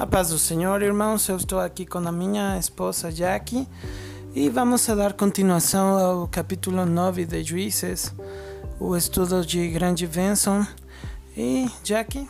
A 0.00 0.06
paz 0.06 0.30
do 0.30 0.38
Senhor, 0.38 0.80
irmãos, 0.80 1.28
eu 1.28 1.36
estou 1.36 1.60
aqui 1.60 1.84
com 1.84 1.98
a 1.98 2.10
minha 2.10 2.56
esposa 2.56 3.12
Jackie 3.12 3.68
e 4.34 4.48
vamos 4.48 4.88
a 4.88 4.94
dar 4.94 5.12
continuação 5.12 5.98
ao 5.98 6.26
capítulo 6.26 6.86
9 6.86 7.26
de 7.26 7.44
Juízes, 7.44 8.10
o 8.80 8.96
estudo 8.96 9.44
de 9.44 9.68
grande 9.68 10.06
bênção. 10.06 10.66
E 11.36 11.70
Jackie? 11.84 12.26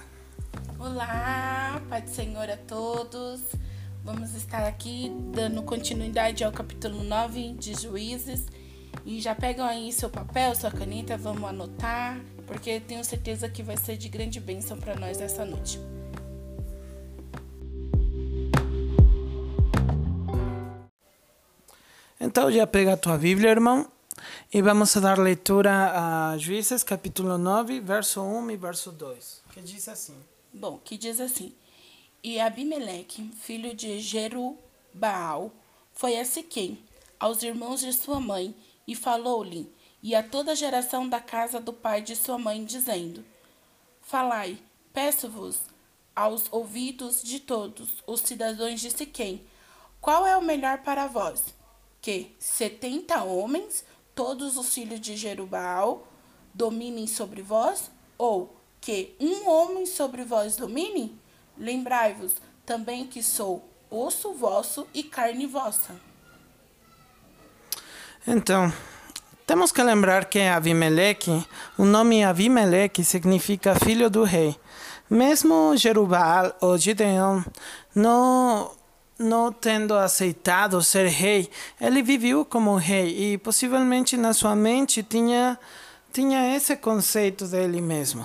Olá, 0.80 1.80
paz 1.88 2.02
do 2.02 2.11
Senhor 2.11 2.50
a 2.50 2.56
todos. 2.56 3.41
Vamos 4.02 4.34
estar 4.34 4.66
aqui 4.66 5.12
dando 5.32 5.62
continuidade 5.62 6.43
ao 6.43 6.50
capítulo 6.50 7.05
9 7.05 7.52
de 7.52 7.80
Juízes. 7.80 8.46
E 9.07 9.21
já 9.21 9.32
pegam 9.32 9.64
aí 9.64 9.93
seu 9.93 10.11
papel, 10.11 10.57
sua 10.57 10.73
caneta, 10.73 11.16
vamos 11.16 11.48
anotar, 11.48 12.21
porque 12.48 12.80
tenho 12.80 13.05
certeza 13.05 13.48
que 13.48 13.62
vai 13.62 13.77
ser 13.77 13.96
de 13.96 14.08
grande 14.08 14.40
bênção 14.40 14.76
para 14.76 14.96
nós 14.96 15.21
essa 15.21 15.44
noite. 15.44 15.79
Então 22.22 22.52
já 22.52 22.66
pega 22.66 22.92
a 22.92 22.96
tua 22.98 23.16
Bíblia, 23.16 23.48
irmão, 23.48 23.90
e 24.52 24.60
vamos 24.60 24.94
dar 24.96 25.18
leitura 25.18 25.72
a 25.94 26.36
Juízes 26.36 26.84
capítulo 26.84 27.38
9, 27.38 27.80
verso 27.80 28.20
1 28.20 28.50
e 28.50 28.56
verso 28.58 28.93
2, 28.93 29.43
que 29.54 29.62
diz 29.62 29.88
assim. 29.88 30.14
Bom, 30.52 30.79
que 30.84 30.98
diz 30.98 31.18
assim: 31.18 31.54
E 32.22 32.38
Abimeleque, 32.38 33.30
filho 33.41 33.74
de 33.74 33.98
Jerubaal, 34.00 35.50
foi 35.94 36.19
a 36.19 36.24
Siquém, 36.27 36.84
aos 37.19 37.42
irmãos 37.42 37.80
de 37.80 37.92
sua 37.94 38.20
mãe, 38.20 38.55
e 38.86 38.94
falou-lhe, 38.94 39.72
e 40.02 40.14
a 40.14 40.22
toda 40.22 40.52
a 40.52 40.55
geração 40.55 41.08
da 41.08 41.20
casa 41.20 41.58
do 41.58 41.72
pai 41.72 42.02
de 42.02 42.14
sua 42.14 42.36
mãe, 42.36 42.62
dizendo: 42.62 43.24
Falai, 44.02 44.58
peço-vos, 44.92 45.58
aos 46.14 46.52
ouvidos 46.52 47.22
de 47.22 47.40
todos 47.40 47.88
os 48.06 48.20
cidadãos 48.20 48.78
de 48.78 48.90
Siquém, 48.90 49.42
qual 50.02 50.27
é 50.27 50.36
o 50.36 50.42
melhor 50.42 50.82
para 50.82 51.06
vós? 51.06 51.58
Que 52.00 52.34
setenta 52.38 53.22
homens, 53.22 53.84
todos 54.14 54.56
os 54.56 54.72
filhos 54.72 55.00
de 55.00 55.16
Jerubal, 55.16 56.06
dominem 56.54 57.06
sobre 57.06 57.42
vós? 57.42 57.90
Ou 58.16 58.56
que 58.80 59.14
um 59.20 59.48
homem 59.48 59.86
sobre 59.86 60.24
vós 60.24 60.56
domine? 60.56 61.18
Lembrai-vos 61.58 62.34
também 62.64 63.06
que 63.06 63.22
sou 63.22 63.68
osso 63.90 64.32
vosso 64.32 64.86
e 64.94 65.02
carne 65.02 65.46
vossa. 65.46 65.94
Então, 68.26 68.72
temos 69.46 69.72
que 69.72 69.82
lembrar 69.82 70.26
que 70.26 70.38
Abimeleque, 70.40 71.44
o 71.76 71.84
nome 71.84 72.22
Abimeleque 72.22 73.02
significa 73.02 73.74
filho 73.74 74.08
do 74.08 74.22
rei. 74.22 74.56
Mesmo 75.08 75.76
Jerubal 75.76 76.54
ou 76.60 76.78
Gideon 76.78 77.42
não, 77.92 78.70
não 79.20 79.52
tendo 79.52 79.94
aceitado 79.94 80.82
ser 80.82 81.06
rei, 81.08 81.50
ele 81.78 82.02
viveu 82.02 82.42
como 82.42 82.74
rei 82.76 83.34
e 83.34 83.38
possivelmente 83.38 84.16
na 84.16 84.32
sua 84.32 84.56
mente 84.56 85.02
tinha, 85.02 85.58
tinha 86.10 86.56
esse 86.56 86.74
conceito 86.74 87.44
dele 87.46 87.82
mesmo. 87.82 88.24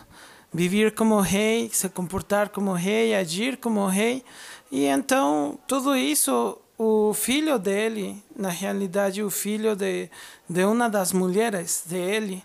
Viver 0.53 0.95
como 0.95 1.19
rei, 1.19 1.69
se 1.73 1.89
comportar 1.89 2.47
como 2.47 2.71
rei, 2.71 3.13
agir 3.13 3.57
como 3.57 3.85
rei. 3.87 4.23
E 4.71 4.85
então 4.85 5.59
tudo 5.67 5.95
isso 5.97 6.57
o 6.77 7.13
filho 7.13 7.59
dele, 7.59 8.23
na 8.33 8.49
realidade 8.49 9.21
o 9.21 9.29
filho 9.29 9.75
de, 9.75 10.09
de 10.49 10.63
uma 10.63 10.89
das 10.89 11.11
mulheres 11.11 11.83
dele, 11.85 12.41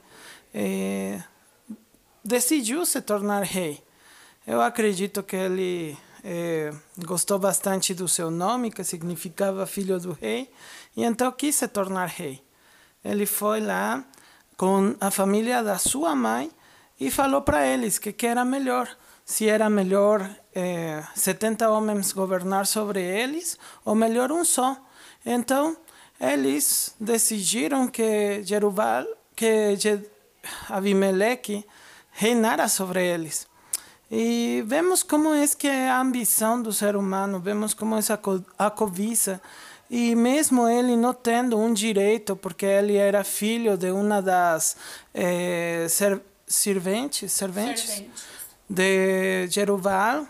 eh, 0.53 1.21
decidiu 2.25 2.85
se 2.85 3.01
tornar 3.01 3.45
rei. 3.45 3.81
Eu 4.45 4.61
acredito 4.61 5.23
que 5.23 5.37
ele 5.37 5.97
eh, 6.25 6.73
gostou 7.05 7.39
bastante 7.39 7.95
do 7.95 8.09
seu 8.09 8.31
nome, 8.31 8.71
que 8.71 8.85
significava 8.85 9.67
filho 9.67 9.99
do 9.99 10.13
rei, 10.13 10.51
e 10.97 11.05
então 11.05 11.31
quis 11.33 11.57
se 11.57 11.69
tornar 11.69 12.07
rei. 12.07 12.43
Ele 13.05 13.27
foi 13.27 13.61
lá 13.61 14.05
com 14.57 14.95
a 15.01 15.11
família 15.11 15.63
da 15.63 15.79
sua 15.79 16.15
mãe 16.15 16.51
e 16.99 17.11
falou 17.11 17.43
para 17.43 17.67
eles 17.67 17.99
que, 17.99 18.13
que 18.13 18.27
era 18.27 18.45
melhor 18.45 18.89
se 19.31 19.49
era 19.49 19.71
melhor 19.71 20.29
eh, 20.53 21.05
70 21.15 21.71
homens 21.71 22.13
governar 22.13 22.67
sobre 22.67 23.01
eles 23.01 23.57
ou 23.85 23.95
melhor 23.95 24.33
um 24.33 24.45
só. 24.45 24.77
Então, 25.25 25.77
eles 26.21 26.97
decidiram 26.99 27.87
que 27.87 28.43
Jerubal, 28.43 29.07
que 29.37 29.79
Abimeleque 30.69 31.65
reinara 32.11 32.69
sobre 32.69 33.07
eles. 33.07 33.47
E 34.11 34.65
vemos 34.67 35.03
como 35.03 35.33
é 35.33 35.47
que 35.47 35.69
é 35.69 35.89
a 35.89 36.01
ambição 36.01 36.61
do 36.61 36.73
ser 36.73 36.97
humano, 36.97 37.39
vemos 37.39 37.75
como 37.75 37.97
é 37.97 38.01
a 38.59 38.71
cobiça. 38.71 39.41
E 39.89 40.15
mesmo 40.15 40.69
ele 40.69 40.97
não 40.97 41.13
tendo 41.13 41.59
um 41.59 41.73
direito, 41.73 42.37
porque 42.37 42.67
ele 42.67 42.97
era 42.97 43.25
filho 43.25 43.77
de 43.77 43.91
uma 43.91 44.21
das 44.21 44.77
eh, 45.13 45.87
ser, 45.89 46.21
serventes, 46.47 47.33
serventes, 47.33 47.85
serventes 47.85 48.31
de 48.71 49.49
Jerubal, 49.49 50.29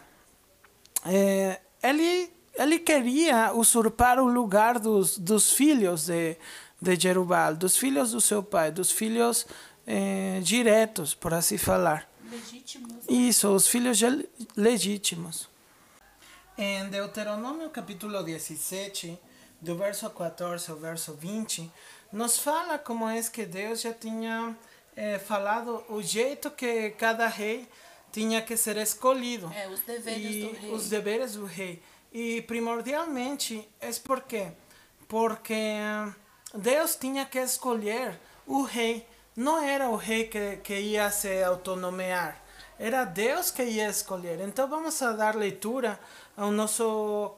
é, 1.04 1.60
ele, 1.82 2.32
ele 2.54 2.78
queria 2.78 3.52
usurpar 3.52 4.18
o 4.18 4.24
lugar 4.26 4.78
dos, 4.78 5.18
dos 5.18 5.52
filhos 5.52 6.06
de, 6.06 6.38
de 6.80 6.96
Jerubal, 6.98 7.54
dos 7.54 7.76
filhos 7.76 8.12
do 8.12 8.20
seu 8.20 8.42
pai, 8.42 8.70
dos 8.70 8.90
filhos 8.90 9.46
é, 9.86 10.40
diretos, 10.42 11.14
por 11.14 11.34
assim 11.34 11.58
falar. 11.58 12.09
Legítimos. 12.30 13.04
Isso, 13.08 13.48
os 13.48 13.66
filhos 13.66 13.98
legítimos. 14.56 15.48
Em 16.56 16.88
Deuteronômio 16.88 17.68
capítulo 17.70 18.22
17, 18.22 19.18
do 19.60 19.76
verso 19.76 20.08
14 20.08 20.70
ao 20.70 20.76
verso 20.76 21.14
20, 21.14 21.70
nos 22.12 22.38
fala 22.38 22.78
como 22.78 23.08
é 23.08 23.20
que 23.22 23.44
Deus 23.44 23.80
já 23.80 23.92
tinha 23.92 24.56
é, 24.94 25.18
falado 25.18 25.84
o 25.88 26.00
jeito 26.02 26.50
que 26.50 26.90
cada 26.90 27.26
rei 27.26 27.68
tinha 28.12 28.40
que 28.42 28.56
ser 28.56 28.76
escolhido. 28.76 29.52
É, 29.52 29.68
os 29.68 29.80
deveres 29.80 30.34
e 30.34 30.40
do 30.40 30.52
rei. 30.52 30.72
Os 30.72 30.88
deveres 30.88 31.32
do 31.34 31.44
rei. 31.44 31.82
E 32.12 32.42
primordialmente 32.42 33.68
é 33.80 33.90
por 33.92 34.22
quê? 34.22 34.52
Porque 35.08 35.54
Deus 36.54 36.96
tinha 36.96 37.24
que 37.24 37.38
escolher 37.38 38.18
o 38.46 38.62
rei. 38.62 39.06
Não 39.36 39.62
era 39.62 39.88
o 39.88 39.96
rei 39.96 40.24
que, 40.24 40.56
que 40.58 40.78
ia 40.78 41.10
se 41.10 41.42
autonomear. 41.42 42.42
Era 42.78 43.04
Deus 43.04 43.50
que 43.50 43.62
ia 43.62 43.88
escolher. 43.88 44.40
Então 44.40 44.68
vamos 44.68 45.00
a 45.02 45.12
dar 45.12 45.36
leitura 45.36 46.00
ao 46.36 46.50
nosso 46.50 47.34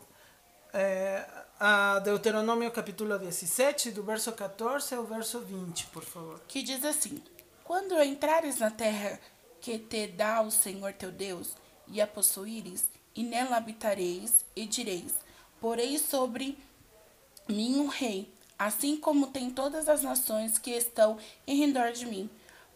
é, 0.72 1.24
a 1.60 1.98
Deuteronômio 2.00 2.70
capítulo 2.70 3.18
17, 3.18 3.92
do 3.92 4.02
verso 4.02 4.32
14 4.32 4.94
ao 4.94 5.04
verso 5.04 5.40
20, 5.40 5.86
por 5.86 6.02
favor. 6.02 6.40
Que 6.48 6.62
diz 6.62 6.84
assim: 6.84 7.22
Quando 7.62 8.00
entrares 8.02 8.58
na 8.58 8.70
terra 8.70 9.20
que 9.60 9.78
te 9.78 10.06
dá 10.06 10.40
o 10.40 10.50
Senhor 10.50 10.92
teu 10.94 11.12
Deus, 11.12 11.50
e 11.86 12.00
a 12.00 12.06
possuíres, 12.06 12.88
e 13.14 13.22
nela 13.22 13.58
habitareis, 13.58 14.44
e 14.56 14.66
direis: 14.66 15.14
Porei 15.60 15.98
sobre 15.98 16.58
mim 17.48 17.78
um 17.78 17.86
rei, 17.86 18.31
assim 18.66 18.96
como 18.96 19.28
tem 19.28 19.50
todas 19.50 19.88
as 19.88 20.02
nações 20.02 20.58
que 20.58 20.70
estão 20.70 21.18
em 21.46 21.56
redor 21.56 21.92
de 21.92 22.06
mim. 22.06 22.30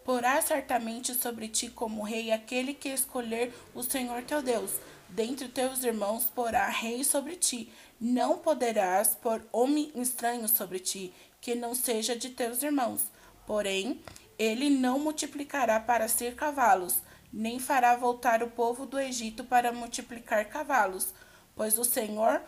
Porá 0.04 0.41
certamente 0.41 1.14
sobre 1.14 1.48
ti 1.48 1.69
como 1.69 2.02
rei 2.02 2.30
aquele 2.30 2.72
que 2.72 2.88
escolher 2.88 3.52
o 3.74 3.82
Senhor 3.82 4.22
teu 4.22 4.41
Deus. 4.41 4.72
Dentre 5.08 5.48
teus 5.48 5.84
irmãos 5.84 6.25
porá 6.25 6.69
rei 6.69 7.02
sobre 7.04 7.36
ti. 7.36 7.72
Não 8.00 8.38
poderás 8.38 9.14
pôr 9.14 9.42
homem 9.52 9.91
estranho 9.94 10.48
sobre 10.48 10.78
ti, 10.78 11.12
que 11.41 11.54
não 11.54 11.75
seja 11.75 12.14
de 12.14 12.30
teus 12.30 12.62
irmãos. 12.62 13.02
Porém, 13.46 14.00
ele 14.38 14.69
não 14.69 14.98
multiplicará 14.98 15.80
para 15.80 16.08
ser 16.08 16.34
cavalos, 16.34 17.00
nem 17.32 17.58
fará 17.58 17.96
voltar 17.96 18.43
o 18.43 18.50
povo 18.50 18.84
do 18.84 18.99
Egito 18.99 19.44
para 19.44 19.72
multiplicar 19.72 20.44
cavalos, 20.46 21.14
pois 21.55 21.78
o 21.78 21.84
Senhor 21.84 22.43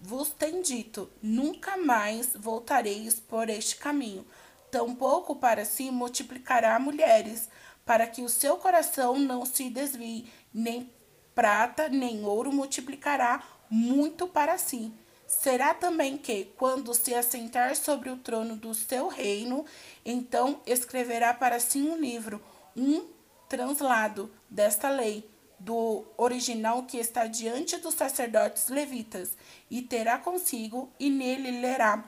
vos 0.00 0.30
tem 0.30 0.62
dito: 0.62 1.10
nunca 1.22 1.76
mais 1.76 2.30
voltareis 2.34 3.20
por 3.20 3.48
este 3.48 3.76
caminho. 3.76 4.26
Tampouco 4.70 5.36
para 5.36 5.64
si 5.64 5.90
multiplicará 5.90 6.78
mulheres, 6.78 7.48
para 7.84 8.06
que 8.06 8.22
o 8.22 8.28
seu 8.28 8.56
coração 8.56 9.18
não 9.18 9.44
se 9.44 9.68
desvie, 9.68 10.30
nem 10.54 10.90
prata 11.34 11.88
nem 11.88 12.24
ouro 12.24 12.52
multiplicará 12.52 13.42
muito 13.68 14.26
para 14.26 14.58
si. 14.58 14.92
Será 15.26 15.72
também 15.72 16.18
que, 16.18 16.46
quando 16.56 16.92
se 16.92 17.14
assentar 17.14 17.76
sobre 17.76 18.10
o 18.10 18.16
trono 18.16 18.56
do 18.56 18.74
seu 18.74 19.06
reino, 19.06 19.64
então 20.04 20.60
escreverá 20.66 21.32
para 21.32 21.60
si 21.60 21.78
um 21.78 21.96
livro, 21.96 22.42
um 22.76 23.06
translado 23.48 24.30
desta 24.48 24.90
lei, 24.90 25.28
do 25.58 26.04
original 26.16 26.82
que 26.84 26.96
está 26.96 27.26
diante 27.26 27.76
dos 27.76 27.94
sacerdotes 27.94 28.68
levitas, 28.68 29.36
e 29.70 29.82
terá 29.82 30.18
consigo, 30.18 30.92
e 30.98 31.08
nele 31.08 31.60
lerá 31.60 32.04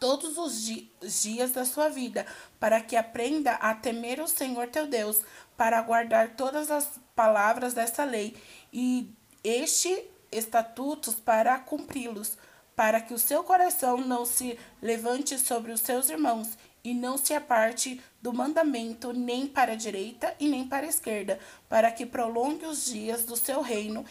todos 0.00 0.36
os 0.38 0.62
dias 1.22 1.52
da 1.52 1.64
sua 1.64 1.88
vida, 1.88 2.26
para 2.58 2.80
que 2.80 2.96
aprenda 2.96 3.52
a 3.52 3.74
temer 3.74 4.20
o 4.20 4.28
Senhor 4.28 4.68
teu 4.68 4.86
Deus, 4.86 5.20
para 5.56 5.80
guardar 5.82 6.36
todas 6.36 6.70
as 6.70 6.98
palavras 7.14 7.74
dessa 7.74 8.04
lei, 8.04 8.36
e 8.72 9.10
este 9.42 10.04
estatutos 10.30 11.14
para 11.14 11.58
cumpri-los, 11.58 12.36
para 12.74 13.00
que 13.00 13.14
o 13.14 13.18
seu 13.18 13.42
coração 13.42 13.98
não 13.98 14.26
se 14.26 14.58
levante 14.82 15.38
sobre 15.38 15.72
os 15.72 15.80
seus 15.80 16.10
irmãos 16.10 16.58
e 16.84 16.94
não 16.94 17.16
se 17.18 17.34
aparte 17.34 18.00
do 18.22 18.32
mandamento 18.32 19.12
nem 19.12 19.46
para 19.46 19.72
a 19.72 19.76
direita 19.76 20.32
e 20.38 20.46
nem 20.46 20.68
para 20.68 20.86
a 20.86 20.88
esquerda, 20.88 21.40
para 21.68 21.90
que 21.90 22.06
prolongue 22.06 22.66
os 22.66 22.84
dias 22.84 23.24
do 23.24 23.34
seu 23.34 23.60
reino, 23.60 24.04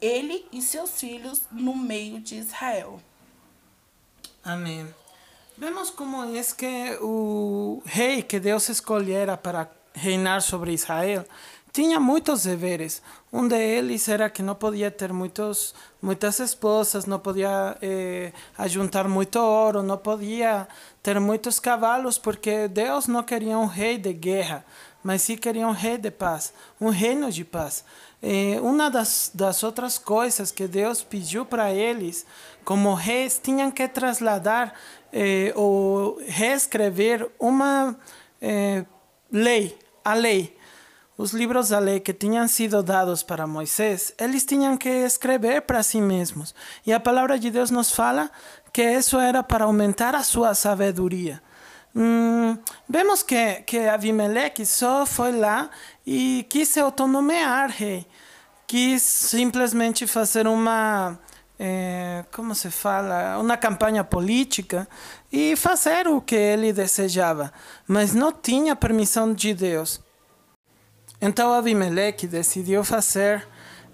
ele 0.00 0.46
e 0.52 0.62
seus 0.62 1.00
filhos 1.00 1.42
no 1.50 1.76
meio 1.76 2.20
de 2.20 2.36
Israel. 2.36 3.00
Amém. 4.42 4.86
Vemos 5.56 5.90
como 5.90 6.22
é 6.24 6.42
que 6.56 6.96
o 7.02 7.82
rei 7.84 8.22
que 8.22 8.40
Deus 8.40 8.68
escolhera 8.68 9.36
para 9.36 9.70
reinar 9.92 10.40
sobre 10.40 10.72
Israel 10.72 11.24
tinha 11.72 12.00
muitos 12.00 12.44
deveres. 12.44 13.02
Um 13.32 13.46
deles 13.46 14.08
era 14.08 14.28
que 14.28 14.42
não 14.42 14.54
podia 14.54 14.90
ter 14.90 15.12
muitos, 15.12 15.74
muitas 16.02 16.40
esposas, 16.40 17.06
não 17.06 17.18
podia 17.18 17.76
eh, 17.80 18.32
ajuntar 18.58 19.08
muito 19.08 19.38
ouro, 19.38 19.82
não 19.82 19.96
podia 19.96 20.66
ter 21.02 21.20
muitos 21.20 21.60
cavalos, 21.60 22.18
porque 22.18 22.66
Deus 22.66 23.06
não 23.06 23.22
queria 23.22 23.56
um 23.56 23.66
rei 23.66 23.98
de 23.98 24.12
guerra, 24.12 24.64
mas 25.02 25.22
sim 25.22 25.36
queria 25.36 25.66
um 25.66 25.72
rei 25.72 25.96
de 25.96 26.10
paz, 26.10 26.52
um 26.80 26.88
reino 26.88 27.30
de 27.30 27.44
paz. 27.44 27.84
Eh, 28.22 28.58
uma 28.60 28.90
das, 28.90 29.30
das 29.34 29.62
outras 29.62 29.98
coisas 29.98 30.50
que 30.50 30.66
Deus 30.66 31.02
pediu 31.02 31.46
para 31.46 31.72
eles, 31.72 32.26
como 32.64 32.94
reis, 32.94 33.40
tinham 33.42 33.70
que 33.70 33.88
trasladar 33.88 34.74
eh, 35.12 35.52
ou 35.56 36.20
reescrever 36.26 37.30
uma 37.38 37.96
eh, 38.40 38.84
lei, 39.32 39.78
a 40.04 40.14
lei 40.14 40.58
os 41.20 41.32
livros 41.34 41.68
da 41.68 41.78
lei 41.78 42.00
que 42.00 42.14
tinham 42.14 42.48
sido 42.48 42.82
dados 42.82 43.22
para 43.22 43.46
Moisés, 43.46 44.14
eles 44.18 44.42
tinham 44.42 44.74
que 44.74 44.88
escrever 44.88 45.60
para 45.60 45.82
si 45.82 46.00
mesmos. 46.00 46.54
E 46.86 46.94
a 46.94 46.98
palavra 46.98 47.38
de 47.38 47.50
Deus 47.50 47.70
nos 47.70 47.92
fala 47.92 48.30
que 48.72 48.82
isso 48.82 49.18
era 49.18 49.42
para 49.42 49.66
aumentar 49.66 50.14
a 50.14 50.22
sua 50.22 50.54
sabedoria. 50.54 51.42
Hum, 51.94 52.56
vemos 52.88 53.22
que, 53.22 53.62
que 53.66 53.78
Abimeleque 53.78 54.64
só 54.64 55.04
foi 55.04 55.32
lá 55.32 55.68
e 56.06 56.46
quis 56.48 56.68
se 56.68 56.80
autonomear 56.80 57.70
rei. 57.70 58.06
Quis 58.66 59.02
simplesmente 59.02 60.06
fazer 60.06 60.46
uma. 60.46 61.18
Eh, 61.58 62.24
como 62.32 62.54
se 62.54 62.70
fala? 62.70 63.36
Uma 63.38 63.56
campanha 63.56 64.04
política 64.04 64.88
e 65.32 65.56
fazer 65.56 66.06
o 66.06 66.20
que 66.20 66.36
ele 66.36 66.72
desejava. 66.72 67.52
Mas 67.86 68.14
não 68.14 68.32
tinha 68.32 68.76
permissão 68.76 69.34
de 69.34 69.52
Deus. 69.52 70.00
Então 71.20 71.52
Abimeleque 71.52 72.26
decidiu 72.26 72.84
fazer 72.84 73.46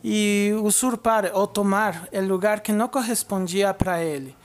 e 0.05 0.53
usurpar 0.63 1.33
ou 1.35 1.47
tomar 1.47 2.07
o 2.13 2.21
lugar 2.21 2.61
que 2.61 2.73
não 2.73 2.87
correspondia 2.87 3.75
para 3.75 4.03
ele. 4.03 4.36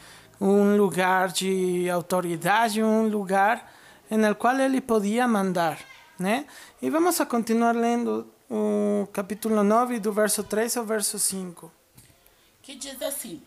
Um 0.41 0.75
lugar 0.75 1.31
de 1.31 1.87
autoridade, 1.89 2.81
um 2.81 3.07
lugar 3.07 3.71
no 4.09 4.35
qual 4.35 4.59
ele 4.59 4.81
podia 4.81 5.27
mandar. 5.27 5.79
Né? 6.17 6.47
E 6.81 6.89
vamos 6.89 7.21
a 7.21 7.25
continuar 7.25 7.75
lendo 7.75 8.27
o 8.49 9.07
capítulo 9.13 9.63
9, 9.63 9.99
do 9.99 10.11
verso 10.11 10.43
3 10.43 10.77
ao 10.77 10.85
verso 10.85 11.19
5. 11.19 11.71
Que 12.63 12.73
diz 12.73 12.99
assim: 13.03 13.41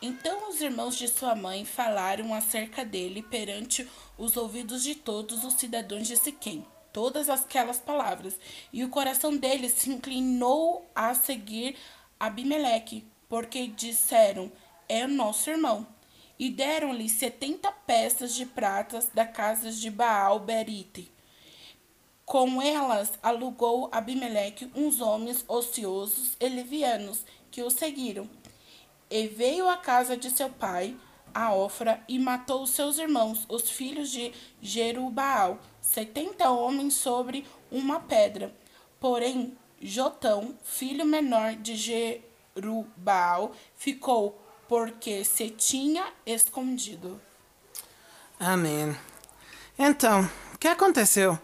Então 0.00 0.48
os 0.48 0.62
irmãos 0.62 0.96
de 0.96 1.08
sua 1.08 1.34
mãe 1.34 1.66
falaram 1.66 2.32
acerca 2.32 2.86
dele 2.86 3.22
perante 3.22 3.86
os 4.16 4.36
ouvidos 4.38 4.82
de 4.82 4.94
todos 4.94 5.44
os 5.44 5.52
cidadãos 5.54 6.08
de 6.08 6.16
Siquém 6.16 6.66
todas 6.92 7.28
aquelas 7.28 7.78
palavras, 7.78 8.38
e 8.72 8.84
o 8.84 8.88
coração 8.88 9.36
deles 9.36 9.72
se 9.72 9.90
inclinou 9.90 10.88
a 10.94 11.14
seguir 11.14 11.76
Abimeleque, 12.18 13.06
porque 13.28 13.66
disseram: 13.68 14.50
É 14.88 15.06
nosso 15.06 15.50
irmão. 15.50 15.86
E 16.40 16.48
deram-lhe 16.48 17.06
setenta 17.06 17.70
peças 17.70 18.34
de 18.34 18.46
pratas 18.46 19.10
da 19.12 19.26
casa 19.26 19.70
de 19.70 19.90
Baal 19.90 20.38
Berite. 20.38 21.12
Com 22.24 22.62
elas 22.62 23.12
alugou 23.22 23.90
Abimeleque 23.92 24.70
uns 24.74 25.02
homens 25.02 25.44
ociosos 25.46 26.38
e 26.40 26.48
levianos 26.48 27.26
que 27.50 27.62
o 27.62 27.68
seguiram. 27.68 28.26
E 29.10 29.28
veio 29.28 29.68
à 29.68 29.76
casa 29.76 30.16
de 30.16 30.30
seu 30.30 30.48
pai, 30.48 30.96
a 31.34 31.52
Ofra, 31.52 32.02
e 32.08 32.18
matou 32.18 32.66
seus 32.66 32.96
irmãos, 32.96 33.44
os 33.46 33.68
filhos 33.68 34.10
de 34.10 34.32
Jerubaal, 34.62 35.58
setenta 35.82 36.48
homens 36.50 36.94
sobre 36.94 37.46
uma 37.70 38.00
pedra. 38.00 38.50
Porém, 38.98 39.54
Jotão, 39.78 40.54
filho 40.62 41.04
menor 41.04 41.54
de 41.56 41.76
Jerubal, 41.76 43.52
ficou 43.76 44.39
porque 44.70 45.24
se 45.24 45.50
tinha 45.50 46.04
escondido. 46.24 47.20
Amém. 48.38 48.96
Então, 49.76 50.30
o 50.54 50.58
que 50.58 50.68
aconteceu? 50.68 51.36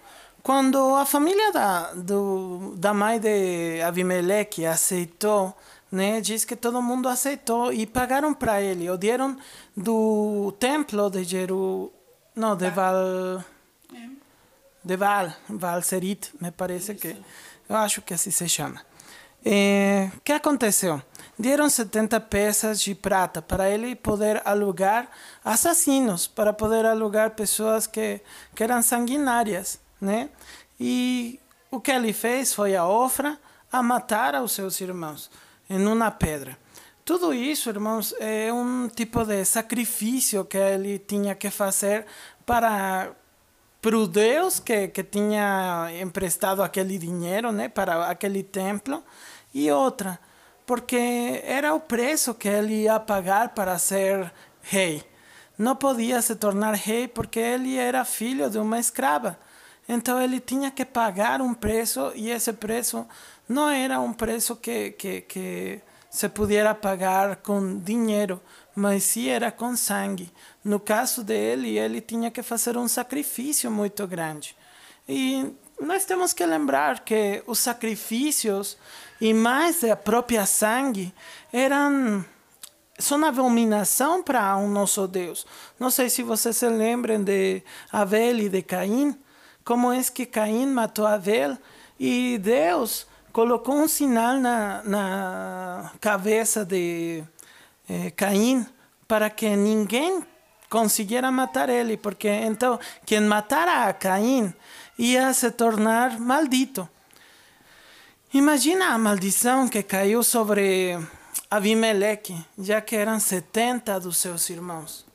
Quando 0.44 0.94
a 0.94 1.05
família 1.05 1.50
da, 1.50 1.93
do, 1.94 2.76
da 2.76 2.94
mãe 2.94 3.19
de 3.19 3.82
Abimeleque 3.82 4.64
aceitou, 4.64 5.52
né, 5.90 6.20
diz 6.20 6.44
que 6.44 6.55
todo 6.55 6.81
mundo 6.81 7.08
aceitou 7.08 7.73
e 7.73 7.84
pagaram 7.84 8.32
para 8.32 8.62
ele, 8.62 8.88
o 8.88 8.96
deram 8.96 9.37
do 9.76 10.55
templo 10.61 11.11
de 11.11 11.25
Jeru, 11.25 11.93
não, 12.32 12.55
de 12.55 12.70
Val 12.70 13.44
de 14.84 14.96
Val, 14.96 15.32
Val 15.49 15.82
Serit, 15.82 16.32
me 16.40 16.52
parece 16.52 16.93
Isso. 16.93 17.00
que, 17.00 17.17
eu 17.69 17.75
acho 17.75 18.02
que 18.02 18.14
assim 18.14 18.31
se 18.31 18.49
chama. 18.49 18.81
O 19.44 19.49
eh, 19.49 20.12
que 20.22 20.31
aconteceu? 20.31 21.02
Deram 21.38 21.69
70 21.69 22.19
peças 22.21 22.81
de 22.81 22.94
prata 22.94 23.43
para 23.43 23.69
ele 23.69 23.94
poder 23.94 24.41
alugar 24.44 25.09
assassinos, 25.44 26.27
para 26.27 26.53
poder 26.53 26.87
alugar 26.87 27.33
pessoas 27.33 27.87
que, 27.87 28.21
que 28.55 28.62
eram 28.62 28.81
sanguinárias, 28.81 29.79
né? 30.00 30.31
E 30.81 31.38
o 31.71 31.79
que 31.79 31.91
ele 31.91 32.12
fez 32.12 32.55
foi 32.55 32.75
a 32.75 32.87
ofra 32.87 33.38
a 33.71 33.83
matar 33.83 34.35
aos 34.35 34.53
seus 34.53 34.81
irmãos 34.81 35.31
em 35.69 35.87
uma 35.87 36.11
pedra. 36.11 36.56
Tudo 37.05 37.35
isso, 37.35 37.69
irmãos, 37.69 38.15
é 38.19 38.53
um 38.53 38.89
tipo 38.89 39.25
de 39.25 39.44
sacrifício 39.44 40.44
que 40.44 40.56
ele 40.56 40.99
tinha 40.99 41.35
que 41.35 41.50
fazer 41.50 42.06
para 42.44 43.12
para 43.87 43.97
o 43.97 44.09
Deus 44.09 44.59
que, 44.59 44.89
que 44.89 45.05
tinha 45.05 45.89
emprestado 46.03 46.61
aquele 46.61 46.99
dinheiro 46.99 47.53
né, 47.53 47.69
para 47.69 48.11
aquele 48.11 48.43
templo, 48.43 49.01
e 49.55 49.70
outra, 49.70 50.19
porque 50.67 51.41
era 51.44 51.73
o 51.75 51.81
preço 51.81 52.35
que 52.35 52.49
ele 52.49 52.82
ia 52.82 52.99
pagar 52.99 53.51
para 53.51 53.79
ser 53.79 54.32
rei. 54.61 55.03
Não 55.56 55.75
podia 55.77 56.20
se 56.20 56.35
tornar 56.35 56.75
rei 56.75 57.08
porque 57.08 57.39
ele 57.39 57.77
era 57.77 58.05
filho 58.05 58.51
de 58.51 58.58
uma 58.58 58.79
escrava. 58.79 59.39
Então 59.89 60.20
ele 60.20 60.41
tinha 60.41 60.70
que 60.70 60.85
pagar 60.85 61.41
um 61.41 61.55
preço 61.55 62.13
e 62.15 62.31
esse 62.31 62.53
preço 62.53 63.06
não 63.49 63.70
era 63.70 64.01
um 64.01 64.13
preço 64.13 64.56
que, 64.56 64.91
que, 64.91 65.20
que 65.23 65.81
se 66.11 66.29
pudiera 66.29 66.75
pagar 66.75 67.37
com 67.37 67.79
dinheiro, 67.79 68.41
mas 68.75 69.05
sim 69.05 69.29
era 69.29 69.53
com 69.53 69.77
sangue. 69.77 70.32
No 70.65 70.81
caso 70.81 71.23
dele, 71.23 71.79
ele 71.79 72.01
tinha 72.01 72.31
que 72.31 72.43
fazer 72.43 72.77
um 72.77 72.89
sacrifício 72.89 73.70
muito 73.70 74.05
grande. 74.06 74.56
E 75.08 75.55
nós 75.81 76.05
temos 76.05 76.32
que 76.32 76.44
lembrar 76.44 77.01
que 77.05 77.43
os 77.46 77.61
sacrifícios 77.61 78.77
e 79.20 79.32
mais 79.32 79.82
a 79.85 79.96
própria 79.96 80.46
sangue 80.46 81.13
eram 81.53 82.25
são 82.99 83.23
abominação 83.25 84.23
para 84.23 84.56
o 84.56 84.69
nosso 84.69 85.06
Deus. 85.06 85.46
Não 85.79 85.91
sei 85.91 86.08
se 86.08 86.23
vocês 86.23 86.56
se 86.56 86.69
lembram 86.69 87.23
de 87.23 87.63
Abel 87.93 88.39
e 88.39 88.49
de 88.49 88.63
Caim, 88.63 89.15
como 89.65 89.93
é 89.93 90.03
que 90.03 90.25
Caim 90.25 90.67
matou 90.67 91.06
Abel 91.06 91.58
e 92.01 92.39
Deus 92.39 93.06
colocou 93.32 93.75
um 93.75 93.89
sinal 93.89 94.39
na, 94.39 94.82
na 94.85 95.93
cabeça 96.01 96.65
de 96.65 97.23
eh, 97.89 98.11
Caim 98.13 98.65
para 99.06 99.29
que 99.29 99.55
ninguém 99.55 100.25
conseguiera 100.70 101.31
matar 101.31 101.69
ele, 101.69 101.96
porque 101.96 102.29
então 102.29 102.79
quem 103.05 103.20
matara 103.20 103.89
a 103.89 103.93
Caim 103.93 104.53
ia 104.99 105.32
se 105.35 105.51
tornar 105.51 106.19
maldito. 106.19 106.89
Imagina 108.35 108.93
a 108.93 108.99
maldição 108.99 109.69
que 109.69 109.83
caiu 109.83 110.23
sobre 110.23 110.99
Abimeleque, 111.49 112.37
já 112.59 112.81
que 112.81 112.97
eram 112.97 113.21
70 113.21 114.01
dos 114.01 114.19
seus 114.19 114.51
irmãos. 114.51 115.06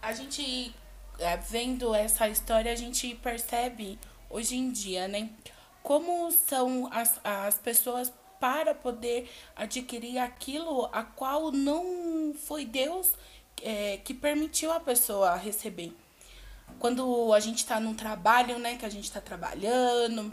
A 0.00 0.12
gente, 0.12 0.74
é, 1.18 1.36
vendo 1.36 1.92
essa 1.92 2.28
história, 2.28 2.72
a 2.72 2.76
gente 2.76 3.16
percebe 3.16 3.98
hoje 4.30 4.56
em 4.56 4.70
dia, 4.70 5.08
né? 5.08 5.28
Como 5.82 6.30
são 6.30 6.88
as, 6.92 7.20
as 7.24 7.56
pessoas 7.56 8.12
para 8.38 8.72
poder 8.72 9.28
adquirir 9.56 10.18
aquilo 10.18 10.88
a 10.92 11.02
qual 11.02 11.50
não 11.50 12.32
foi 12.46 12.64
Deus 12.64 13.10
é, 13.60 13.98
que 14.04 14.14
permitiu 14.14 14.70
a 14.72 14.78
pessoa 14.78 15.34
receber. 15.34 15.92
Quando 16.78 17.32
a 17.32 17.40
gente 17.40 17.58
está 17.58 17.80
num 17.80 17.94
trabalho, 17.94 18.58
né, 18.58 18.76
que 18.76 18.84
a 18.84 18.88
gente 18.88 19.04
está 19.04 19.20
trabalhando, 19.20 20.30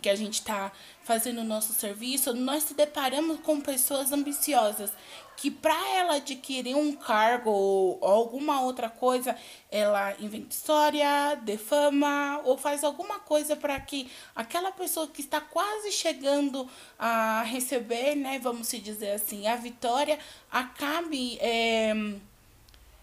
que 0.00 0.08
a 0.08 0.16
gente 0.16 0.34
está 0.34 0.72
fazendo 1.04 1.40
o 1.40 1.44
nosso 1.44 1.72
serviço, 1.72 2.32
nós 2.32 2.62
se 2.62 2.74
deparamos 2.74 3.40
com 3.40 3.60
pessoas 3.60 4.12
ambiciosas 4.12 4.92
que 5.36 5.50
para 5.50 5.74
ela 5.96 6.16
adquirir 6.16 6.76
um 6.76 6.94
cargo 6.94 7.50
ou 7.50 7.98
alguma 8.04 8.60
outra 8.60 8.88
coisa, 8.88 9.36
ela 9.70 10.14
inventa 10.20 10.54
história, 10.54 11.34
defama 11.42 12.40
ou 12.44 12.56
faz 12.56 12.84
alguma 12.84 13.18
coisa 13.18 13.56
para 13.56 13.80
que 13.80 14.08
aquela 14.36 14.70
pessoa 14.70 15.08
que 15.08 15.20
está 15.20 15.40
quase 15.40 15.90
chegando 15.90 16.68
a 16.96 17.42
receber, 17.42 18.14
né, 18.14 18.38
vamos 18.38 18.68
se 18.68 18.78
dizer 18.78 19.12
assim, 19.12 19.48
a 19.48 19.56
vitória, 19.56 20.16
acabe 20.48 21.36
é, 21.40 21.92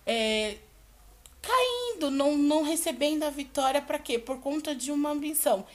é, 0.05 0.57
caindo, 1.41 2.09
não, 2.09 2.37
não 2.37 2.63
recebendo 2.63 3.23
a 3.23 3.29
vitória 3.29 3.81
para 3.81 3.99
quê? 3.99 4.17
Por 4.17 4.39
conta 4.39 4.73
de 4.73 4.93
uma 4.93 5.09
ambição. 5.09 5.65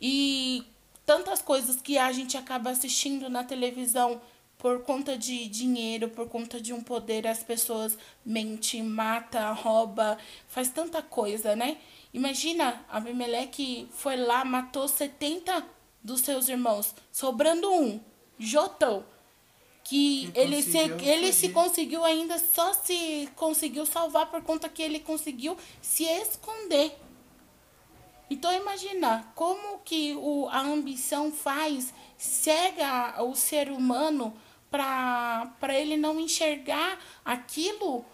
E 0.00 0.64
tantas 1.04 1.42
coisas 1.42 1.80
que 1.80 1.98
a 1.98 2.10
gente 2.12 2.36
acaba 2.36 2.70
assistindo 2.70 3.28
na 3.28 3.44
televisão 3.44 4.20
por 4.56 4.82
conta 4.82 5.16
de 5.16 5.48
dinheiro, 5.48 6.08
por 6.08 6.28
conta 6.28 6.60
de 6.60 6.72
um 6.72 6.82
poder, 6.82 7.26
as 7.26 7.42
pessoas 7.42 7.96
mentem, 8.24 8.82
mata, 8.82 9.50
rouba, 9.52 10.18
faz 10.48 10.68
tanta 10.68 11.02
coisa, 11.02 11.56
né? 11.56 11.78
Imagina, 12.12 12.84
Abimeleque 12.88 13.88
foi 13.92 14.16
lá, 14.16 14.44
matou 14.44 14.86
70 14.86 15.64
dos 16.02 16.20
seus 16.20 16.48
irmãos, 16.48 16.94
sobrando 17.10 17.72
um, 17.72 18.00
Jotão, 18.38 19.04
que, 19.82 20.30
que 20.30 20.38
ele, 20.38 20.62
se, 20.62 20.78
ele 20.78 21.32
se 21.32 21.48
conseguiu 21.48 22.04
ainda, 22.04 22.38
só 22.38 22.72
se 22.74 23.28
conseguiu 23.36 23.86
salvar 23.86 24.30
por 24.30 24.42
conta 24.42 24.68
que 24.68 24.82
ele 24.82 25.00
conseguiu 25.00 25.56
se 25.80 26.04
esconder. 26.04 26.96
Então 28.30 28.54
imagina 28.54 29.28
como 29.34 29.80
que 29.80 30.14
o, 30.14 30.48
a 30.48 30.60
ambição 30.60 31.32
faz, 31.32 31.92
cega 32.16 33.20
o 33.24 33.34
ser 33.34 33.70
humano 33.70 34.32
para 34.70 35.50
ele 35.70 35.96
não 35.96 36.20
enxergar 36.20 36.96
aquilo 37.24 38.04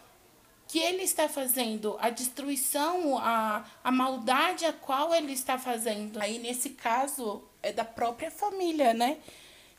que 0.67 0.79
ele 0.79 1.03
está 1.03 1.29
fazendo, 1.29 1.97
a 2.01 2.11
destruição, 2.11 3.19
a, 3.19 3.65
a 3.85 3.93
maldade 3.93 4.65
a 4.65 4.73
qual 4.73 5.15
ele 5.15 5.33
está 5.33 5.59
fazendo. 5.59 6.19
Aí 6.19 6.39
nesse 6.39 6.71
caso 6.71 7.45
é 7.63 7.71
da 7.71 7.85
própria 7.85 8.31
família, 8.31 8.95
né? 8.95 9.19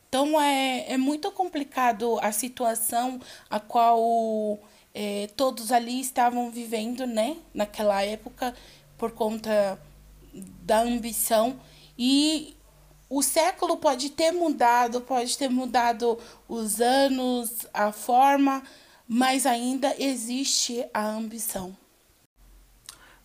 Então 0.08 0.40
é, 0.40 0.86
é 0.94 0.98
muito 0.98 1.32
complicado 1.32 2.18
a 2.22 2.32
situação 2.32 3.20
a 3.50 3.60
qual 3.60 4.60
é, 4.94 5.28
todos 5.36 5.72
ali 5.72 6.00
estavam 6.00 6.50
vivendo, 6.52 7.06
né? 7.06 7.38
Naquela 7.54 8.02
época, 8.04 8.56
por 8.98 9.12
conta 9.12 9.80
da 10.62 10.82
ambição 10.82 11.60
e 11.98 12.56
o 13.10 13.22
século 13.22 13.78
pode 13.78 14.10
ter 14.10 14.32
mudado, 14.32 15.02
pode 15.02 15.38
ter 15.38 15.50
mudado 15.50 16.18
os 16.48 16.82
anos, 16.82 17.66
a 17.74 17.92
forma, 17.92 18.62
mas 19.08 19.46
ainda 19.46 19.96
existe 19.98 20.86
a 20.94 21.08
ambição. 21.08 21.76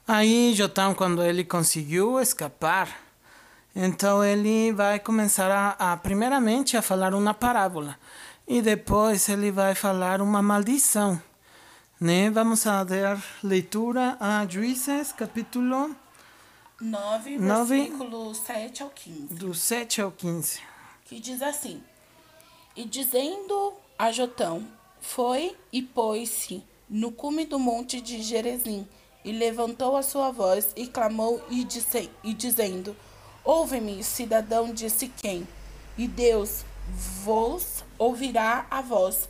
Aí, 0.06 0.54
Jotão, 0.54 0.94
quando 0.94 1.22
ele 1.22 1.44
conseguiu 1.44 2.20
escapar, 2.20 2.88
então 3.74 4.24
ele 4.24 4.72
vai 4.72 5.00
começar 5.00 5.50
a, 5.50 5.92
a, 5.92 5.96
primeiramente 5.96 6.76
a 6.76 6.82
falar 6.82 7.14
uma 7.14 7.34
parábola 7.34 7.98
e 8.46 8.60
depois 8.60 9.28
ele 9.28 9.50
vai 9.50 9.74
falar 9.74 10.20
uma 10.20 10.42
maldição. 10.42 11.20
Né? 12.00 12.30
Vamos 12.30 12.66
a 12.66 12.84
dar 12.84 13.22
leitura 13.42 14.16
a 14.20 14.46
Juízes, 14.46 15.12
capítulo 15.12 15.94
9, 16.82 17.38
9, 17.38 17.76
versículo 17.76 18.34
7 18.34 18.82
ao 18.82 18.90
15. 18.90 19.34
Do 19.34 19.54
7 19.54 20.00
ao 20.00 20.10
15. 20.10 20.60
Que 21.04 21.20
diz 21.20 21.40
assim: 21.40 21.80
E 22.74 22.84
dizendo 22.84 23.74
a 23.96 24.10
Jotão, 24.10 24.66
foi 25.00 25.56
e 25.72 25.80
pôs-se 25.80 26.60
no 26.90 27.12
cume 27.12 27.46
do 27.46 27.56
monte 27.56 28.00
de 28.00 28.20
Gerezim, 28.20 28.86
e 29.24 29.30
levantou 29.30 29.96
a 29.96 30.02
sua 30.02 30.32
voz 30.32 30.72
e 30.74 30.88
clamou 30.88 31.40
e, 31.48 31.62
disse, 31.62 32.10
e 32.24 32.34
dizendo: 32.34 32.96
Ouve-me, 33.44 34.02
cidadão 34.02 34.74
de 34.74 34.90
Siquém, 34.90 35.46
e 35.96 36.08
Deus 36.08 36.64
vos 37.22 37.84
ouvirá 37.96 38.66
a 38.68 38.82
voz. 38.82 39.28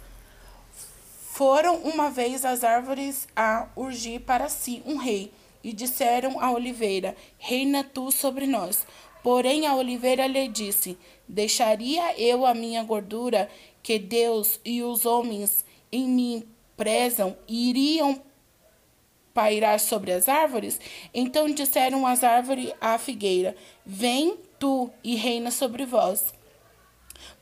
Foram 1.33 1.77
uma 1.83 2.11
vez 2.11 2.47
as 2.47 2.65
árvores 2.65 3.29
a 3.37 3.69
urgir 3.77 4.23
para 4.23 4.49
si 4.49 4.83
um 4.87 4.97
rei, 4.97 5.31
e 5.63 5.73
disseram 5.73 6.41
à 6.41 6.51
oliveira: 6.51 7.17
Reina 7.39 7.85
tu 7.85 8.11
sobre 8.11 8.47
nós. 8.47 8.87
Porém 9.23 9.67
a 9.67 9.75
oliveira 9.75 10.27
lhe 10.27 10.49
disse: 10.49 10.99
Deixaria 11.29 12.19
eu 12.21 12.45
a 12.45 12.55
minha 12.55 12.83
gordura, 12.83 13.49
que 13.83 13.99
Deus 13.99 14.61
e 14.65 14.83
os 14.83 15.07
homens 15.07 15.65
em 15.91 16.09
mim 16.09 16.45
prezam, 16.77 17.37
e 17.47 17.71
iriam 17.71 18.21
pairar 19.33 19.79
sobre 19.79 20.13
as 20.13 20.29
árvores? 20.29 20.81
Então 21.15 21.47
disseram 21.49 22.07
as 22.07 22.25
árvores 22.25 22.73
à 22.81 22.99
figueira: 22.99 23.57
Vem 23.87 24.37
tu 24.59 24.91
e 25.05 25.15
reina 25.15 25.51
sobre 25.51 25.85
vós. 25.85 26.35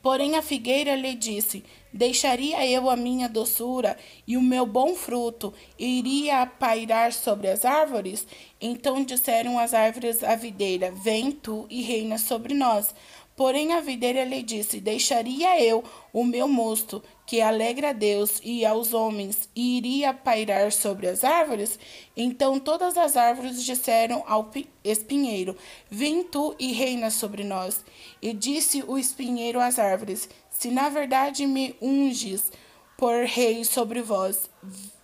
Porém 0.02 0.36
a 0.36 0.42
figueira 0.42 0.94
lhe 0.94 1.14
disse: 1.14 1.62
Deixaria 1.92 2.64
eu 2.66 2.88
a 2.88 2.96
minha 2.96 3.28
doçura 3.28 3.96
e 4.26 4.36
o 4.36 4.42
meu 4.42 4.64
bom 4.64 4.94
fruto, 4.94 5.52
iria 5.78 6.46
pairar 6.46 7.12
sobre 7.12 7.48
as 7.48 7.64
árvores? 7.64 8.26
Então 8.60 9.02
disseram 9.02 9.58
as 9.58 9.74
árvores 9.74 10.22
à 10.22 10.36
videira: 10.36 10.90
Vem 10.90 11.32
tu 11.32 11.66
e 11.68 11.82
reina 11.82 12.16
sobre 12.16 12.54
nós. 12.54 12.94
Porém 13.36 13.72
a 13.72 13.80
videira 13.80 14.24
lhe 14.24 14.42
disse: 14.42 14.80
Deixaria 14.80 15.62
eu 15.62 15.82
o 16.12 16.24
meu 16.24 16.46
mosto, 16.46 17.02
que 17.26 17.40
alegra 17.40 17.90
a 17.90 17.92
Deus 17.92 18.40
e 18.42 18.66
aos 18.66 18.92
homens, 18.92 19.48
e 19.54 19.78
iria 19.78 20.12
pairar 20.12 20.72
sobre 20.72 21.06
as 21.06 21.24
árvores? 21.24 21.78
Então 22.16 22.58
todas 22.58 22.98
as 22.98 23.16
árvores 23.16 23.64
disseram 23.64 24.22
ao 24.26 24.50
espinheiro: 24.84 25.56
Vem 25.90 26.22
tu 26.22 26.54
e 26.58 26.72
reina 26.72 27.10
sobre 27.10 27.44
nós. 27.44 27.84
E 28.20 28.32
disse 28.32 28.84
o 28.86 28.98
espinheiro 28.98 29.60
às 29.60 29.78
árvores: 29.78 30.28
Se 30.50 30.70
na 30.70 30.88
verdade 30.88 31.46
me 31.46 31.74
unges 31.80 32.52
por 32.96 33.24
rei 33.24 33.64
sobre 33.64 34.02
vós, 34.02 34.50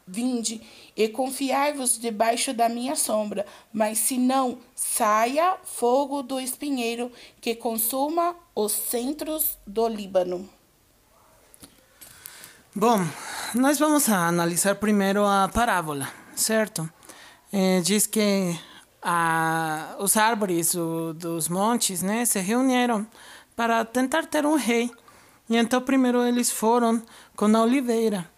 vinde 0.06 0.62
e 0.96 1.08
confiai-vos 1.08 1.98
debaixo 1.98 2.54
da 2.54 2.68
minha 2.68 2.94
sombra, 2.94 3.44
mas 3.72 3.98
se 3.98 4.16
não, 4.16 4.58
saia 4.75 5.56
fogo 5.64 6.22
do 6.22 6.38
espinheiro 6.38 7.10
que 7.40 7.54
consuma 7.54 8.36
os 8.54 8.72
centros 8.72 9.58
do 9.66 9.88
Líbano. 9.88 10.48
Bom, 12.75 13.00
nós 13.54 13.78
vamos 13.78 14.08
analisar 14.08 14.76
primeiro 14.76 15.25
a 15.25 15.48
parábola, 15.52 16.08
certo? 16.36 16.88
É, 17.52 17.80
diz 17.80 18.06
que 18.06 18.56
a, 19.02 19.96
os 19.98 20.16
árvores 20.16 20.75
o, 20.75 21.14
dos 21.14 21.48
montes 21.48 22.02
né, 22.02 22.25
se 22.25 22.38
reuniram 22.38 23.06
para 23.56 23.84
tentar 23.84 24.26
ter 24.26 24.44
um 24.44 24.56
rei. 24.56 24.90
E 25.48 25.56
então 25.56 25.80
primeiro 25.80 26.22
eles 26.22 26.50
foram 26.50 27.02
com 27.34 27.46
a 27.56 27.62
oliveira 27.62 28.28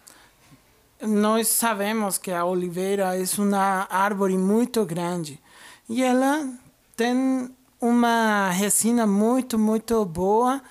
nós 1.01 1.47
sabemos 1.47 2.17
que 2.17 2.31
a 2.31 2.43
oliveira 2.43 3.15
é 3.15 3.23
uma 3.37 3.87
árvore 3.89 4.37
muito 4.37 4.85
grande 4.85 5.39
e 5.87 6.03
ela 6.03 6.47
tem 6.95 7.49
uma 7.79 8.49
resina 8.49 9.07
muito, 9.07 9.57
muito 9.57 10.03
boa. 10.05 10.61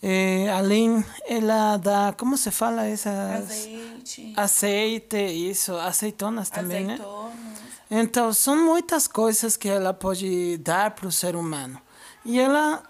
É, 0.00 0.48
além, 0.50 1.04
ela 1.26 1.76
dá, 1.78 2.14
como 2.16 2.36
se 2.36 2.50
fala 2.50 2.84
essas? 2.84 3.12
Azeite. 3.14 4.32
Azeite, 4.36 5.16
isso, 5.16 5.74
azeitonas 5.74 6.50
também, 6.50 6.84
Azeitonas. 6.84 7.34
né? 7.90 8.00
Então, 8.02 8.32
são 8.32 8.64
muitas 8.64 9.08
coisas 9.08 9.56
que 9.56 9.68
ela 9.68 9.94
pode 9.94 10.58
dar 10.58 10.90
para 10.90 11.08
o 11.08 11.12
ser 11.12 11.34
humano. 11.34 11.80
E 12.24 12.38
ela 12.38 12.82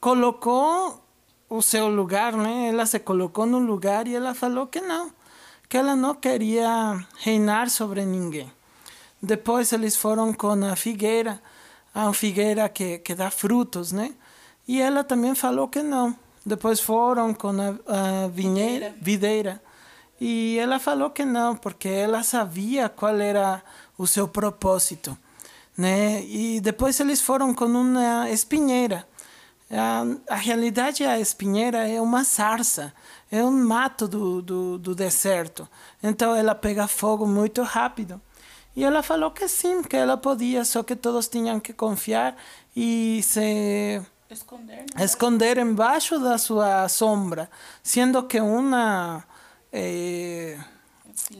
colocou 0.00 1.02
o 1.48 1.60
seu 1.60 1.88
lugar, 1.88 2.32
né? 2.34 2.68
Ela 2.68 2.86
se 2.86 3.00
colocou 3.00 3.44
no 3.44 3.58
lugar 3.58 4.06
e 4.06 4.14
ela 4.14 4.32
falou 4.32 4.68
que 4.68 4.80
não 4.80 5.10
que 5.70 5.78
ela 5.78 5.94
não 5.94 6.16
queria 6.16 6.98
reinar 7.20 7.70
sobre 7.70 8.04
ninguém. 8.04 8.50
Depois 9.22 9.72
eles 9.72 9.94
foram 9.94 10.32
com 10.32 10.64
a 10.64 10.74
figueira, 10.74 11.40
a 11.94 12.12
figueira 12.12 12.68
que, 12.68 12.98
que 12.98 13.14
dá 13.14 13.30
frutos, 13.30 13.92
né? 13.92 14.12
E 14.66 14.82
ela 14.82 15.04
também 15.04 15.32
falou 15.32 15.68
que 15.68 15.80
não. 15.80 16.16
Depois 16.44 16.80
foram 16.80 17.32
com 17.32 17.50
a, 17.50 18.24
a 18.24 18.28
vinheira, 18.28 18.92
videira. 19.00 19.62
E 20.20 20.58
ela 20.58 20.80
falou 20.80 21.10
que 21.10 21.24
não, 21.24 21.54
porque 21.54 21.88
ela 21.88 22.24
sabia 22.24 22.88
qual 22.88 23.20
era 23.20 23.62
o 23.96 24.08
seu 24.08 24.26
propósito. 24.26 25.16
Né? 25.78 26.24
E 26.24 26.60
depois 26.60 26.98
eles 26.98 27.20
foram 27.20 27.54
com 27.54 27.66
uma 27.66 28.28
espinheira. 28.28 29.06
A, 29.70 30.34
a 30.34 30.36
realidade, 30.36 31.04
a 31.04 31.20
espinheira 31.20 31.88
é 31.88 32.00
uma 32.00 32.24
sarça 32.24 32.92
é 33.30 33.44
um 33.44 33.52
mato 33.52 34.08
do, 34.08 34.42
do, 34.42 34.78
do 34.78 34.94
deserto. 34.94 35.68
Então 36.02 36.34
ela 36.34 36.54
pega 36.54 36.88
fogo 36.88 37.26
muito 37.26 37.62
rápido. 37.62 38.20
E 38.74 38.84
ela 38.84 39.02
falou 39.02 39.30
que 39.30 39.46
sim, 39.48 39.82
que 39.82 39.96
ela 39.96 40.16
podia, 40.16 40.64
só 40.64 40.82
que 40.82 40.96
todos 40.96 41.28
tinham 41.28 41.60
que 41.60 41.72
confiar 41.72 42.36
e 42.74 43.20
se 43.22 44.00
Esconder, 44.30 44.76
né? 44.76 45.04
esconder 45.04 45.58
embaixo 45.58 46.18
da 46.20 46.38
sua 46.38 46.88
sombra, 46.88 47.50
sendo 47.82 48.22
que 48.22 48.40
uma 48.40 49.24
eh, 49.72 50.56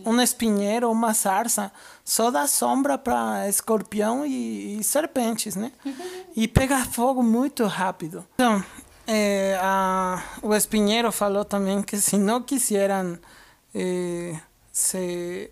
um 0.04 0.20
espinheiro, 0.20 0.90
uma 0.90 1.14
sarça, 1.14 1.72
só 2.04 2.30
dá 2.30 2.46
sombra 2.46 2.96
para 2.96 3.49
escorpião 3.49 4.25
e, 4.25 4.78
e, 4.78 4.84
serpentes, 4.84 5.56
né? 5.56 5.72
E 6.37 6.46
pega 6.46 6.84
fogo 6.84 7.22
muito 7.22 7.66
rápido. 7.66 8.25
Então, 8.34 8.64
eh, 9.06 9.58
a, 9.60 10.22
o 10.42 10.54
espinheiro 10.54 11.10
falou 11.10 11.44
também 11.44 11.82
que 11.82 11.96
se 11.99 12.16
não 12.16 12.40
quisieram 12.40 13.18
eh, 13.75 14.38
se 14.70 15.50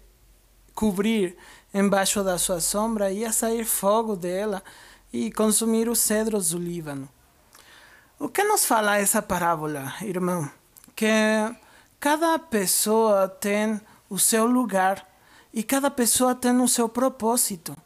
cobrir 0.72 1.36
embaixo 1.74 2.22
da 2.22 2.38
sua 2.38 2.60
sombra, 2.60 3.10
ia 3.10 3.32
sair 3.32 3.64
fogo 3.64 4.14
dela 4.14 4.62
e 5.12 5.32
consumir 5.32 5.88
os 5.88 5.98
cedros 5.98 6.50
do 6.50 6.58
Líbano. 6.58 7.08
O 8.18 8.28
que 8.28 8.42
nos 8.44 8.64
fala 8.64 8.96
essa 8.96 9.20
parábola, 9.20 9.94
irmão? 10.02 10.50
Que 10.94 11.06
cada 12.00 12.38
pessoa 12.38 13.28
tem 13.28 13.80
o 14.08 14.18
seu 14.18 14.46
lugar 14.46 15.06
e 15.52 15.62
cada 15.62 15.90
pessoa 15.90 16.34
tem 16.34 16.58
o 16.60 16.68
seu 16.68 16.88
propósito. 16.88 17.76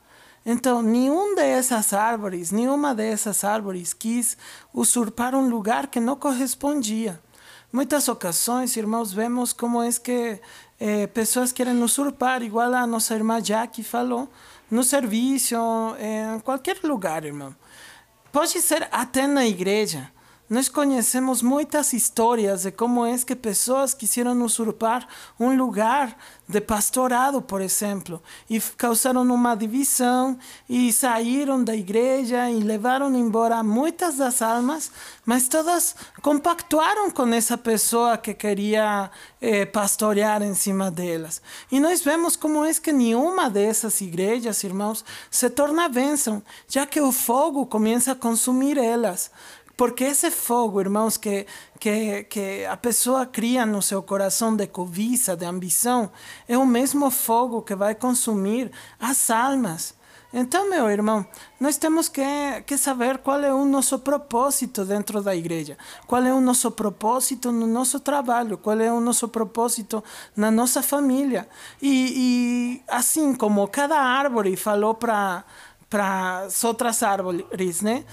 Então, 0.45 0.83
nenhum 0.83 1.35
dessas 1.35 1.93
árvores, 1.93 2.51
nenhuma 2.51 2.95
dessas 2.95 3.45
árvores 3.45 3.93
quis 3.93 4.37
usurpar 4.75 5.35
um 5.35 5.49
lugar 5.49 5.87
que 5.87 6.01
não 6.01 6.17
correspondia. 6.17 7.21
Muitas 7.73 8.09
ocasiões, 8.09 8.77
irmãos, 8.77 9.13
vemos 9.13 9.53
como 9.53 9.83
é 9.83 9.91
que 9.93 10.41
eh, 10.79 11.07
pessoas 11.07 11.53
querem 11.53 11.81
usurpar, 11.83 12.43
igual 12.43 12.75
a 12.75 12.87
nossa 12.87 13.15
irmã 13.15 13.41
Jack 13.41 13.83
falou, 13.83 14.29
no 14.71 14.83
serviço, 14.83 15.55
em 15.99 16.41
qualquer 16.41 16.79
lugar, 16.83 17.25
irmão. 17.25 17.55
Pode 18.33 18.61
ser 18.61 18.89
até 18.91 19.27
na 19.27 19.47
igreja. 19.47 20.11
Nós 20.51 20.69
conhecemos 20.69 21.41
muitas 21.41 21.95
histórias 21.95 22.63
de 22.63 22.71
como 22.71 23.07
é 23.07 23.17
que 23.19 23.35
pessoas 23.35 23.95
quiseram 23.95 24.43
usurpar 24.43 25.07
um 25.41 25.57
lugar 25.57 26.15
de 26.47 26.61
pastorado, 26.61 27.41
por 27.41 27.63
exemplo, 27.63 28.23
e 28.51 28.61
causaram 28.61 29.23
uma 29.23 29.55
divisão 29.55 30.39
e 30.69 30.93
saíram 30.93 31.65
da 31.65 31.75
igreja 31.75 32.51
e 32.51 32.61
levaram 32.61 33.15
embora 33.15 33.63
muitas 33.63 34.17
das 34.17 34.43
almas, 34.43 34.93
mas 35.25 35.49
todas 35.49 35.97
compactuaram 36.21 37.11
com 37.11 37.27
essa 37.33 37.57
pessoa 37.57 38.19
que 38.19 38.35
queria 38.35 39.11
eh, 39.41 39.65
pastorear 39.65 40.43
em 40.43 40.55
cima 40.55 40.91
delas. 40.91 41.41
E 41.71 41.81
nós 41.81 42.03
vemos 42.03 42.37
como 42.37 42.63
é 42.65 42.75
que 42.75 42.93
nenhuma 42.93 43.49
dessas 43.49 44.01
igrejas, 44.03 44.63
irmãos, 44.65 45.03
se 45.31 45.49
torna 45.49 45.89
bênção, 45.89 46.43
já 46.69 46.85
que 46.85 47.01
o 47.01 47.13
fogo 47.13 47.65
começa 47.65 48.13
a 48.13 48.17
consumir 48.17 48.77
elas. 48.77 49.31
Porque 49.83 50.05
esse 50.05 50.31
fogo, 50.31 50.81
irmãos, 50.81 51.17
que, 51.17 51.45
que, 51.81 52.23
que 52.31 52.65
a 52.67 52.77
pessoa 52.77 53.27
cria 53.27 53.67
no 53.67 53.83
seu 53.83 54.01
coração 54.01 54.55
de 54.55 54.69
cobiça, 54.69 55.37
de 55.37 55.45
ambição, 55.45 56.09
é 56.47 56.57
o 56.57 56.65
mesmo 56.65 57.11
fogo 57.11 57.63
que 57.63 57.75
vai 57.75 57.93
consumir 57.93 58.71
as 59.01 59.29
almas. 59.29 59.93
Então, 60.33 60.71
meu 60.71 60.89
irmão, 60.89 61.27
nós 61.59 61.77
temos 61.79 62.09
que, 62.09 62.23
que 62.65 62.79
saber 62.79 63.19
qual 63.19 63.41
é 63.41 63.53
o 63.53 63.65
nosso 63.65 63.99
propósito 63.99 64.85
dentro 64.85 65.21
da 65.21 65.35
igreja, 65.35 65.77
qual 66.07 66.23
é 66.23 66.33
o 66.33 66.41
nosso 66.41 66.71
propósito 66.71 67.51
no 67.51 67.67
nosso 67.67 67.99
trabalho, 67.99 68.57
qual 68.59 68.79
é 68.79 68.93
o 68.93 69.01
nosso 69.01 69.27
propósito 69.27 70.01
na 70.37 70.53
nossa 70.53 70.81
família. 70.81 71.49
E, 71.83 72.13
e 72.17 72.83
assim 72.87 73.35
como 73.35 73.67
cada 73.67 73.99
árvore 73.99 74.55
falou 74.55 74.95
para 74.95 75.45
as 76.47 76.63
outras 76.63 77.03
árvores, 77.03 77.83
né? 77.83 78.05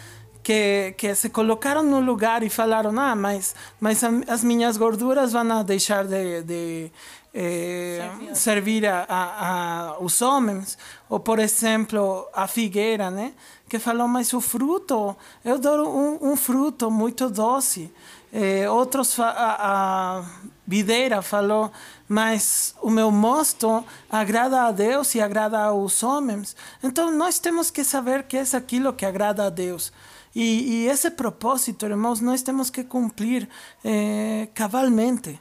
Que, 0.50 0.96
que 0.98 1.14
se 1.14 1.30
colocaram 1.30 1.84
no 1.84 2.00
lugar 2.00 2.42
e 2.42 2.50
falaram: 2.50 3.00
ah, 3.00 3.16
mas, 3.16 3.54
mas 3.80 4.04
as 4.28 4.44
minhas 4.44 4.78
gorduras 4.78 5.32
vão 5.32 5.64
deixar 5.64 6.06
de, 6.06 6.42
de 6.42 6.92
eh, 7.32 8.10
servir 8.34 8.88
a, 8.88 9.06
a, 9.08 9.92
a, 9.92 10.00
os 10.00 10.24
homens. 10.24 10.76
Ou, 11.08 11.20
por 11.20 11.38
exemplo, 11.38 12.28
a 12.34 12.48
figueira, 12.48 13.12
né? 13.12 13.34
que 13.70 13.78
falou: 13.78 14.08
mas 14.08 14.34
o 14.34 14.42
fruto, 14.42 15.16
eu 15.46 15.60
dou 15.60 15.88
um, 15.88 16.32
um 16.32 16.36
fruto 16.36 16.90
muito 16.90 17.30
doce. 17.30 17.94
Eh, 18.34 18.68
outros, 18.68 19.20
a, 19.20 19.30
a 19.30 20.26
videira 20.66 21.22
falou: 21.22 21.72
mas 22.08 22.74
o 22.82 22.90
meu 22.90 23.12
mosto 23.12 23.86
agrada 24.10 24.64
a 24.64 24.72
Deus 24.72 25.14
e 25.14 25.22
agrada 25.22 25.60
aos 25.60 26.02
homens. 26.02 26.56
Então, 26.82 27.12
nós 27.12 27.38
temos 27.38 27.70
que 27.70 27.84
saber 27.84 28.24
que 28.24 28.36
é 28.36 28.44
aquilo 28.54 28.92
que 28.92 29.06
agrada 29.06 29.46
a 29.46 29.50
Deus. 29.52 29.94
E, 30.36 30.86
esse 30.86 31.10
propósito, 31.12 31.86
irmãos, 31.86 32.22
nós 32.22 32.42
temos 32.42 32.70
que 32.70 32.84
cumprir 32.84 33.50
eh, 33.84 34.48
cabalmente. 34.54 35.40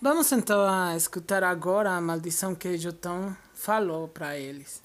Vamos 0.00 0.30
então 0.32 0.68
a 0.68 0.96
escutar 0.96 1.42
agora 1.44 1.92
a 1.92 2.00
maldição 2.00 2.54
que 2.54 2.76
Jotão 2.76 3.36
falou 3.54 4.08
para 4.08 4.36
eles. 4.36 4.82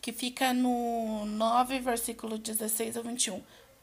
Que 0.00 0.12
fica 0.12 0.54
no 0.54 1.24
9, 1.26 1.80
versículo 1.80 2.38
16 2.38 2.96
ao 2.96 3.02
21. 3.02 3.42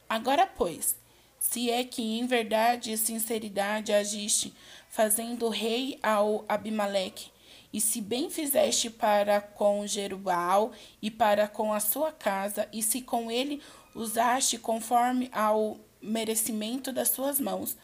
Agora, 0.10 0.48
pois, 0.48 0.96
se 1.40 1.70
é 1.70 1.84
que 1.84 2.02
em 2.02 2.26
verdade 2.26 2.92
e 2.92 2.98
sinceridade 2.98 3.94
agiste, 3.94 4.54
fazendo 4.90 5.50
rei 5.50 6.00
ao 6.02 6.44
Abimeleque, 6.48 7.32
e 7.72 7.80
se 7.80 8.02
bem 8.02 8.30
fizeste 8.30 8.90
para 8.90 9.40
com 9.40 9.86
Jerubal 9.86 10.72
e 11.02 11.12
para 11.12 11.48
com 11.48 11.72
a 11.74 11.80
sua 11.80 12.12
casa, 12.12 12.68
e 12.74 12.82
se 12.82 13.02
com 13.02 13.30
ele 13.30 13.62
usaste 13.94 14.58
conforme 14.58 15.30
ao 15.34 15.78
merecimento 16.02 16.92
das 16.92 17.10
suas 17.10 17.40
mãos, 17.40 17.78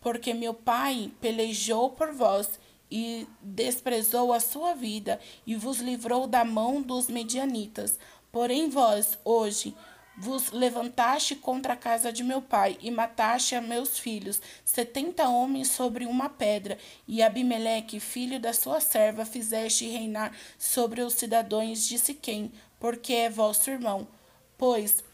porque 0.00 0.34
meu 0.34 0.54
pai 0.54 1.10
pelejou 1.20 1.90
por 1.90 2.12
vós 2.12 2.60
e 2.90 3.26
desprezou 3.42 4.32
a 4.32 4.38
sua 4.38 4.74
vida 4.74 5.18
e 5.46 5.56
vos 5.56 5.78
livrou 5.78 6.26
da 6.26 6.44
mão 6.44 6.80
dos 6.80 7.08
medianitas. 7.08 7.98
Porém 8.30 8.68
vós, 8.68 9.18
hoje, 9.24 9.74
vos 10.16 10.50
levantaste 10.50 11.36
contra 11.36 11.74
a 11.74 11.76
casa 11.76 12.12
de 12.12 12.24
meu 12.24 12.40
pai 12.40 12.78
e 12.80 12.90
mataste 12.90 13.54
a 13.54 13.60
meus 13.60 13.98
filhos, 13.98 14.40
setenta 14.64 15.28
homens 15.28 15.70
sobre 15.70 16.06
uma 16.06 16.28
pedra, 16.28 16.78
e 17.06 17.22
Abimeleque, 17.22 18.00
filho 18.00 18.40
da 18.40 18.52
sua 18.52 18.80
serva, 18.80 19.26
fizeste 19.26 19.86
reinar 19.86 20.32
sobre 20.58 21.02
os 21.02 21.14
cidadãos 21.14 21.86
de 21.86 21.98
Siquém, 21.98 22.50
porque 22.80 23.12
é 23.12 23.30
vosso 23.30 23.70
irmão. 23.70 24.08
Pois, 24.56 25.04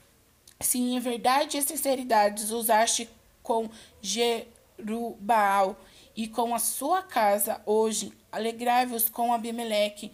se 0.61 0.79
em 0.79 0.99
verdade 1.01 1.59
e 1.59 1.63
sinceridade 1.63 2.45
usaste 2.53 3.09
com 3.43 3.69
Jerubaal 4.01 5.77
e 6.15 6.29
com 6.29 6.55
a 6.55 6.59
sua 6.59 7.03
casa 7.03 7.61
hoje, 7.67 8.13
alegrai-vos 8.31 9.09
com 9.09 9.33
Abimeleque, 9.33 10.13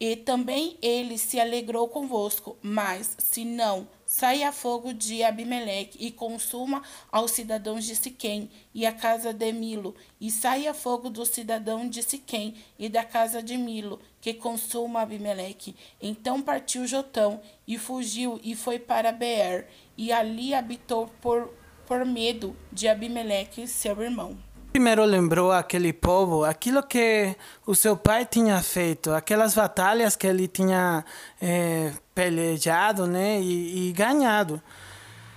e 0.00 0.16
também 0.16 0.76
ele 0.82 1.16
se 1.16 1.38
alegrou 1.38 1.86
convosco, 1.88 2.56
mas 2.60 3.16
se 3.18 3.44
não, 3.44 3.86
saia 4.14 4.52
fogo 4.52 4.94
de 4.94 5.24
Abimeleque 5.24 5.98
e 5.98 6.12
consuma 6.12 6.84
aos 7.10 7.32
cidadãos 7.32 7.84
de 7.84 7.96
Siquém 7.96 8.48
e 8.72 8.86
a 8.86 8.92
casa 8.92 9.34
de 9.34 9.50
Milo, 9.50 9.92
e 10.20 10.30
saia 10.30 10.72
fogo 10.72 11.10
do 11.10 11.26
cidadão 11.26 11.88
de 11.88 12.00
Siquém 12.00 12.54
e 12.78 12.88
da 12.88 13.02
casa 13.02 13.42
de 13.42 13.56
Milo, 13.56 14.00
que 14.20 14.32
consuma 14.32 15.00
Abimeleque. 15.00 15.74
Então 16.00 16.40
partiu 16.40 16.86
Jotão 16.86 17.40
e 17.66 17.76
fugiu 17.76 18.38
e 18.44 18.54
foi 18.54 18.78
para 18.78 19.10
Beer, 19.10 19.66
e 19.98 20.12
ali 20.12 20.54
habitou 20.54 21.08
por, 21.20 21.52
por 21.84 22.06
medo 22.06 22.56
de 22.70 22.86
Abimeleque, 22.86 23.66
seu 23.66 24.00
irmão 24.00 24.38
primeiro 24.74 25.04
lembrou 25.04 25.52
aquele 25.52 25.92
povo 25.92 26.44
aquilo 26.44 26.82
que 26.82 27.36
o 27.64 27.76
seu 27.76 27.96
pai 27.96 28.26
tinha 28.26 28.60
feito, 28.60 29.12
aquelas 29.12 29.54
batalhas 29.54 30.16
que 30.16 30.26
ele 30.26 30.48
tinha 30.48 31.04
é, 31.40 31.92
pelejado 32.12 33.06
né, 33.06 33.40
e, 33.40 33.90
e 33.90 33.92
ganhado. 33.92 34.60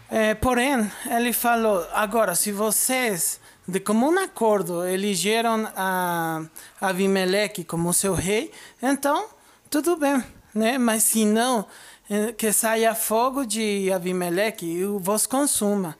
É, 0.09 0.33
porém, 0.33 0.91
ele 1.15 1.31
falou: 1.33 1.87
agora, 1.93 2.33
se 2.33 2.51
vocês, 2.51 3.39
de 3.67 3.79
comum 3.79 4.17
acordo, 4.17 4.83
elegeram 4.83 5.69
a 5.75 6.41
Abimeleque 6.81 7.63
como 7.63 7.93
seu 7.93 8.15
rei, 8.15 8.51
então 8.81 9.27
tudo 9.69 9.97
bem, 9.97 10.23
né? 10.51 10.79
mas 10.79 11.03
se 11.03 11.25
não, 11.25 11.63
é, 12.09 12.31
que 12.31 12.51
saia 12.51 12.95
fogo 12.95 13.45
de 13.45 13.91
Abimeleque 13.93 14.65
e 14.65 14.83
vos 14.83 15.27
consuma. 15.27 15.95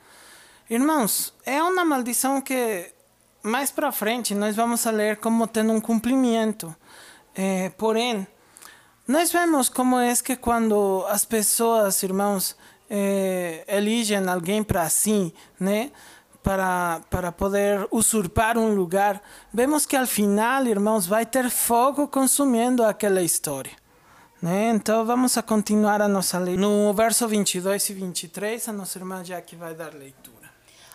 Irmãos, 0.67 1.35
é 1.45 1.61
uma 1.61 1.85
maldição 1.85 2.41
que 2.41 2.96
mais 3.47 3.71
para 3.71 3.91
frente 3.91 4.35
nós 4.35 4.55
vamos 4.55 4.83
ler 4.85 5.17
como 5.17 5.47
tendo 5.47 5.71
um 5.71 5.81
cumprimento. 5.81 6.75
É, 7.33 7.69
porém, 7.77 8.27
nós 9.07 9.31
vemos 9.31 9.69
como 9.69 9.97
é 9.97 10.13
que 10.15 10.35
quando 10.35 11.05
as 11.07 11.23
pessoas, 11.23 12.03
irmãos, 12.03 12.55
é, 12.89 13.63
elegem 13.67 14.27
alguém 14.27 14.63
para 14.63 14.89
si, 14.89 15.33
né? 15.59 15.91
Para, 16.43 17.01
para 17.09 17.31
poder 17.31 17.87
usurpar 17.91 18.57
um 18.57 18.73
lugar, 18.73 19.21
vemos 19.53 19.85
que 19.85 19.97
al 19.97 20.07
final, 20.07 20.65
irmãos, 20.65 21.05
vai 21.05 21.25
ter 21.25 21.49
fogo 21.49 22.07
consumindo 22.07 22.83
aquela 22.83 23.21
história. 23.21 23.73
Né? 24.41 24.69
Então 24.69 25.05
vamos 25.05 25.37
a 25.37 25.43
continuar 25.43 26.01
a 26.01 26.07
nossa 26.07 26.37
leitura. 26.37 26.67
No 26.67 26.93
verso 26.93 27.27
22 27.27 27.89
e 27.89 27.93
23, 27.93 28.69
a 28.69 28.71
nossa 28.71 28.97
irmã 28.97 29.23
Jack 29.23 29.55
vai 29.55 29.73
dar 29.73 29.93
leitura. 29.93 30.36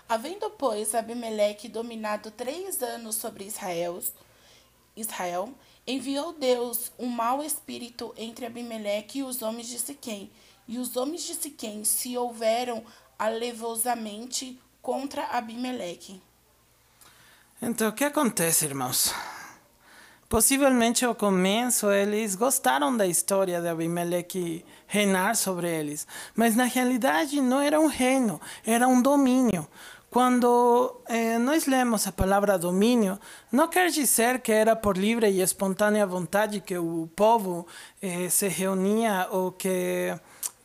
Havendo, 0.08 0.50
pois, 0.50 0.94
Abimeleque 0.94 1.68
dominado 1.68 2.30
três 2.30 2.82
anos 2.82 3.16
sobre 3.16 3.44
Israel, 3.44 4.02
Israel, 4.96 5.54
enviou 5.86 6.32
Deus 6.32 6.92
um 6.98 7.06
mau 7.06 7.42
espírito 7.42 8.12
entre 8.16 8.46
Abimeleque 8.46 9.20
e 9.20 9.22
os 9.22 9.42
homens 9.42 9.68
de 9.68 9.78
Siquém. 9.78 10.30
E 10.68 10.78
os 10.78 10.96
homens 10.96 11.24
de 11.24 11.34
Siquém 11.34 11.84
se 11.84 12.16
houveram 12.16 12.84
alevosamente 13.18 14.60
contra 14.80 15.24
Abimeleque. 15.26 16.20
Então, 17.60 17.88
o 17.88 17.92
que 17.92 18.04
acontece, 18.04 18.64
irmãos? 18.64 19.12
Possivelmente 20.32 21.04
ao 21.04 21.14
começo 21.14 21.90
eles 21.90 22.34
gostaram 22.34 22.96
da 22.96 23.06
história 23.06 23.60
de 23.60 23.68
Abimeleque 23.68 24.64
reinar 24.86 25.36
sobre 25.36 25.68
eles, 25.68 26.06
mas 26.34 26.56
na 26.56 26.64
realidade 26.64 27.38
não 27.38 27.60
era 27.60 27.78
um 27.78 27.86
reino, 27.86 28.40
era 28.64 28.88
um 28.88 29.02
domínio. 29.02 29.68
Quando 30.08 31.02
eh, 31.06 31.36
nós 31.36 31.66
lemos 31.66 32.06
a 32.06 32.12
palavra 32.12 32.58
domínio, 32.58 33.18
não 33.52 33.68
quer 33.68 33.90
dizer 33.90 34.40
que 34.40 34.50
era 34.50 34.74
por 34.74 34.96
livre 34.96 35.28
e 35.28 35.42
espontânea 35.42 36.06
vontade 36.06 36.62
que 36.62 36.78
o 36.78 37.10
povo 37.14 37.66
eh, 38.00 38.30
se 38.30 38.48
reunia 38.48 39.28
ou 39.30 39.52
que, 39.52 40.18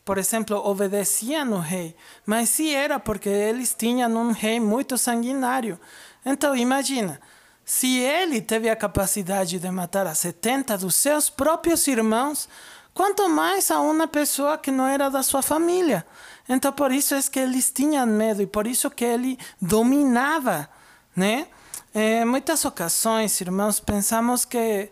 por 0.06 0.18
exemplo, 0.18 0.56
obedecia 0.66 1.44
no 1.44 1.60
rei, 1.60 1.94
mas 2.26 2.48
sim 2.48 2.74
era 2.74 3.02
porque 3.02 3.28
eles 3.28 3.76
tinham 3.78 4.10
um 4.16 4.32
rei 4.32 4.62
muito 4.62 4.98
sanguinário. 4.98 5.78
Então, 6.26 6.56
imagina, 6.56 7.20
se 7.68 8.00
ele 8.00 8.40
teve 8.40 8.70
a 8.70 8.78
capacidade 8.78 9.60
de 9.60 9.70
matar 9.70 10.08
a 10.08 10.16
70 10.16 10.78
dos 10.78 10.96
seus 10.96 11.30
próprios 11.30 11.86
irmãos, 11.86 12.48
quanto 12.94 13.28
mais 13.28 13.70
a 13.70 13.82
uma 13.82 14.08
pessoa 14.08 14.58
que 14.58 14.72
não 14.72 14.88
era 14.88 15.10
da 15.10 15.22
sua 15.22 15.42
família. 15.42 16.08
Então 16.48 16.72
por 16.72 16.94
isso 16.94 17.14
é 17.14 17.22
que 17.22 17.38
eles 17.38 17.70
tinham 17.70 18.08
medo 18.08 18.42
e 18.42 18.48
por 18.48 18.66
isso 18.66 18.90
que 18.90 19.04
ele 19.04 19.38
dominava, 19.62 20.70
né? 21.14 21.46
Em 21.94 22.24
muitas 22.24 22.64
ocasiões, 22.64 23.42
irmãos, 23.42 23.82
pensamos 23.82 24.46
que 24.46 24.90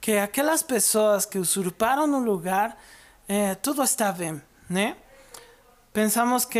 que 0.00 0.18
aquelas 0.18 0.60
pessoas 0.60 1.24
que 1.24 1.38
usurparam 1.38 2.12
o 2.12 2.18
lugar, 2.18 2.76
eh, 3.28 3.54
tudo 3.56 3.82
está 3.82 4.10
bem, 4.10 4.42
né? 4.68 4.96
Pensamos 5.92 6.44
que 6.44 6.58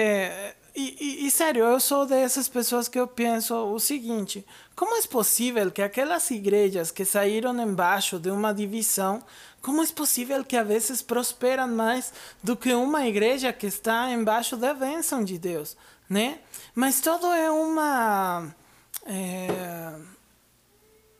e, 0.79 0.97
e, 1.01 1.27
e, 1.27 1.31
sério, 1.33 1.65
eu 1.65 1.81
sou 1.81 2.07
dessas 2.07 2.49
pessoas 2.49 2.87
que 2.87 3.01
eu 3.01 3.09
penso 3.09 3.53
o 3.57 3.81
seguinte: 3.81 4.47
como 4.79 4.95
é 4.95 5.03
possível 5.09 5.73
que 5.73 5.83
aquelas 5.83 6.31
igrejas 6.31 6.93
que 6.93 7.05
saíram 7.05 7.61
embaixo 7.61 8.17
de 8.17 8.31
uma 8.31 8.55
divisão 8.55 9.21
como 9.61 9.83
é 9.83 9.87
possível 9.89 10.45
que 10.45 10.57
a 10.57 10.63
vezes 10.63 11.03
prosperam 11.03 11.67
mais 11.67 12.13
do 12.41 12.57
que 12.57 12.73
uma 12.73 13.05
igreja 13.05 13.53
que 13.53 13.67
está 13.67 14.09
embaixo 14.09 14.57
da 14.57 14.73
bênção 14.73 15.25
de 15.25 15.37
Deus, 15.37 15.77
né? 16.09 16.39
Mas 16.77 17.01
todo 17.01 17.27
é 17.27 17.51
uma 17.51 18.55
é, 19.05 19.95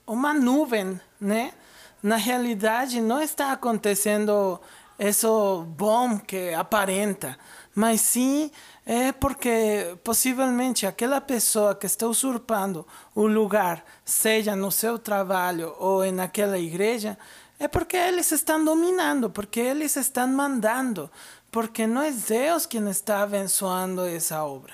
uma 0.07 0.33
nuvem, 0.33 1.01
né? 1.21 1.53
Na 2.01 2.15
realidade 2.15 3.01
não 3.01 3.21
está 3.21 3.51
acontecendo 3.51 4.61
isso 5.01 5.67
bom 5.77 6.17
que 6.17 6.55
aparenta, 6.55 7.37
mas 7.75 8.03
sim 8.03 8.53
é 8.91 9.13
porque 9.13 9.99
possivelmente 10.03 10.87
aquela 10.87 11.21
pessoa 11.21 11.75
que 11.75 11.85
está 11.85 12.07
usurpando 12.07 12.87
o 13.15 13.27
lugar, 13.27 13.85
seja 14.03 14.57
no 14.57 14.73
seu 14.73 14.99
trabalho 14.99 15.77
ou 15.79 16.11
naquela 16.11 16.59
igreja, 16.59 17.19
é 17.59 17.69
porque 17.69 17.99
eles 17.99 18.33
estão 18.33 18.65
dominando, 18.65 19.29
porque 19.29 19.61
eles 19.61 19.95
estão 19.95 20.27
mandando, 20.27 21.11
porque 21.53 21.87
não 21.87 22.01
é 22.01 22.11
Deus 22.11 22.65
quem 22.65 22.89
está 22.89 23.23
abençoando 23.23 24.07
essa 24.07 24.43
obra. 24.43 24.73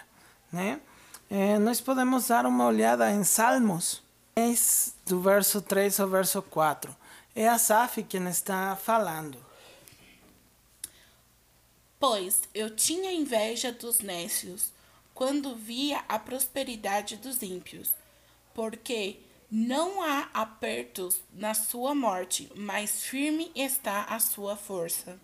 Né? 0.53 0.79
É, 1.29 1.59
nós 1.59 1.81
podemos 1.81 2.29
dar 2.29 2.46
uma 2.46 2.66
olhada 2.66 3.11
em 3.11 3.24
Salmos, 3.24 4.00
do 5.05 5.20
verso 5.20 5.61
3 5.61 5.98
ao 5.98 6.09
verso 6.09 6.40
4. 6.40 6.94
É 7.35 7.48
Asaf 7.48 8.00
quem 8.05 8.29
está 8.29 8.77
falando. 8.77 9.38
Pois 12.07 12.43
eu 12.55 12.69
tinha 12.69 13.11
inveja 13.14 13.73
dos 13.73 14.01
nécios, 14.01 14.71
quando 15.14 15.57
via 15.57 16.05
a 16.07 16.19
prosperidade 16.19 17.17
dos 17.17 17.40
ímpios, 17.43 17.93
porque 18.53 19.21
não 19.51 20.03
há 20.03 20.29
apertos 20.35 21.23
na 21.33 21.55
sua 21.55 21.95
morte, 21.95 22.53
mas 22.55 23.03
firme 23.05 23.51
está 23.55 24.03
a 24.03 24.19
sua 24.19 24.55
força. 24.55 25.19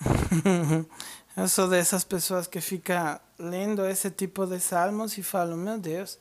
Eu 1.36 1.46
sou 1.46 1.68
dessas 1.68 2.02
pessoas 2.02 2.48
que 2.48 2.60
fica 2.60 3.20
lendo 3.38 3.86
esse 3.86 4.10
tipo 4.10 4.46
de 4.46 4.58
salmos 4.58 5.16
e 5.16 5.22
falo, 5.22 5.56
meu 5.56 5.78
Deus, 5.78 6.18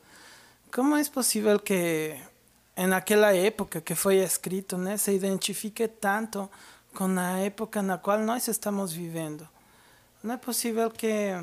como 0.71 0.95
é 0.95 1.03
possível 1.05 1.59
que 1.59 2.15
naquela 2.77 3.35
época 3.35 3.81
que 3.81 3.95
foi 3.95 4.17
escrito, 4.17 4.77
né, 4.77 4.97
se 4.97 5.11
identifique 5.11 5.87
tanto 5.87 6.47
com 6.95 7.19
a 7.19 7.39
época 7.39 7.81
na 7.81 7.97
qual 7.97 8.19
nós 8.19 8.47
estamos 8.47 8.93
vivendo? 8.93 9.47
Não 10.23 10.33
é 10.33 10.37
possível 10.37 10.89
que 10.89 11.33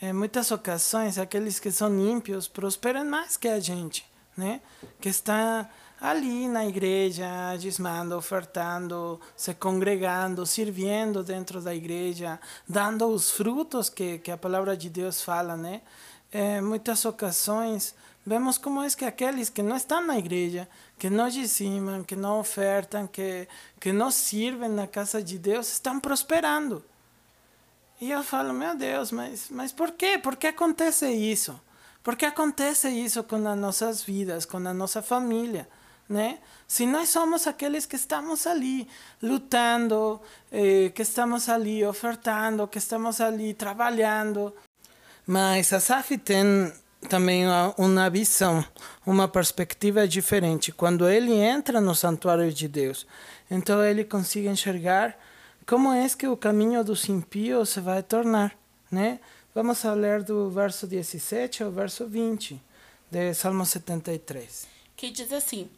em 0.00 0.12
muitas 0.12 0.52
ocasiões, 0.52 1.18
aqueles 1.18 1.58
que 1.58 1.72
são 1.72 1.98
ímpios 1.98 2.46
prosperam 2.46 3.04
mais 3.04 3.36
que 3.36 3.48
a 3.48 3.58
gente, 3.58 4.06
né? 4.36 4.60
Que 5.00 5.08
está 5.08 5.68
ali 6.00 6.46
na 6.46 6.66
igreja, 6.66 7.26
dizimando, 7.58 8.16
ofertando, 8.16 9.18
se 9.34 9.54
congregando, 9.54 10.46
servindo 10.46 11.24
dentro 11.24 11.60
da 11.60 11.74
igreja, 11.74 12.38
dando 12.68 13.06
os 13.06 13.30
frutos 13.30 13.88
que, 13.88 14.18
que 14.18 14.30
a 14.30 14.36
palavra 14.36 14.76
de 14.76 14.88
Deus 14.88 15.22
fala, 15.22 15.56
né? 15.56 15.80
Em 16.32 16.60
muitas 16.60 17.04
ocasiões, 17.06 17.94
vemos 18.28 18.58
como 18.58 18.82
é 18.82 18.90
que 18.90 19.04
aqueles 19.04 19.48
que 19.48 19.62
não 19.62 19.76
estão 19.76 20.06
na 20.06 20.18
igreja, 20.18 20.68
que 20.98 21.08
não 21.08 21.28
dizimam, 21.28 22.04
que 22.04 22.14
não 22.14 22.38
ofertam, 22.38 23.06
que, 23.06 23.48
que 23.80 23.90
não 23.92 24.10
servem 24.10 24.68
na 24.68 24.86
casa 24.86 25.22
de 25.22 25.38
Deus, 25.38 25.72
estão 25.72 25.98
prosperando. 25.98 26.84
E 28.00 28.10
eu 28.10 28.22
falo, 28.22 28.52
meu 28.52 28.76
Deus, 28.76 29.10
mas, 29.10 29.48
mas 29.50 29.72
por 29.72 29.92
quê? 29.92 30.18
Por 30.18 30.36
que 30.36 30.48
acontece 30.48 31.10
isso? 31.10 31.58
Por 32.02 32.14
que 32.16 32.26
acontece 32.26 32.88
isso 32.88 33.24
com 33.24 33.36
as 33.48 33.58
nossas 33.58 34.02
vidas, 34.02 34.44
com 34.44 34.58
a 34.58 34.74
nossa 34.74 35.02
família? 35.02 35.68
Né? 36.08 36.38
Se 36.66 36.86
nós 36.86 37.08
somos 37.08 37.46
aqueles 37.46 37.86
que 37.86 37.96
estamos 37.96 38.46
ali 38.46 38.88
lutando, 39.22 40.20
eh, 40.52 40.90
que 40.94 41.02
estamos 41.02 41.48
ali 41.48 41.84
ofertando, 41.84 42.68
que 42.68 42.78
estamos 42.78 43.20
ali 43.20 43.52
trabalhando. 43.52 44.54
Mas 45.26 45.72
a 45.72 45.80
SAF 45.80 46.16
tem 46.18 46.72
também 47.08 47.44
uma 47.76 48.10
visão, 48.10 48.64
uma 49.06 49.28
perspectiva 49.28 50.08
diferente. 50.08 50.72
Quando 50.72 51.08
ele 51.08 51.32
entra 51.32 51.80
no 51.80 51.94
santuário 51.94 52.52
de 52.52 52.66
Deus, 52.66 53.06
então 53.50 53.84
ele 53.84 54.04
consegue 54.04 54.48
enxergar 54.48 55.18
como 55.66 55.92
é 55.92 56.08
que 56.08 56.26
o 56.26 56.36
caminho 56.36 56.82
dos 56.82 57.08
impíos 57.08 57.70
se 57.70 57.80
vai 57.80 58.02
tornar, 58.02 58.56
né? 58.90 59.20
Vamos 59.54 59.82
ler 59.84 60.22
do 60.22 60.50
verso 60.50 60.86
17 60.86 61.62
ao 61.62 61.70
verso 61.70 62.06
20 62.06 62.60
de 63.10 63.34
Salmo 63.34 63.64
73. 63.64 64.66
Que 64.96 65.10
diz 65.10 65.32
assim: 65.32 65.68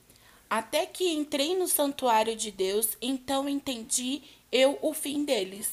Até 0.48 0.87
que 0.87 1.12
entrei 1.12 1.56
no 1.56 1.66
santuário 1.66 2.37
de 2.37 2.50
Deus, 2.50 2.96
então 3.00 3.48
entendi 3.48 4.22
eu 4.52 4.78
o 4.83 4.92
fim 4.92 5.24
deles. 5.24 5.70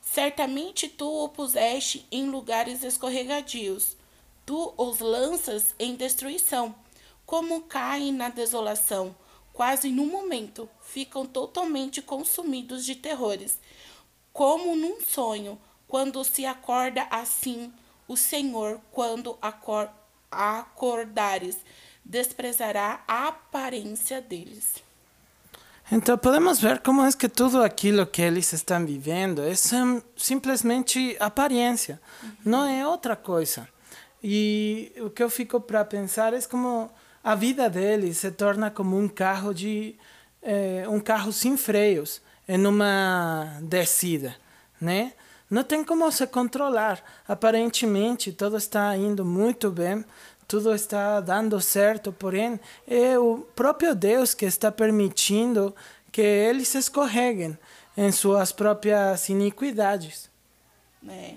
Certamente 0.00 0.88
tu 0.88 1.24
o 1.24 1.28
puseste 1.28 2.06
em 2.10 2.28
lugares 2.30 2.82
escorregadios, 2.82 3.96
tu 4.50 4.74
os 4.76 4.98
lanças 4.98 5.76
em 5.78 5.94
destruição, 5.94 6.74
como 7.24 7.60
caem 7.60 8.10
na 8.10 8.30
desolação 8.30 9.14
quase 9.52 9.90
num 9.90 10.06
momento, 10.06 10.68
ficam 10.80 11.24
totalmente 11.24 12.02
consumidos 12.02 12.84
de 12.84 12.96
terrores, 12.96 13.60
como 14.32 14.74
num 14.74 15.00
sonho, 15.02 15.56
quando 15.86 16.24
se 16.24 16.44
acorda 16.44 17.06
assim 17.12 17.72
o 18.08 18.16
Senhor, 18.16 18.80
quando 18.90 19.38
acor 19.40 19.88
acordares, 20.28 21.56
desprezará 22.04 23.04
a 23.06 23.28
aparência 23.28 24.20
deles. 24.20 24.82
Então 25.92 26.18
podemos 26.18 26.58
ver 26.58 26.80
como 26.80 27.04
é 27.04 27.12
que 27.12 27.28
tudo 27.28 27.62
aquilo 27.62 28.04
que 28.04 28.20
eles 28.20 28.52
estão 28.52 28.84
vivendo 28.84 29.42
é 29.42 29.52
simplesmente 30.16 31.16
aparência, 31.20 32.00
uhum. 32.20 32.32
não 32.44 32.64
é 32.64 32.84
outra 32.84 33.14
coisa. 33.14 33.68
E 34.22 34.92
o 34.98 35.10
que 35.10 35.22
eu 35.22 35.30
fico 35.30 35.60
para 35.60 35.84
pensar 35.84 36.34
é 36.34 36.40
como 36.42 36.90
a 37.22 37.34
vida 37.34 37.68
dele 37.68 38.12
se 38.12 38.30
torna 38.30 38.70
como 38.70 38.98
um 38.98 39.08
carro 39.08 39.54
de 39.54 39.94
é, 40.42 40.84
um 40.88 41.00
carro 41.00 41.32
sem 41.32 41.56
freios 41.56 42.20
em 42.48 42.66
uma 42.66 43.58
descida, 43.62 44.34
né? 44.80 45.12
Não 45.48 45.64
tem 45.64 45.84
como 45.84 46.10
se 46.12 46.26
controlar. 46.26 47.02
Aparentemente 47.26 48.32
tudo 48.32 48.56
está 48.56 48.96
indo 48.96 49.24
muito 49.24 49.70
bem, 49.70 50.04
tudo 50.46 50.74
está 50.74 51.20
dando 51.20 51.60
certo, 51.60 52.12
porém 52.12 52.58
é 52.86 53.18
o 53.18 53.38
próprio 53.54 53.94
Deus 53.94 54.34
que 54.34 54.44
está 54.44 54.70
permitindo 54.70 55.74
que 56.10 56.20
eles 56.20 56.74
escorreguem 56.74 57.56
em 57.96 58.10
suas 58.10 58.52
próprias 58.52 59.28
iniquidades. 59.28 60.30
É, 61.08 61.34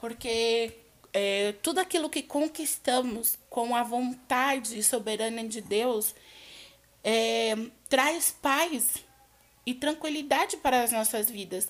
porque 0.00 0.81
é, 1.12 1.52
tudo 1.62 1.78
aquilo 1.78 2.08
que 2.08 2.22
conquistamos 2.22 3.38
com 3.50 3.76
a 3.76 3.82
vontade 3.82 4.82
soberana 4.82 5.46
de 5.46 5.60
Deus 5.60 6.14
é, 7.04 7.54
traz 7.88 8.30
paz 8.40 8.96
e 9.66 9.74
tranquilidade 9.74 10.56
para 10.56 10.82
as 10.82 10.90
nossas 10.90 11.30
vidas, 11.30 11.68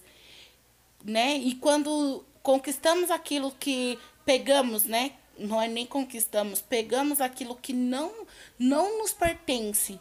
né? 1.05 1.37
E 1.37 1.55
quando 1.57 2.25
conquistamos 2.43 3.11
aquilo 3.11 3.51
que 3.53 3.99
pegamos, 4.25 4.85
né? 4.85 5.13
Não 5.39 5.61
é 5.61 5.67
nem 5.67 5.87
conquistamos, 5.87 6.61
pegamos 6.61 7.21
aquilo 7.21 7.57
que 7.57 7.73
não 7.73 8.27
não 8.59 8.99
nos 8.99 9.13
pertence. 9.13 9.99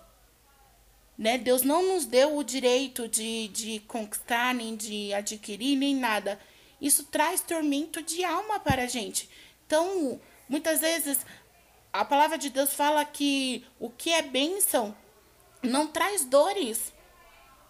Né? 1.18 1.38
Deus 1.38 1.62
não 1.62 1.94
nos 1.94 2.06
deu 2.06 2.36
o 2.36 2.44
direito 2.44 3.08
de, 3.08 3.48
de 3.50 3.80
conquistar, 3.82 4.56
nem 4.56 4.76
de 4.76 5.14
adquirir, 5.14 5.76
nem 5.76 5.96
nada. 5.96 6.40
Isso 6.82 7.04
traz 7.04 7.42
tormento 7.42 8.02
de 8.02 8.24
alma 8.24 8.60
para 8.60 8.84
a 8.84 8.88
gente. 8.88 9.30
Então, 9.72 10.20
muitas 10.50 10.82
vezes, 10.82 11.26
a 11.94 12.04
palavra 12.04 12.38
de 12.38 12.50
Deus 12.50 12.74
fala 12.74 13.06
que 13.06 13.66
o 13.80 13.90
que 13.90 14.12
é 14.12 14.22
bênção 14.22 14.94
não 15.64 15.88
traz 15.88 16.26
dores. 16.26 16.92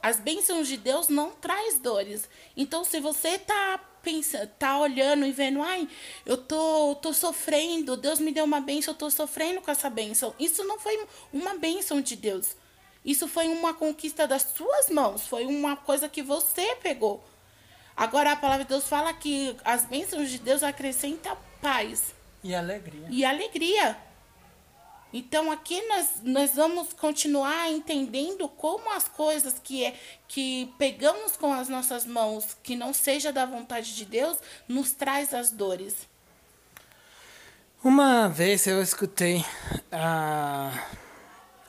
As 0.01 0.19
bênçãos 0.19 0.67
de 0.67 0.77
Deus 0.77 1.09
não 1.09 1.29
traz 1.29 1.77
dores. 1.77 2.27
Então, 2.57 2.83
se 2.83 2.99
você 2.99 3.37
tá 3.37 3.79
pensando, 4.01 4.47
tá 4.57 4.79
olhando 4.79 5.27
e 5.27 5.31
vendo, 5.31 5.61
ai, 5.61 5.87
eu 6.25 6.37
tô, 6.37 6.95
tô 6.95 7.13
sofrendo, 7.13 7.95
Deus 7.95 8.19
me 8.19 8.31
deu 8.31 8.45
uma 8.45 8.61
bênção, 8.61 8.95
eu 8.95 8.97
tô 8.97 9.11
sofrendo 9.11 9.61
com 9.61 9.69
essa 9.69 9.87
bênção. 9.87 10.33
Isso 10.39 10.63
não 10.63 10.79
foi 10.79 11.07
uma 11.31 11.53
bênção 11.53 12.01
de 12.01 12.15
Deus. 12.15 12.55
Isso 13.05 13.27
foi 13.27 13.47
uma 13.47 13.75
conquista 13.75 14.27
das 14.27 14.41
suas 14.41 14.89
mãos, 14.89 15.27
foi 15.27 15.45
uma 15.45 15.77
coisa 15.77 16.09
que 16.09 16.23
você 16.23 16.75
pegou. 16.77 17.23
Agora 17.95 18.31
a 18.31 18.35
palavra 18.35 18.63
de 18.63 18.69
Deus 18.69 18.87
fala 18.87 19.13
que 19.13 19.55
as 19.63 19.85
bênçãos 19.85 20.29
de 20.29 20.39
Deus 20.39 20.63
acrescentam 20.63 21.37
paz 21.61 22.13
e 22.43 22.55
alegria. 22.55 23.07
E 23.09 23.23
alegria. 23.23 23.97
Então 25.13 25.51
aqui 25.51 25.81
nós, 25.87 26.09
nós 26.23 26.51
vamos 26.55 26.93
continuar 26.93 27.69
entendendo 27.69 28.47
como 28.47 28.91
as 28.93 29.07
coisas 29.07 29.55
que 29.61 29.85
é 29.85 29.93
que 30.27 30.73
pegamos 30.77 31.35
com 31.35 31.51
as 31.53 31.67
nossas 31.67 32.05
mãos, 32.05 32.55
que 32.63 32.75
não 32.75 32.93
seja 32.93 33.31
da 33.31 33.45
vontade 33.45 33.93
de 33.93 34.05
Deus, 34.05 34.37
nos 34.67 34.93
traz 34.93 35.33
as 35.33 35.51
dores. 35.51 36.07
Uma 37.83 38.29
vez 38.29 38.65
eu 38.67 38.81
escutei 38.81 39.43
a, 39.91 40.71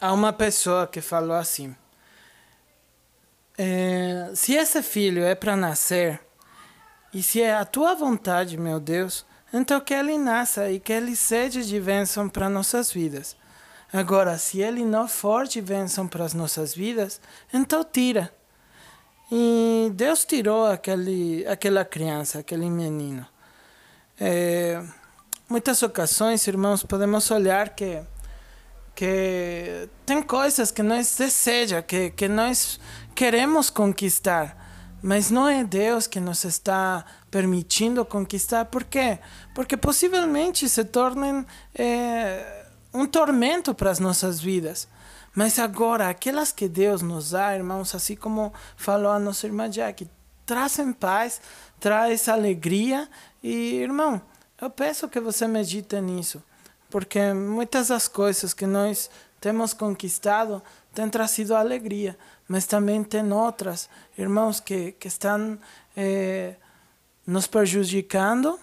a 0.00 0.12
uma 0.12 0.32
pessoa 0.32 0.86
que 0.86 1.00
falou 1.00 1.36
assim: 1.36 1.74
é, 3.58 4.30
se 4.34 4.54
esse 4.54 4.82
filho 4.82 5.22
é 5.24 5.34
para 5.34 5.56
nascer, 5.56 6.20
e 7.12 7.22
se 7.22 7.42
é 7.42 7.54
a 7.54 7.64
tua 7.64 7.94
vontade, 7.94 8.56
meu 8.56 8.80
Deus, 8.80 9.26
então 9.52 9.80
que 9.80 9.92
ele 9.92 10.16
nasça 10.16 10.70
e 10.70 10.80
que 10.80 10.92
ele 10.92 11.14
seja 11.14 11.62
de 11.62 11.78
bênção 11.78 12.28
para 12.28 12.48
nossas 12.48 12.90
vidas. 12.90 13.36
Agora, 13.92 14.38
se 14.38 14.60
ele 14.60 14.84
não 14.84 15.06
for 15.06 15.46
de 15.46 15.60
bênção 15.60 16.08
para 16.08 16.24
as 16.24 16.32
nossas 16.32 16.74
vidas, 16.74 17.20
então 17.52 17.84
tira. 17.84 18.32
E 19.30 19.90
Deus 19.94 20.24
tirou 20.24 20.66
aquele, 20.66 21.46
aquela 21.46 21.84
criança, 21.84 22.38
aquele 22.38 22.70
menino. 22.70 23.26
É, 24.18 24.82
muitas 25.48 25.82
ocasiões, 25.82 26.46
irmãos, 26.46 26.82
podemos 26.82 27.30
olhar 27.30 27.70
que 27.70 28.02
que 28.94 29.88
tem 30.04 30.22
coisas 30.22 30.70
que 30.70 30.82
nós 30.82 31.16
deseja, 31.16 31.82
que, 31.82 32.10
que 32.10 32.28
nós 32.28 32.78
queremos 33.14 33.70
conquistar, 33.70 34.56
mas 35.02 35.30
não 35.30 35.48
é 35.48 35.64
Deus 35.64 36.06
que 36.06 36.20
nos 36.20 36.44
está 36.44 37.04
permitindo 37.30 38.04
conquistar. 38.04 38.64
Por 38.66 38.84
quê? 38.84 39.18
Porque 39.54 39.76
possivelmente 39.76 40.68
se 40.68 40.84
tornem 40.84 41.44
é, 41.74 42.66
um 42.92 43.06
tormento 43.06 43.74
para 43.74 43.90
as 43.90 43.98
nossas 43.98 44.40
vidas. 44.40 44.88
Mas 45.34 45.58
agora, 45.58 46.08
aquelas 46.08 46.52
que 46.52 46.68
Deus 46.68 47.00
nos 47.00 47.30
dá, 47.30 47.54
irmãos, 47.54 47.94
assim 47.94 48.14
como 48.14 48.52
falou 48.76 49.10
a 49.10 49.18
nossa 49.18 49.46
irmã 49.46 49.68
Jack, 49.68 50.06
trazem 50.44 50.92
paz, 50.92 51.40
traz 51.80 52.28
alegria. 52.28 53.08
E, 53.42 53.76
irmão, 53.76 54.20
eu 54.60 54.68
peço 54.68 55.08
que 55.08 55.18
você 55.18 55.48
medite 55.48 55.98
nisso, 56.00 56.42
porque 56.90 57.32
muitas 57.32 57.88
das 57.88 58.08
coisas 58.08 58.52
que 58.52 58.66
nós 58.66 59.10
temos 59.40 59.72
conquistado 59.72 60.62
têm 60.94 61.08
trazido 61.08 61.56
alegria, 61.56 62.16
mas 62.48 62.66
também 62.66 63.02
tem 63.02 63.32
outras, 63.32 63.88
irmãos, 64.16 64.60
que, 64.60 64.92
que 64.92 65.08
estão 65.08 65.58
é, 65.96 66.54
nos 67.26 67.46
prejudicando 67.46 68.58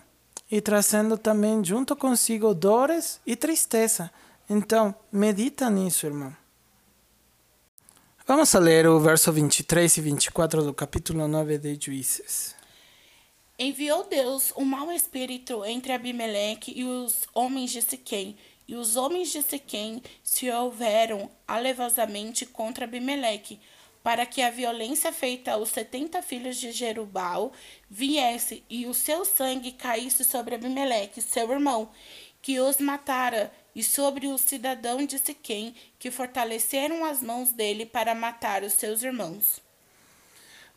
e 0.52 0.62
trazendo 0.62 1.18
também 1.18 1.64
junto 1.64 1.96
consigo 1.96 2.54
dores 2.54 3.20
e 3.26 3.36
tristeza. 3.36 4.12
Então, 4.50 4.96
medita 5.12 5.70
nisso, 5.70 6.06
irmão. 6.06 6.36
Vamos 8.26 8.54
a 8.54 8.60
ler 8.60 8.88
o 8.88 9.00
verso 9.00 9.32
23 9.32 9.98
e 9.98 10.02
24 10.02 10.64
do 10.64 10.74
capítulo 10.74 11.28
9 11.28 11.58
de 11.58 11.80
Juízes. 11.84 12.56
Enviou 13.58 14.08
Deus 14.08 14.54
um 14.56 14.64
mau 14.64 14.92
espírito 14.92 15.66
entre 15.66 15.92
Abimeleque 15.92 16.72
e 16.76 16.84
os 16.84 17.24
homens 17.34 17.72
de 17.72 17.82
Siquém, 17.82 18.38
e 18.70 18.76
os 18.76 18.96
homens 18.96 19.32
de 19.32 19.42
Siquém 19.42 20.00
se 20.22 20.48
houveram 20.52 21.28
alevosamente 21.48 22.46
contra 22.46 22.86
Abimeleque, 22.86 23.60
para 24.04 24.28
que 24.28 24.44
a 24.44 24.52
violência 24.52 25.12
feita 25.12 25.54
aos 25.54 25.70
setenta 25.70 26.22
filhos 26.22 26.56
de 26.58 26.72
Jerubal 26.72 27.52
viesse 27.90 28.64
e 28.70 28.86
o 28.86 28.94
seu 28.94 29.26
sangue 29.26 29.72
caísse 29.72 30.24
sobre 30.24 30.54
Abimeleque, 30.54 31.20
seu 31.20 31.52
irmão, 31.52 31.90
que 32.44 32.60
os 32.60 32.78
matara, 32.78 33.52
e 33.74 33.82
sobre 33.82 34.28
o 34.28 34.38
cidadão 34.38 35.04
de 35.04 35.18
Siquém, 35.18 35.74
que 35.98 36.12
fortaleceram 36.12 37.04
as 37.04 37.24
mãos 37.24 37.52
dele 37.52 37.88
para 37.88 38.14
matar 38.14 38.62
os 38.62 38.74
seus 38.74 39.02
irmãos. 39.02 39.60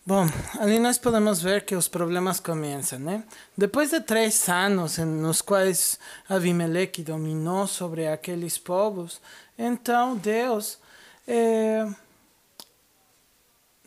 Bom, 0.04 0.26
ali 0.58 0.80
nós 0.80 0.98
podemos 0.98 1.40
ver 1.40 1.64
que 1.64 1.76
os 1.76 1.86
problemas 1.86 2.40
começam, 2.40 2.98
né? 2.98 3.22
Depois 3.56 3.90
de 3.90 4.00
três 4.00 4.48
anos 4.48 4.98
nos 4.98 5.40
quais 5.40 5.96
Abimeleque 6.28 7.04
dominou 7.04 7.68
sobre 7.68 8.08
aqueles 8.08 8.58
povos, 8.58 9.20
então 9.56 10.16
Deus 10.16 10.76
eh, 11.28 11.86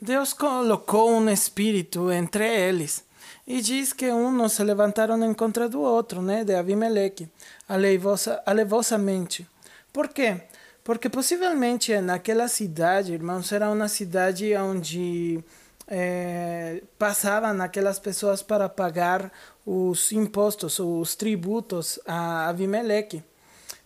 Deus 0.01 0.32
colocou 0.32 1.12
um 1.12 1.30
espírito 1.30 2.10
entre 2.10 2.47
eles 2.47 3.04
e 3.45 3.60
diz 3.60 3.91
que 3.91 4.10
uns 4.10 4.54
se 4.54 4.63
levantaram 4.63 5.21
em 5.21 5.34
contra 5.34 5.67
do 5.67 5.82
outro, 5.82 6.21
né, 6.21 6.45
de 6.45 6.56
Abimeleque, 6.56 7.30
alevosa, 7.67 8.41
alevosamente. 8.45 9.45
Por 9.91 10.08
quê? 10.08 10.43
Porque 10.82 11.10
possivelmente 11.10 11.99
naquela 11.99 12.47
cidade, 12.47 13.12
irmãos, 13.12 13.51
era 13.51 13.69
uma 13.69 13.89
cidade 13.89 14.56
onde 14.56 15.43
é, 15.88 16.82
passavam 16.98 17.62
aquelas 17.62 18.00
pessoas 18.00 18.41
para 18.41 18.67
pagar 18.67 19.32
os 19.65 20.12
impostos, 20.12 20.80
os 20.80 21.15
tributos 21.15 22.00
a 22.06 22.48
Abimeleque. 22.50 23.24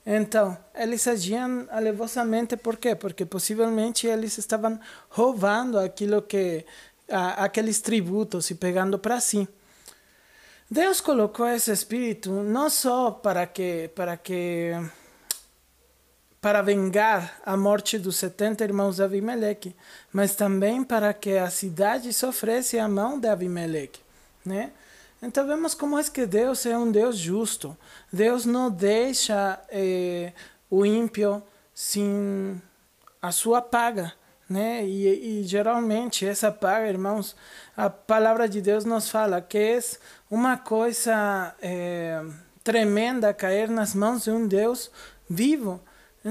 Então, 0.05 0.57
eles 0.73 1.07
agiam 1.07 1.67
alevosamente, 1.69 2.57
por 2.57 2.77
quê? 2.77 2.95
Porque 2.95 3.25
possivelmente 3.25 4.07
eles 4.07 4.37
estavam 4.37 4.79
roubando 5.09 5.77
aquilo 5.77 6.21
que 6.21 6.65
a, 7.11 7.43
aqueles 7.45 7.81
tributos 7.81 8.49
e 8.49 8.55
pegando 8.55 8.97
para 8.97 9.19
si. 9.19 9.47
Deus 10.71 11.01
colocou 11.01 11.47
esse 11.47 11.71
espírito 11.71 12.29
não 12.29 12.69
só 12.69 13.09
para 13.11 13.47
que 13.47 13.89
para 13.95 14.15
que 14.15 14.71
para 16.41 16.61
vengar 16.61 17.39
a 17.45 17.57
morte 17.57 17.97
dos 17.97 18.15
70 18.17 18.63
irmãos 18.63 18.95
de 18.95 19.03
Abimeleque, 19.03 19.75
mas 20.11 20.35
também 20.35 20.83
para 20.83 21.13
que 21.13 21.37
a 21.37 21.49
cidade 21.49 22.13
sofresse 22.13 22.79
a 22.79 22.87
mão 22.87 23.19
de 23.19 23.27
Abimeleque, 23.27 23.99
né? 24.45 24.71
Então 25.21 25.45
vemos 25.45 25.73
como 25.73 25.99
é 25.99 26.03
que 26.03 26.25
Deus 26.25 26.65
é 26.65 26.77
um 26.77 26.89
Deus 26.89 27.17
justo. 27.17 27.77
Deus 28.11 28.45
não 28.45 28.71
deixa 28.71 29.59
eh, 29.69 30.31
o 30.69 30.85
ímpio 30.85 31.43
sem 31.73 32.61
a 33.21 33.31
sua 33.31 33.61
paga. 33.61 34.13
Né? 34.49 34.83
E, 34.83 35.41
e, 35.41 35.43
geralmente 35.43 36.25
essa 36.25 36.51
paga, 36.51 36.87
irmãos, 36.87 37.35
a 37.77 37.87
palavra 37.87 38.49
de 38.49 38.61
Deus 38.61 38.83
nos 38.83 39.07
fala 39.07 39.41
que 39.41 39.57
é 39.57 39.79
uma 40.31 40.57
coisa 40.57 41.53
é, 41.61 42.23
tremenda 42.63 43.31
cair 43.31 43.69
nas 43.69 43.93
mãos 43.93 44.23
de 44.23 44.31
um 44.31 44.47
Deus 44.47 44.89
vivo. 45.29 45.79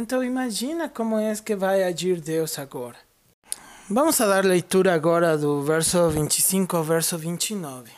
Então 0.01 0.23
imagina 0.23 0.89
como 0.89 1.19
é 1.19 1.35
que 1.35 1.57
vai 1.57 1.83
agir 1.83 2.21
Deus 2.21 2.57
agora. 2.57 2.97
Vamos 3.91 4.21
a 4.21 4.29
dar 4.29 4.45
leitura 4.45 4.95
agora 4.95 5.37
do 5.37 5.61
verso 5.61 6.09
25 6.09 6.77
ao 6.77 6.85
verso 6.85 7.19
29. 7.19 7.91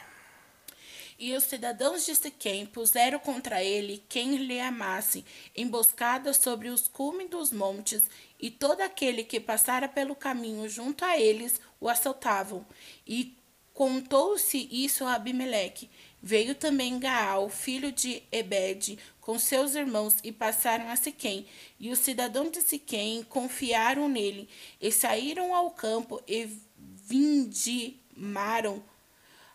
E 1.19 1.37
os 1.37 1.45
cidadãos 1.45 2.07
de 2.07 2.15
Siquém 2.15 2.65
puseram 2.65 3.19
contra 3.19 3.63
ele 3.63 4.03
quem 4.09 4.37
lhe 4.37 4.59
amasse, 4.59 5.27
emboscada 5.55 6.33
sobre 6.33 6.71
os 6.71 6.89
cumes 6.89 7.29
dos 7.29 7.53
montes, 7.53 8.05
e 8.41 8.51
todo 8.51 8.81
aquele 8.81 9.23
que 9.23 9.39
passara 9.39 9.87
pelo 9.87 10.15
caminho 10.15 10.67
junto 10.71 11.05
a 11.05 11.19
eles 11.19 11.61
o 11.79 11.87
assaltavam. 11.87 12.65
E 13.07 13.37
contou-se 13.75 14.69
isso 14.73 15.05
a 15.05 15.17
Abimeleque. 15.17 15.91
Veio 16.23 16.55
também 16.55 16.99
Gaal, 16.99 17.49
filho 17.49 17.91
de 17.91 18.23
Ebed, 18.31 18.99
com 19.21 19.39
seus 19.39 19.75
irmãos, 19.75 20.17
e 20.23 20.31
passaram 20.31 20.89
a 20.89 20.97
Siquém. 20.97 21.47
E 21.79 21.91
os 21.91 21.99
cidadãos 21.99 22.51
de 22.51 22.61
Siquém 22.61 23.23
confiaram 23.23 24.09
nele, 24.09 24.49
e 24.81 24.93
saíram 24.93 25.55
ao 25.55 25.71
campo 25.71 26.23
e 26.29 26.49
vindimaram 26.77 28.83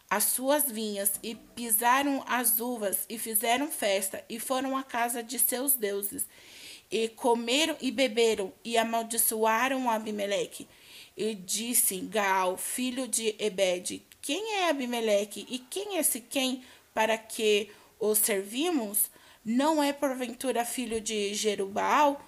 as 0.10 0.25
suas 0.25 0.71
vinhas 0.71 1.13
e 1.23 1.36
pisaram 1.36 2.23
as 2.28 2.60
uvas 2.60 3.06
e 3.10 3.17
fizeram 3.17 3.71
festa 3.71 4.23
e 4.30 4.39
foram 4.39 4.78
à 4.78 4.84
casa 4.84 5.23
de 5.23 5.39
seus 5.39 5.73
deuses 5.73 6.28
e 6.91 7.10
comeram 7.10 7.75
e 7.82 7.91
beberam 7.91 8.54
e 8.63 8.78
amaldiçoaram 8.78 9.89
Abimeleque. 9.89 10.67
E 11.17 11.34
disse 11.34 11.97
Gaal, 12.01 12.58
filho 12.58 13.08
de 13.08 13.36
Ebed, 13.39 14.06
quem 14.25 14.55
é 14.55 14.69
Abimeleque 14.69 15.45
e 15.49 15.59
quem 15.59 15.97
é 15.97 16.03
Siquém 16.03 16.63
para 16.93 17.17
que 17.17 17.71
o 17.99 18.15
servimos? 18.15 19.09
Não 19.43 19.81
é 19.83 19.93
porventura 19.93 20.65
filho 20.65 20.99
de 20.99 21.33
Jerubal 21.33 22.19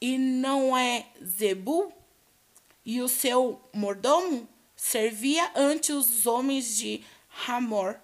e 0.00 0.16
não 0.16 0.76
é 0.76 1.06
Zebu 1.22 1.92
e 2.84 3.02
o 3.02 3.08
seu 3.08 3.60
mordomo? 3.72 4.48
servia 4.80 5.50
ante 5.54 5.92
os 5.92 6.26
homens 6.26 6.74
de 6.74 7.04
Hamor, 7.46 7.96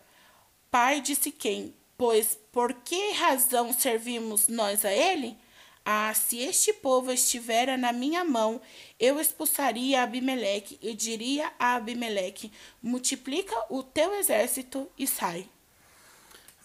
pai 0.70 1.00
de 1.00 1.16
Siquém, 1.16 1.72
pois 1.96 2.38
por 2.52 2.74
que 2.74 3.12
razão 3.12 3.72
servimos 3.72 4.46
nós 4.46 4.85
a 4.85 4.92
ele? 4.92 5.38
Ah, 5.88 6.12
se 6.12 6.40
este 6.40 6.72
povo 6.72 7.12
estivera 7.12 7.77
na 7.77 7.92
minha 7.92 8.25
mão, 8.25 8.61
eu 8.99 9.20
expulsaria 9.20 10.03
Abimeleque 10.03 10.77
e 10.83 10.92
diria 10.92 11.53
a 11.61 11.77
Abimeleque: 11.77 12.51
multiplica 12.83 13.55
o 13.70 13.85
teu 13.85 14.12
exército 14.16 14.88
e 14.99 15.07
sai. 15.07 15.49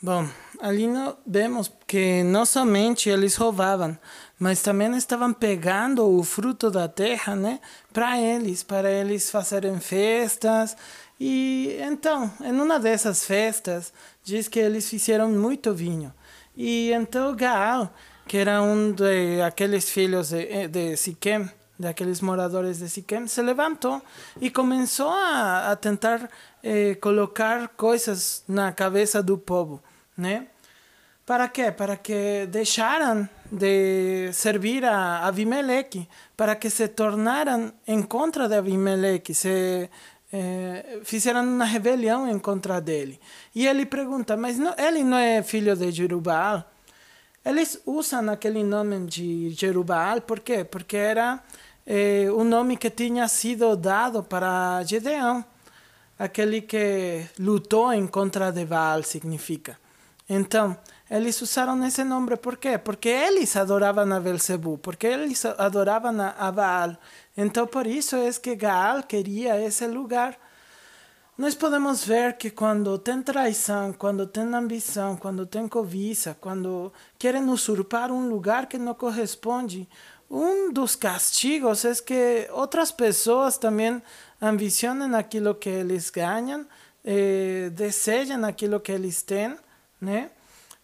Bom, 0.01 0.27
ali 0.59 0.87
vemos 1.23 1.71
que 1.85 2.23
não 2.23 2.47
somente 2.47 3.07
eles 3.07 3.35
roubavam, 3.35 3.95
mas 4.39 4.63
também 4.63 4.97
estavam 4.97 5.31
pegando 5.31 6.03
o 6.03 6.23
fruto 6.23 6.71
da 6.71 6.87
terra, 6.87 7.35
né, 7.35 7.59
para 7.93 8.19
eles, 8.19 8.63
para 8.63 8.89
eles 8.89 9.29
fazerem 9.29 9.79
festas. 9.79 10.75
E 11.19 11.77
então, 11.79 12.33
em 12.43 12.59
uma 12.59 12.79
dessas 12.79 13.23
festas, 13.23 13.93
diz 14.23 14.47
que 14.47 14.57
eles 14.57 14.89
fizeram 14.89 15.29
muito 15.29 15.71
vinho. 15.75 16.11
E 16.57 16.91
então 16.91 17.35
Gaal, 17.35 17.93
que 18.27 18.37
era 18.37 18.61
um 18.61 18.91
de 18.91 19.41
aqueles 19.41 19.89
filhos 19.89 20.29
de, 20.29 20.67
de 20.67 20.97
Siquem, 20.97 21.49
daqueles 21.77 22.21
moradores 22.21 22.79
de 22.79 22.89
Siquem, 22.89 23.27
se 23.27 23.41
levantou 23.41 24.01
e 24.39 24.49
começou 24.49 25.09
a, 25.09 25.71
a 25.71 25.75
tentar 25.75 26.29
eh, 26.63 26.95
colocar 26.95 27.69
coisas 27.69 28.43
na 28.47 28.71
cabeça 28.71 29.21
do 29.21 29.37
povo 29.37 29.81
né? 30.21 30.47
Para 31.25 31.47
quê? 31.47 31.71
Para 31.71 31.97
que 31.97 32.45
deixaram 32.47 33.27
de 33.51 34.31
servir 34.33 34.83
a 34.85 35.27
Abimeleque, 35.27 36.07
para 36.35 36.55
que 36.55 36.69
se 36.69 36.87
tornaram 36.87 37.73
em 37.87 38.01
contra 38.01 38.47
de 38.47 38.55
Abimeleque, 38.55 39.33
se 39.33 39.89
eh, 40.31 40.99
fizeram 41.03 41.43
uma 41.43 41.65
rebelião 41.65 42.27
em 42.27 42.39
contra 42.39 42.79
dele. 42.81 43.19
E 43.55 43.67
ele 43.67 43.85
pergunta, 43.85 44.35
mas 44.35 44.57
ele 44.77 45.03
não 45.03 45.17
é 45.17 45.41
filho 45.43 45.75
de 45.75 45.91
Jerubal? 45.91 46.70
Eles 47.43 47.81
usam 47.85 48.29
aquele 48.29 48.63
nome 48.63 49.07
de 49.07 49.49
Jerubal, 49.51 50.21
por 50.21 50.41
quê? 50.41 50.63
Porque 50.63 50.95
era 50.95 51.41
eh, 51.87 52.27
o 52.31 52.43
nome 52.43 52.77
que 52.77 52.89
tinha 52.91 53.27
sido 53.27 53.75
dado 53.75 54.21
para 54.21 54.83
Gedeão, 54.83 55.43
aquele 56.19 56.61
que 56.61 57.25
lutou 57.39 57.91
em 57.93 58.05
contra 58.05 58.51
de 58.51 58.63
Baal, 58.63 59.01
significa. 59.01 59.75
Então, 60.29 60.77
eles 61.09 61.41
usaram 61.41 61.83
esse 61.83 62.03
nome 62.03 62.37
por 62.37 62.57
quê? 62.57 62.77
Porque 62.77 63.09
eles 63.09 63.55
adoravam 63.55 64.13
a 64.13 64.19
Belzebu, 64.19 64.77
porque 64.77 65.07
eles 65.07 65.43
adoravam 65.43 66.15
a 66.21 66.51
Baal. 66.51 66.95
Então, 67.35 67.65
por 67.65 67.87
isso 67.87 68.15
é 68.15 68.31
que 68.33 68.55
Gaal 68.55 69.01
queria 69.03 69.59
esse 69.59 69.87
lugar. 69.87 70.37
Nós 71.41 71.55
podemos 71.55 72.05
ver 72.05 72.37
que 72.37 72.51
quando 72.51 72.99
tem 72.99 73.19
traição, 73.23 73.91
quando 73.93 74.27
tem 74.27 74.43
ambição, 74.53 75.17
quando 75.17 75.43
tem 75.43 75.67
cobiça, 75.67 76.37
quando 76.39 76.93
querem 77.17 77.49
usurpar 77.49 78.11
um 78.11 78.29
lugar 78.29 78.67
que 78.67 78.77
não 78.77 78.93
corresponde, 78.93 79.89
um 80.29 80.71
dos 80.71 80.95
castigos 80.95 81.83
é 81.83 81.95
que 81.95 82.47
outras 82.51 82.91
pessoas 82.91 83.57
também 83.57 83.99
ambicionem 84.39 85.15
aquilo 85.15 85.55
que 85.55 85.67
eles 85.67 86.11
ganham, 86.11 86.63
eh, 87.03 87.71
desejam 87.71 88.45
aquilo 88.45 88.79
que 88.79 88.91
eles 88.91 89.23
têm 89.23 89.57
né? 89.99 90.29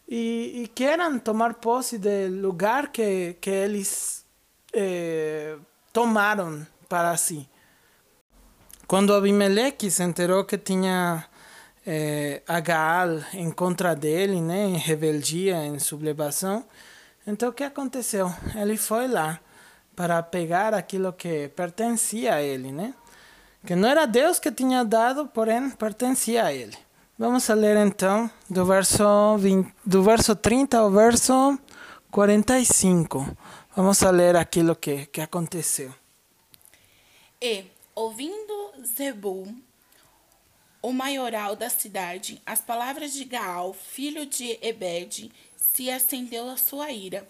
E, 0.10 0.64
e 0.76 1.20
tomar 1.20 1.54
posse 1.54 2.00
do 2.00 2.10
lugar 2.42 2.88
que, 2.88 3.36
que 3.40 3.52
eles 3.52 4.26
eh, 4.74 5.56
tomaram 5.94 6.66
para 6.90 7.16
si. 7.16 7.48
Quando 8.88 9.14
Abimeleque 9.14 9.92
se 9.92 10.02
enterou 10.02 10.46
que 10.46 10.58
tinha 10.58 11.26
eh, 11.86 12.42
Gaal 12.64 13.20
em 13.34 13.52
contra 13.52 13.94
dele, 13.94 14.40
né, 14.40 14.64
em 14.64 14.78
rebeldia, 14.78 15.66
em 15.66 15.78
sublevação, 15.78 16.64
então 17.28 17.50
o 17.50 17.54
que 17.54 17.66
aconteceu? 17.66 18.34
Ele 18.56 18.78
foi 18.78 19.10
lá 19.10 19.42
para 19.94 20.24
pegar 20.24 20.74
aquilo 20.74 21.12
que 21.12 21.50
pertencia 21.50 22.36
a 22.36 22.42
ele, 22.42 22.72
né? 22.72 22.94
Que 23.66 23.76
não 23.76 23.90
era 23.90 24.06
Deus 24.06 24.40
que 24.40 24.50
tinha 24.54 24.86
dado, 24.86 25.28
porém 25.28 25.70
pertencia 25.72 26.46
a 26.46 26.54
ele. 26.54 26.78
Vamos 27.20 27.50
a 27.50 27.56
ler 27.56 27.76
então 27.76 28.32
do 28.50 28.64
verso, 28.64 29.38
20, 29.38 29.74
do 29.86 30.02
verso 30.02 30.34
30 30.34 30.78
ao 30.78 30.90
verso 30.90 31.60
45. 32.10 33.36
Vamos 33.76 34.02
a 34.04 34.12
ler 34.12 34.38
aquilo 34.38 34.76
que, 34.76 35.08
que 35.08 35.20
aconteceu. 35.20 35.94
E, 37.42 37.66
ouvindo 37.94 38.57
Zebul, 38.86 39.56
o 40.82 40.94
maioral 40.94 41.56
da 41.56 41.70
cidade, 41.70 42.42
as 42.46 42.62
palavras 42.62 43.14
de 43.14 43.24
Gaal, 43.24 43.74
filho 43.74 44.26
de 44.26 44.58
Ebed, 44.62 45.32
se 45.56 45.90
acendeu 45.90 46.48
a 46.50 46.58
sua 46.58 46.92
ira, 46.92 47.28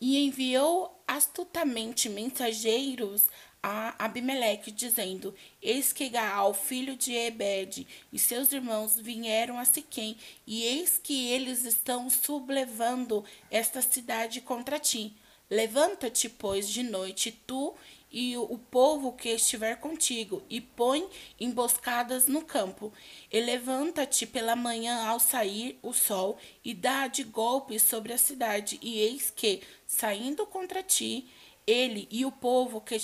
e 0.00 0.18
enviou 0.18 1.02
astutamente 1.06 2.08
mensageiros 2.08 3.26
a 3.62 3.94
Abimeleque, 4.04 4.70
dizendo: 4.70 5.34
Eis 5.62 5.92
que 5.92 6.08
Gaal, 6.08 6.54
filho 6.54 6.96
de 6.96 7.14
Ebed, 7.14 7.86
e 8.12 8.18
seus 8.18 8.52
irmãos 8.52 8.96
vieram 8.98 9.58
a 9.58 9.64
Siquém, 9.64 10.16
e 10.46 10.64
eis 10.64 10.98
que 11.02 11.28
eles 11.28 11.64
estão 11.64 12.08
sublevando 12.08 13.24
esta 13.50 13.82
cidade 13.82 14.40
contra 14.40 14.78
ti. 14.78 15.14
Levanta-te, 15.50 16.28
pois, 16.28 16.68
de 16.68 16.82
noite, 16.82 17.32
tu 17.46 17.74
e 18.10 18.36
o 18.36 18.58
povo 18.58 19.12
que 19.12 19.28
estiver 19.28 19.76
contigo, 19.76 20.42
e 20.50 20.60
põe 20.60 21.08
emboscadas 21.38 22.26
no 22.26 22.42
campo. 22.42 22.92
E 23.30 23.40
levanta-te 23.40 24.26
pela 24.26 24.56
manhã 24.56 25.06
ao 25.06 25.20
sair 25.20 25.78
o 25.82 25.92
sol, 25.92 26.38
e 26.64 26.74
dá 26.74 27.06
de 27.06 27.22
golpes 27.22 27.82
sobre 27.82 28.12
a 28.12 28.18
cidade, 28.18 28.78
e 28.82 28.98
eis 28.98 29.30
que, 29.30 29.62
saindo 29.86 30.44
contra 30.46 30.82
ti, 30.82 31.28
ele 31.66 32.08
e 32.10 32.24
o 32.24 32.32
povo 32.32 32.80
que 32.80 32.96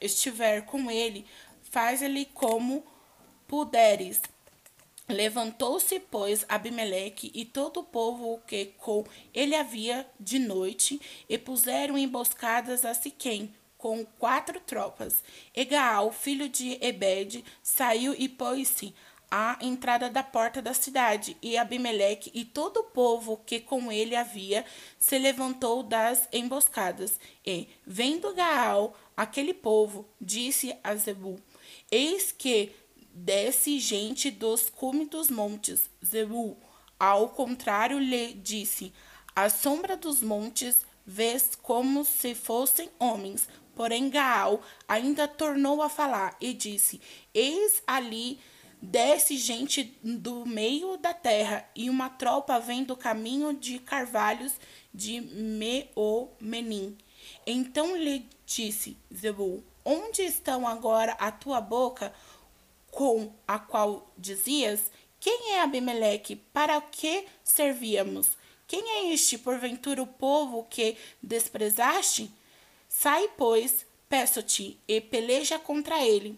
estiver 0.00 0.62
com 0.66 0.90
ele, 0.90 1.24
faz-lhe 1.70 2.24
como 2.26 2.84
puderes. 3.46 4.20
Levantou-se, 5.08 6.00
pois, 6.00 6.44
Abimeleque 6.48 7.30
e 7.32 7.44
todo 7.44 7.78
o 7.78 7.84
povo 7.84 8.40
que 8.44 8.66
com 8.78 9.04
ele 9.32 9.54
havia 9.54 10.04
de 10.18 10.40
noite, 10.40 11.00
e 11.28 11.38
puseram 11.38 11.96
emboscadas 11.96 12.84
a 12.84 12.92
Siquém, 12.92 13.54
com 13.78 14.04
quatro 14.04 14.60
tropas. 14.60 15.22
Egaal, 15.54 16.12
filho 16.12 16.48
de 16.48 16.78
Ebed, 16.84 17.44
saiu 17.62 18.14
e 18.18 18.28
pôs-se 18.28 18.94
à 19.30 19.58
entrada 19.60 20.08
da 20.08 20.22
porta 20.22 20.62
da 20.62 20.72
cidade, 20.72 21.36
e 21.42 21.56
Abimeleque 21.56 22.30
e 22.32 22.44
todo 22.44 22.78
o 22.78 22.84
povo 22.84 23.42
que 23.44 23.60
com 23.60 23.90
ele 23.90 24.14
havia 24.14 24.64
se 24.98 25.18
levantou 25.18 25.82
das 25.82 26.28
emboscadas. 26.32 27.18
E, 27.44 27.68
vendo 27.84 28.34
Gaal, 28.34 28.96
aquele 29.16 29.52
povo, 29.52 30.08
disse 30.20 30.76
a 30.82 30.94
Zebu: 30.94 31.40
Eis 31.90 32.32
que 32.32 32.72
desce 33.12 33.78
gente 33.78 34.30
dos 34.30 34.68
cumes 34.68 35.08
dos 35.08 35.30
montes. 35.30 35.90
Zebu, 36.04 36.56
ao 36.98 37.30
contrário, 37.30 37.98
lhe 37.98 38.34
disse: 38.34 38.92
A 39.34 39.48
sombra 39.48 39.96
dos 39.96 40.22
montes 40.22 40.86
vês 41.04 41.56
como 41.60 42.04
se 42.04 42.34
fossem 42.34 42.90
homens. 42.98 43.48
Porém, 43.76 44.08
Gaal 44.08 44.62
ainda 44.88 45.28
tornou 45.28 45.82
a 45.82 45.88
falar 45.90 46.34
e 46.40 46.54
disse: 46.54 46.98
Eis 47.34 47.82
ali 47.86 48.40
desce 48.80 49.36
gente 49.36 49.96
do 50.02 50.46
meio 50.46 50.96
da 50.96 51.12
terra, 51.12 51.68
e 51.76 51.90
uma 51.90 52.08
tropa 52.08 52.58
vem 52.58 52.84
do 52.84 52.96
caminho 52.96 53.52
de 53.52 53.78
carvalhos 53.78 54.54
de 54.92 55.20
Meomenim. 55.20 56.96
Então 57.46 57.94
lhe 57.94 58.26
disse 58.46 58.96
Zebul, 59.14 59.62
onde 59.84 60.22
estão 60.22 60.66
agora 60.66 61.12
a 61.12 61.30
tua 61.30 61.60
boca 61.60 62.14
com 62.90 63.30
a 63.46 63.58
qual 63.58 64.10
dizias, 64.16 64.90
quem 65.20 65.52
é 65.52 65.60
Abimeleque? 65.60 66.36
Para 66.36 66.80
que 66.80 67.26
servíamos? 67.44 68.38
Quem 68.66 68.82
é 68.82 69.12
este, 69.12 69.36
porventura, 69.36 70.02
o 70.02 70.06
povo 70.06 70.64
que 70.64 70.96
desprezaste? 71.22 72.30
Sai, 72.98 73.28
pois, 73.36 73.84
peço-te, 74.08 74.80
e 74.88 75.02
peleja 75.02 75.58
contra 75.58 76.02
ele. 76.02 76.34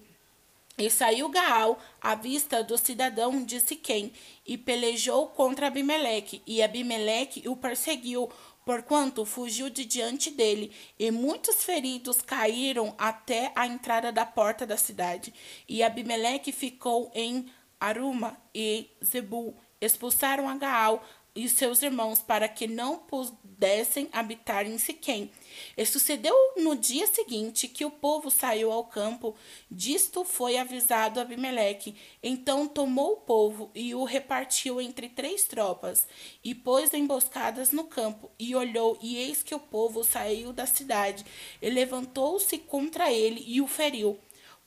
E 0.77 0.91
saiu 0.91 1.29
Gaal 1.29 1.79
à 2.01 2.17
vista 2.17 2.65
do 2.65 2.77
cidadão 2.77 3.45
de 3.45 3.61
Siquém, 3.61 4.13
e 4.45 4.59
pelejou 4.59 5.29
contra 5.29 5.69
Abimeleque, 5.69 6.43
e 6.45 6.61
Abimeleque 6.61 7.49
o 7.49 7.55
perseguiu, 7.55 8.29
porquanto 8.67 9.25
fugiu 9.25 9.71
de 9.71 9.85
diante 9.85 10.33
dele, 10.33 10.73
e 10.99 11.13
muitos 11.13 11.63
feridos 11.63 12.21
caíram 12.21 12.93
até 12.99 13.53
a 13.55 13.65
entrada 13.65 14.11
da 14.11 14.27
porta 14.27 14.67
da 14.67 14.77
cidade. 14.77 15.33
E 15.69 15.81
Abimeleque 15.81 16.51
ficou 16.51 17.09
em 17.15 17.47
Aruma 17.79 18.37
e 18.53 18.91
Zebul, 19.05 19.57
expulsaram 19.81 20.49
a 20.49 20.57
Gaal, 20.57 21.07
e 21.37 21.49
seus 21.49 21.83
irmãos 21.83 22.21
para 22.21 22.49
que 22.49 22.67
não 22.67 22.99
pudessem 22.99 24.09
habitar 24.13 24.67
em 24.67 24.77
Siquém. 24.77 25.31
E 25.77 25.85
sucedeu 25.85 26.35
no 26.57 26.77
dia 26.77 27.07
seguinte 27.07 27.69
que 27.69 27.85
o 27.85 27.91
povo 27.91 28.31
saiu 28.31 28.71
ao 28.73 28.85
campo, 28.85 29.35
disto 29.71 30.25
foi 30.25 30.57
avisado 30.57 31.21
Abimeleque. 31.21 31.95
Então 32.23 32.67
tomou 32.67 33.13
o 33.13 33.21
povo 33.21 33.71
e 33.75 33.95
o 33.95 34.05
repartiu 34.05 34.81
entre 34.81 35.09
três 35.09 35.45
tropas, 35.45 36.07
e 36.43 36.55
pôs 36.55 36.93
emboscadas 36.93 37.73
no 37.73 37.85
campo, 37.85 38.31
e 38.39 38.55
olhou, 38.55 38.99
e 39.01 39.17
eis 39.17 39.43
que 39.43 39.55
o 39.55 39.61
povo 39.61 40.05
saiu 40.05 40.53
da 40.53 40.67
cidade, 40.67 41.25
e 41.61 41.71
levantou-se 41.71 42.57
contra 42.59 43.13
ele 43.13 43.43
e 43.47 43.61
o 43.61 43.67
feriu. 43.67 44.19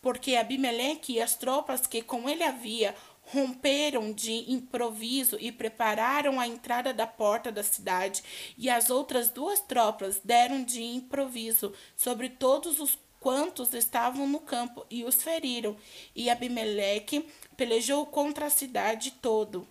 Porque 0.02 0.36
Abimeleque 0.36 1.14
e 1.14 1.22
as 1.22 1.36
tropas 1.36 1.86
que 1.86 2.02
com 2.02 2.28
ele 2.28 2.42
havia 2.42 2.96
romperam 3.34 4.12
de 4.12 4.52
improviso 4.52 5.38
e 5.40 5.52
prepararam 5.52 6.40
a 6.40 6.48
entrada 6.48 6.94
da 6.94 7.08
porta 7.08 7.52
da 7.52 7.64
cidade, 7.64 8.24
e 8.58 8.70
as 8.70 8.90
outras 8.90 9.30
duas 9.30 9.60
tropas 9.60 10.20
deram 10.24 10.64
de 10.64 10.84
improviso 10.84 11.74
sobre 11.96 12.30
todos 12.30 12.80
os 12.80 12.98
quantos 13.20 13.74
estavam 13.74 14.28
no 14.28 14.40
campo 14.40 14.86
e 14.90 15.04
os 15.04 15.22
feriram. 15.22 15.78
E 16.16 16.30
Abimeleque 16.30 17.26
pelejou 17.56 18.06
contra 18.06 18.48
a 18.48 18.50
cidade 18.50 19.12
todo 19.22 19.68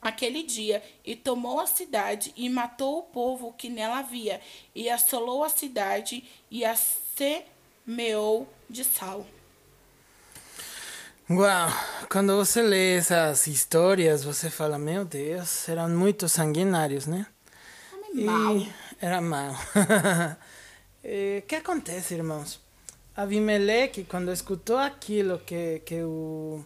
aquele 0.00 0.44
dia 0.44 0.82
e 1.04 1.16
tomou 1.16 1.60
a 1.60 1.66
cidade 1.66 2.32
e 2.36 2.48
matou 2.48 3.00
o 3.00 3.02
povo 3.02 3.52
que 3.52 3.68
nela 3.68 3.98
havia 3.98 4.40
e 4.74 4.88
assolou 4.88 5.42
a 5.42 5.48
cidade 5.48 6.24
e 6.50 6.64
a 6.64 6.76
semeou 6.76 8.48
de 8.70 8.84
sal. 8.84 9.26
Uau, 11.30 11.68
quando 12.10 12.34
você 12.34 12.62
lê 12.62 12.96
essas 12.96 13.46
histórias, 13.46 14.24
você 14.24 14.48
fala, 14.48 14.78
meu 14.78 15.04
Deus, 15.04 15.68
eram 15.68 15.86
muito 15.90 16.26
sanguinários, 16.26 17.06
né? 17.06 17.26
Mal. 18.14 18.56
E 18.56 18.72
era 18.98 19.20
mal. 19.20 19.54
O 21.04 21.42
que 21.42 21.54
acontece, 21.54 22.14
irmãos? 22.14 22.60
Abimeleque, 23.16 24.04
quando 24.04 24.32
escutou 24.32 24.76
aquilo 24.78 25.38
que, 25.38 25.80
que 25.84 26.02
o 26.02 26.64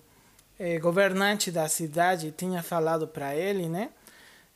eh, 0.58 0.78
governante 0.78 1.50
da 1.50 1.68
cidade 1.68 2.32
tinha 2.36 2.62
falado 2.62 3.06
para 3.06 3.36
ele, 3.36 3.68
né? 3.68 3.90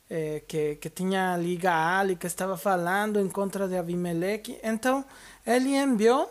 Eh, 0.09 0.41
que, 0.47 0.75
que 0.75 0.89
tinha 0.89 1.37
Liga 1.37 1.73
Ali, 1.73 2.15
que 2.15 2.27
estava 2.27 2.57
falando 2.57 3.19
em 3.19 3.29
contra 3.29 3.67
de 3.67 3.77
Abimeleque. 3.77 4.57
Então, 4.63 5.05
ele 5.45 5.75
enviou 5.75 6.29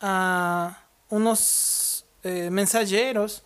a 0.00 0.74
uns 1.10 1.97
eh, 2.24 2.50
mensageiros, 2.50 3.42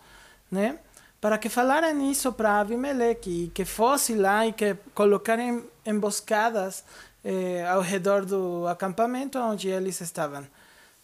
né? 0.51 0.77
Para 1.19 1.37
que 1.37 1.49
falaram 1.49 2.01
isso 2.09 2.33
para 2.33 2.59
Abimeleque 2.59 3.45
e 3.45 3.47
que 3.49 3.63
fosse 3.63 4.13
lá 4.13 4.45
e 4.45 4.53
que 4.53 4.75
colocaram 4.93 5.63
emboscadas 5.85 6.83
eh, 7.23 7.65
ao 7.67 7.81
redor 7.81 8.25
do 8.25 8.67
acampamento 8.67 9.39
onde 9.39 9.69
eles 9.69 10.01
estavam, 10.01 10.45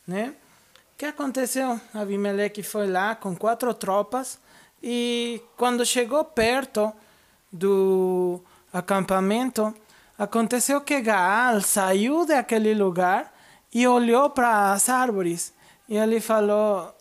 né? 0.05 0.33
O 0.93 0.97
que 0.99 1.05
aconteceu? 1.05 1.79
Abimeleque 1.93 2.61
foi 2.61 2.87
lá 2.87 3.15
com 3.15 3.35
quatro 3.35 3.73
tropas 3.73 4.37
e 4.83 5.41
quando 5.55 5.85
chegou 5.85 6.23
perto 6.25 6.91
do 7.51 8.41
acampamento, 8.71 9.73
aconteceu 10.17 10.81
que 10.81 11.01
Gaal 11.01 11.61
saiu 11.61 12.25
daquele 12.25 12.73
lugar 12.73 13.33
e 13.73 13.87
olhou 13.87 14.29
para 14.29 14.71
as 14.71 14.89
árvores 14.89 15.53
e 15.87 15.97
ele 15.97 16.19
falou: 16.19 16.93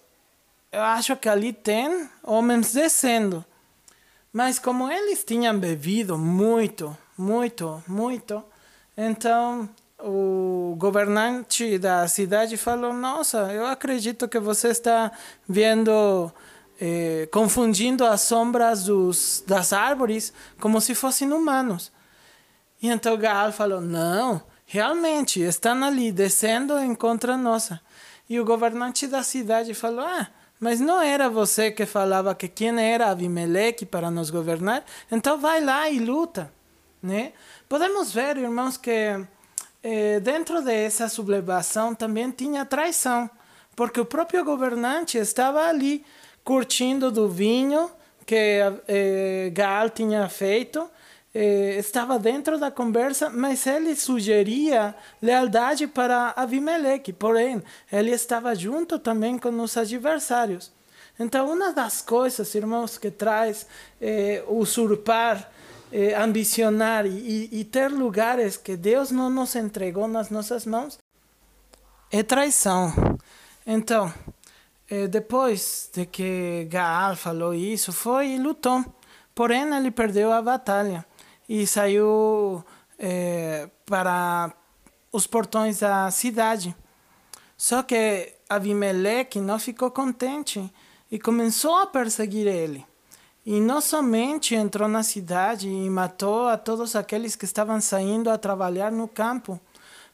eu 0.71 0.83
acho 0.83 1.17
que 1.17 1.29
ali 1.29 1.53
tem 1.53 2.09
homens 2.23 2.73
descendo. 2.73 3.45
Mas 4.33 4.59
como 4.59 4.91
eles 4.91 5.25
tinham 5.25 5.59
bebido 5.59 6.19
muito, 6.19 6.97
muito, 7.17 7.83
muito, 7.89 8.45
então 8.97 9.69
o 9.99 10.77
governante 10.79 11.79
da 11.79 12.07
cidade 12.07 12.57
falou: 12.57 12.93
Nossa, 12.93 13.53
eu 13.53 13.67
acredito 13.67 14.29
que 14.29 14.39
você 14.39 14.69
está 14.69 15.11
vendo, 15.49 16.31
eh, 16.81 17.27
confundindo 17.33 18.05
as 18.05 18.21
sombras 18.21 18.85
dos, 18.85 19.43
das 19.47 19.73
árvores 19.73 20.33
como 20.61 20.81
se 20.81 20.95
fossem 20.95 21.33
humanos. 21.33 21.91
E 22.83 22.89
então 22.89 23.17
Gaal 23.17 23.51
falou: 23.51 23.81
Não, 23.81 24.43
realmente, 24.67 25.41
estão 25.41 25.83
ali 25.83 26.13
descendo 26.13 26.79
em 26.79 26.95
contra 26.95 27.37
nossa. 27.37 27.81
E 28.29 28.39
o 28.39 28.45
governante 28.45 29.07
da 29.07 29.23
cidade 29.23 29.73
falou: 29.73 30.05
Ah 30.05 30.29
mas 30.61 30.81
não 30.81 31.01
era 31.01 31.29
você 31.29 31.71
que 31.71 31.87
falava 31.87 32.35
que 32.35 32.49
quem 32.49 32.81
era 32.81 33.11
Abimeleque 33.11 33.87
para 33.87 34.11
nos 34.11 34.31
governar? 34.31 34.85
Então 35.11 35.39
vai 35.39 35.63
lá 35.63 35.89
e 35.89 35.99
luta. 35.99 36.53
Né? 37.03 37.33
Podemos 37.69 38.13
ver, 38.13 38.37
irmãos, 38.37 38.77
que 38.77 38.91
eh, 39.83 40.21
dentro 40.21 40.63
dessa 40.63 41.09
sublevação 41.09 41.95
também 41.95 42.31
tinha 42.31 42.65
traição, 42.65 43.31
porque 43.77 44.01
o 44.01 44.05
próprio 44.05 44.45
governante 44.45 45.17
estava 45.17 45.63
ali 45.67 46.05
curtindo 46.43 47.11
do 47.13 47.29
vinho 47.29 47.91
que 48.27 48.61
eh, 48.89 49.51
Gaal 49.55 49.89
tinha 49.89 50.29
feito 50.29 50.91
eh, 51.35 51.77
estava 51.79 52.19
dentro 52.19 52.59
da 52.59 52.71
conversa, 52.71 53.31
mas 53.31 53.67
ele 53.67 53.95
sugeria 53.95 54.95
lealdade 55.21 55.87
para 55.87 56.33
Abimeleque, 56.37 57.13
porém, 57.13 57.63
ele 57.93 58.11
estava 58.11 58.55
junto 58.55 58.99
também 58.99 59.39
com 59.39 59.51
os 59.61 59.77
adversários. 59.77 60.73
Então, 61.21 61.53
uma 61.53 61.73
das 61.73 62.01
coisas, 62.01 62.55
irmãos, 62.55 62.97
que 62.97 63.11
traz 63.11 63.67
eh, 64.01 64.43
usurpar, 64.47 65.51
eh, 65.93 66.15
ambicionar 66.15 67.07
e, 67.07 67.49
e 67.51 67.65
ter 67.65 67.91
lugares 67.91 68.57
que 68.57 68.77
Deus 68.77 69.11
não 69.11 69.29
nos 69.29 69.55
entregou 69.57 70.07
nas 70.07 70.31
nossas 70.31 70.65
mãos 70.65 70.99
é 72.11 72.23
traição. 72.23 72.93
Então, 73.67 74.13
eh, 74.89 75.07
depois 75.09 75.91
de 75.93 76.07
que 76.07 76.67
Gaal 76.71 77.17
falou 77.17 77.55
isso, 77.55 77.93
foi 77.93 78.29
e 78.29 78.39
lutou. 78.39 78.85
Porém, 79.35 79.75
ele 79.75 79.91
perdeu 79.91 80.33
a 80.33 80.41
batalha 80.41 81.05
e 81.49 81.67
saiu 81.67 82.63
é, 82.99 83.69
para 83.87 84.53
os 85.13 85.27
portões 85.27 85.81
da 85.81 86.11
cidade. 86.11 86.75
Só 87.57 87.83
que 87.83 88.35
Abimeleque 88.49 89.41
não 89.41 89.59
ficou 89.59 89.91
contente 89.91 90.73
e 91.11 91.19
começou 91.19 91.77
a 91.77 91.87
perseguir 91.87 92.47
ele. 92.47 92.87
E 93.45 93.61
não 93.61 93.81
somente 93.81 94.55
entrou 94.55 94.89
na 94.89 95.03
cidade 95.03 95.69
e 95.69 95.89
matou 95.89 96.49
a 96.49 96.59
todos 96.59 96.95
aqueles 96.95 97.35
que 97.35 97.47
estavam 97.47 97.81
saindo 97.81 98.31
a 98.31 98.37
trabalhar 98.37 98.93
no 98.93 99.09
campo, 99.09 99.59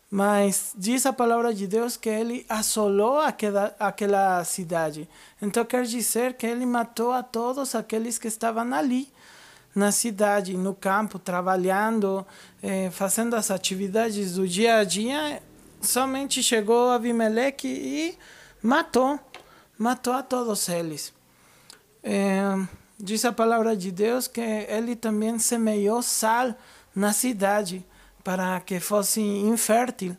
mas 0.09 0.73
diz 0.77 1.05
a 1.05 1.13
palavra 1.13 1.53
de 1.53 1.67
Deus 1.67 1.97
que 1.97 2.09
ele 2.09 2.47
assolou 2.49 3.19
aquela, 3.19 3.75
aquela 3.81 4.45
cidade. 4.45 5.09
Então 5.43 5.65
quer 5.65 5.85
dizer 5.85 6.35
que 6.35 6.47
ele 6.47 6.65
matou 6.65 7.11
a 7.11 7.25
todos 7.25 7.75
aqueles 7.75 8.19
que 8.19 8.29
estavam 8.29 8.73
ali 8.73 9.13
na 9.75 9.91
cidade, 9.91 10.57
no 10.57 10.75
campo, 10.75 11.19
trabalhando, 11.19 12.25
eh, 12.63 12.91
fazendo 12.91 13.35
as 13.35 13.51
atividades 13.51 14.35
do 14.35 14.47
dia 14.47 14.77
a 14.77 14.85
dia, 14.85 15.43
somente 15.81 16.43
chegou 16.43 16.91
Abimeleque 16.91 17.69
e 17.69 18.19
matou, 18.63 19.19
matou 19.77 20.13
a 20.13 20.23
todos 20.23 20.69
eles. 20.69 21.13
Eh, 22.03 22.67
diz 22.99 23.25
a 23.25 23.33
palavra 23.33 23.77
de 23.77 23.91
Deus 23.91 24.29
que 24.29 24.41
ele 24.41 24.95
também 24.95 25.39
semeou 25.39 26.03
sal 26.03 26.55
na 26.95 27.13
cidade 27.13 27.85
para 28.23 28.61
que 28.61 28.79
fosse 28.79 29.21
infértil. 29.21 30.17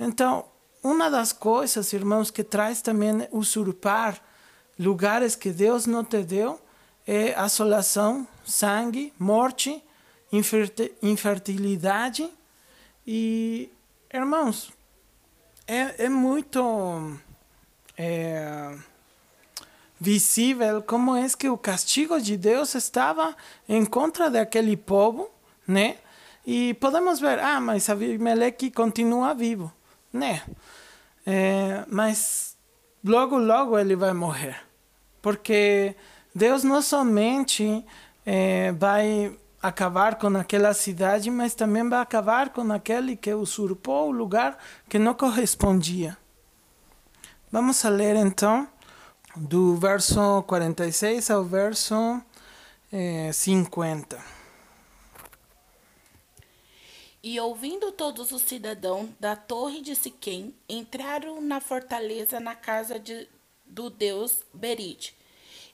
Então, 0.00 0.44
uma 0.82 1.08
das 1.08 1.32
coisas, 1.32 1.92
irmãos, 1.92 2.30
que 2.30 2.42
traz 2.42 2.82
também 2.82 3.28
usurpar 3.30 4.20
lugares 4.78 5.36
que 5.36 5.50
Deus 5.50 5.86
não 5.86 6.02
te 6.02 6.22
deu 6.24 6.60
é 7.06 7.34
assolação, 7.34 8.26
sangue, 8.44 9.12
morte, 9.18 9.82
infertilidade 11.02 12.28
e, 13.06 13.70
irmãos, 14.12 14.72
é, 15.66 16.04
é 16.04 16.08
muito 16.08 17.18
é, 17.96 18.76
visível 20.00 20.82
como 20.82 21.14
é 21.14 21.26
que 21.28 21.48
o 21.48 21.58
castigo 21.58 22.20
de 22.20 22.36
Deus 22.36 22.74
estava 22.74 23.36
em 23.68 23.84
contra 23.84 24.30
daquele 24.30 24.76
povo, 24.76 25.30
né? 25.66 25.98
E 26.44 26.74
podemos 26.74 27.20
ver, 27.20 27.38
ah, 27.38 27.60
mas 27.60 27.88
Abimeleque 27.88 28.70
continua 28.70 29.32
vivo, 29.32 29.72
né? 30.12 30.42
É, 31.24 31.84
mas 31.86 32.56
logo, 33.04 33.38
logo 33.38 33.78
ele 33.78 33.94
vai 33.94 34.12
morrer. 34.12 34.60
Porque 35.20 35.94
Deus 36.34 36.64
não 36.64 36.82
somente 36.82 37.84
é, 38.24 38.72
vai 38.72 39.36
acabar 39.62 40.18
com 40.18 40.36
aquela 40.36 40.74
cidade, 40.74 41.30
mas 41.30 41.54
também 41.54 41.88
vai 41.88 42.00
acabar 42.00 42.50
com 42.50 42.72
aquele 42.72 43.16
que 43.16 43.32
usurpou 43.32 44.08
o 44.08 44.12
lugar 44.12 44.58
que 44.88 44.98
não 44.98 45.14
correspondia. 45.14 46.18
Vamos 47.50 47.84
a 47.84 47.88
ler 47.88 48.16
então 48.16 48.66
do 49.36 49.76
verso 49.76 50.42
46 50.44 51.30
ao 51.30 51.44
verso 51.44 52.20
eh, 52.90 53.30
50. 53.32 54.18
E 57.22 57.38
ouvindo 57.38 57.92
todos 57.92 58.32
os 58.32 58.42
cidadãos 58.42 59.08
da 59.20 59.36
torre 59.36 59.80
de 59.80 59.94
Siquém, 59.94 60.52
entraram 60.68 61.40
na 61.40 61.60
fortaleza 61.60 62.40
na 62.40 62.56
casa 62.56 62.98
de, 62.98 63.28
do 63.64 63.88
deus 63.88 64.38
Berite. 64.52 65.16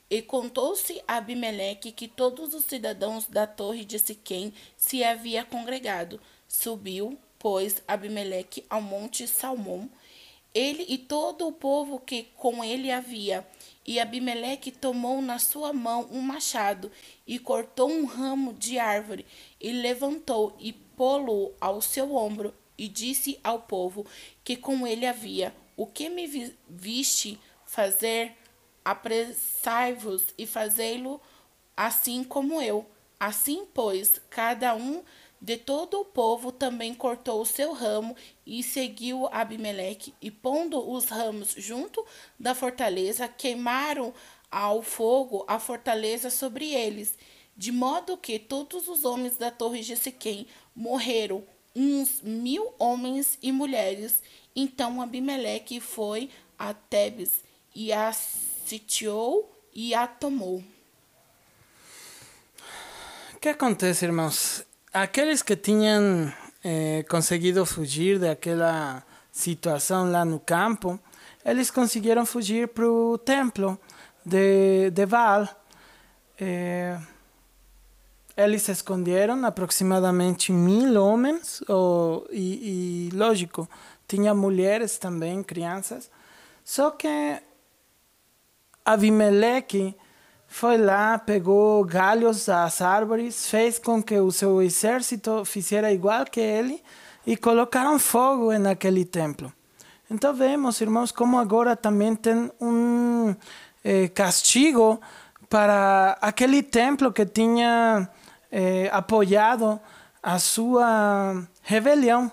E 0.09 0.23
contou-se 0.23 1.01
a 1.07 1.17
Abimeleque 1.17 1.91
que 1.91 2.07
todos 2.07 2.55
os 2.55 2.65
cidadãos 2.65 3.27
da 3.27 3.45
torre 3.45 3.85
de 3.85 3.99
Siquém 3.99 4.51
se 4.75 5.03
havia 5.03 5.45
congregado. 5.45 6.19
Subiu, 6.47 7.15
pois, 7.37 7.83
Abimeleque 7.87 8.65
ao 8.67 8.81
monte 8.81 9.27
Salmão, 9.27 9.87
ele 10.51 10.83
e 10.89 10.97
todo 10.97 11.47
o 11.47 11.51
povo 11.51 11.99
que 11.99 12.23
com 12.35 12.63
ele 12.63 12.89
havia. 12.91 13.47
E 13.85 13.99
Abimeleque 13.99 14.71
tomou 14.71 15.21
na 15.21 15.37
sua 15.37 15.71
mão 15.71 16.07
um 16.11 16.21
machado 16.21 16.91
e 17.27 17.37
cortou 17.37 17.89
um 17.89 18.05
ramo 18.05 18.53
de 18.53 18.79
árvore 18.79 19.27
e 19.61 19.71
levantou 19.71 20.55
e 20.59 20.73
pô-lo 20.73 21.53
ao 21.61 21.81
seu 21.81 22.15
ombro 22.15 22.53
e 22.77 22.87
disse 22.87 23.39
ao 23.43 23.61
povo 23.61 24.05
que 24.43 24.55
com 24.55 24.87
ele 24.87 25.05
havia: 25.05 25.53
O 25.77 25.85
que 25.85 26.09
me 26.09 26.25
viste 26.67 27.39
fazer? 27.65 28.38
Apressai-vos 28.83 30.23
e 30.37 30.45
fazei-lo 30.45 31.21
assim 31.75 32.23
como 32.23 32.61
eu. 32.61 32.85
Assim, 33.19 33.67
pois, 33.73 34.21
cada 34.29 34.75
um 34.75 35.03
de 35.41 35.57
todo 35.57 36.01
o 36.01 36.05
povo 36.05 36.51
também 36.51 36.93
cortou 36.93 37.41
o 37.41 37.45
seu 37.45 37.73
ramo 37.73 38.15
e 38.45 38.61
seguiu 38.61 39.27
Abimeleque, 39.31 40.13
e 40.21 40.29
pondo 40.29 40.89
os 40.89 41.05
ramos 41.05 41.53
junto 41.57 42.05
da 42.37 42.53
fortaleza, 42.53 43.27
queimaram 43.27 44.13
ao 44.51 44.81
fogo 44.81 45.45
a 45.47 45.59
fortaleza 45.59 46.29
sobre 46.29 46.73
eles 46.73 47.17
de 47.59 47.73
modo 47.73 48.15
que 48.15 48.39
todos 48.39 48.87
os 48.87 49.03
homens 49.03 49.35
da 49.35 49.51
torre 49.51 49.81
de 49.81 49.93
Siquém 49.97 50.47
morreram, 50.73 51.43
uns 51.75 52.21
mil 52.21 52.73
homens 52.79 53.37
e 53.41 53.51
mulheres. 53.51 54.23
Então 54.55 55.01
Abimeleque 55.01 55.81
foi 55.81 56.29
a 56.57 56.73
Tebes 56.73 57.43
e 57.75 57.91
a 57.91 58.13
sitiou 58.69 59.51
e 59.73 59.95
a 59.95 60.05
tomou. 60.05 60.63
O 63.33 63.39
que 63.39 63.49
acontece, 63.49 64.05
irmãos? 64.05 64.63
Aqueles 64.93 65.41
que 65.41 65.55
tinham 65.55 66.31
eh, 66.63 67.03
conseguido 67.09 67.65
fugir 67.65 68.19
daquela 68.19 69.03
situação 69.31 70.11
lá 70.11 70.23
no 70.23 70.39
campo, 70.39 70.99
eles 71.43 71.71
conseguiram 71.71 72.25
fugir 72.27 72.67
para 72.67 72.87
o 72.87 73.17
templo 73.17 73.79
de, 74.23 74.91
de 74.91 75.05
Baal. 75.07 75.47
Eh, 76.39 76.99
eles 78.37 78.61
se 78.61 78.71
esconderam, 78.71 79.43
aproximadamente 79.45 80.51
mil 80.51 81.01
homens, 81.01 81.61
oh, 81.67 82.23
e, 82.29 83.09
e, 83.11 83.15
lógico, 83.15 83.67
tinha 84.07 84.33
mulheres 84.33 84.99
também, 84.99 85.41
crianças. 85.41 86.09
Só 86.63 86.91
que 86.91 87.41
Abimeleque 88.85 89.95
foi 90.47 90.77
lá, 90.77 91.17
pegou 91.19 91.85
galhos 91.85 92.47
das 92.47 92.81
árvores, 92.81 93.47
fez 93.47 93.77
com 93.77 94.01
que 94.01 94.19
o 94.19 94.31
seu 94.31 94.61
exército 94.61 95.45
fizesse 95.45 95.93
igual 95.93 96.25
que 96.25 96.39
ele 96.39 96.81
e 97.25 97.37
colocaram 97.37 97.99
fogo 97.99 98.51
naquele 98.57 99.05
templo. 99.05 99.53
Então 100.09 100.33
vemos, 100.33 100.81
irmãos, 100.81 101.11
como 101.11 101.37
agora 101.37 101.75
também 101.75 102.15
tem 102.15 102.51
um 102.59 103.35
eh, 103.83 104.07
castigo 104.07 104.99
para 105.47 106.17
aquele 106.19 106.63
templo 106.63 107.13
que 107.13 107.25
tinha 107.25 108.09
eh, 108.51 108.89
apoiado 108.91 109.79
a 110.21 110.39
sua 110.39 111.43
rebelião. 111.61 112.31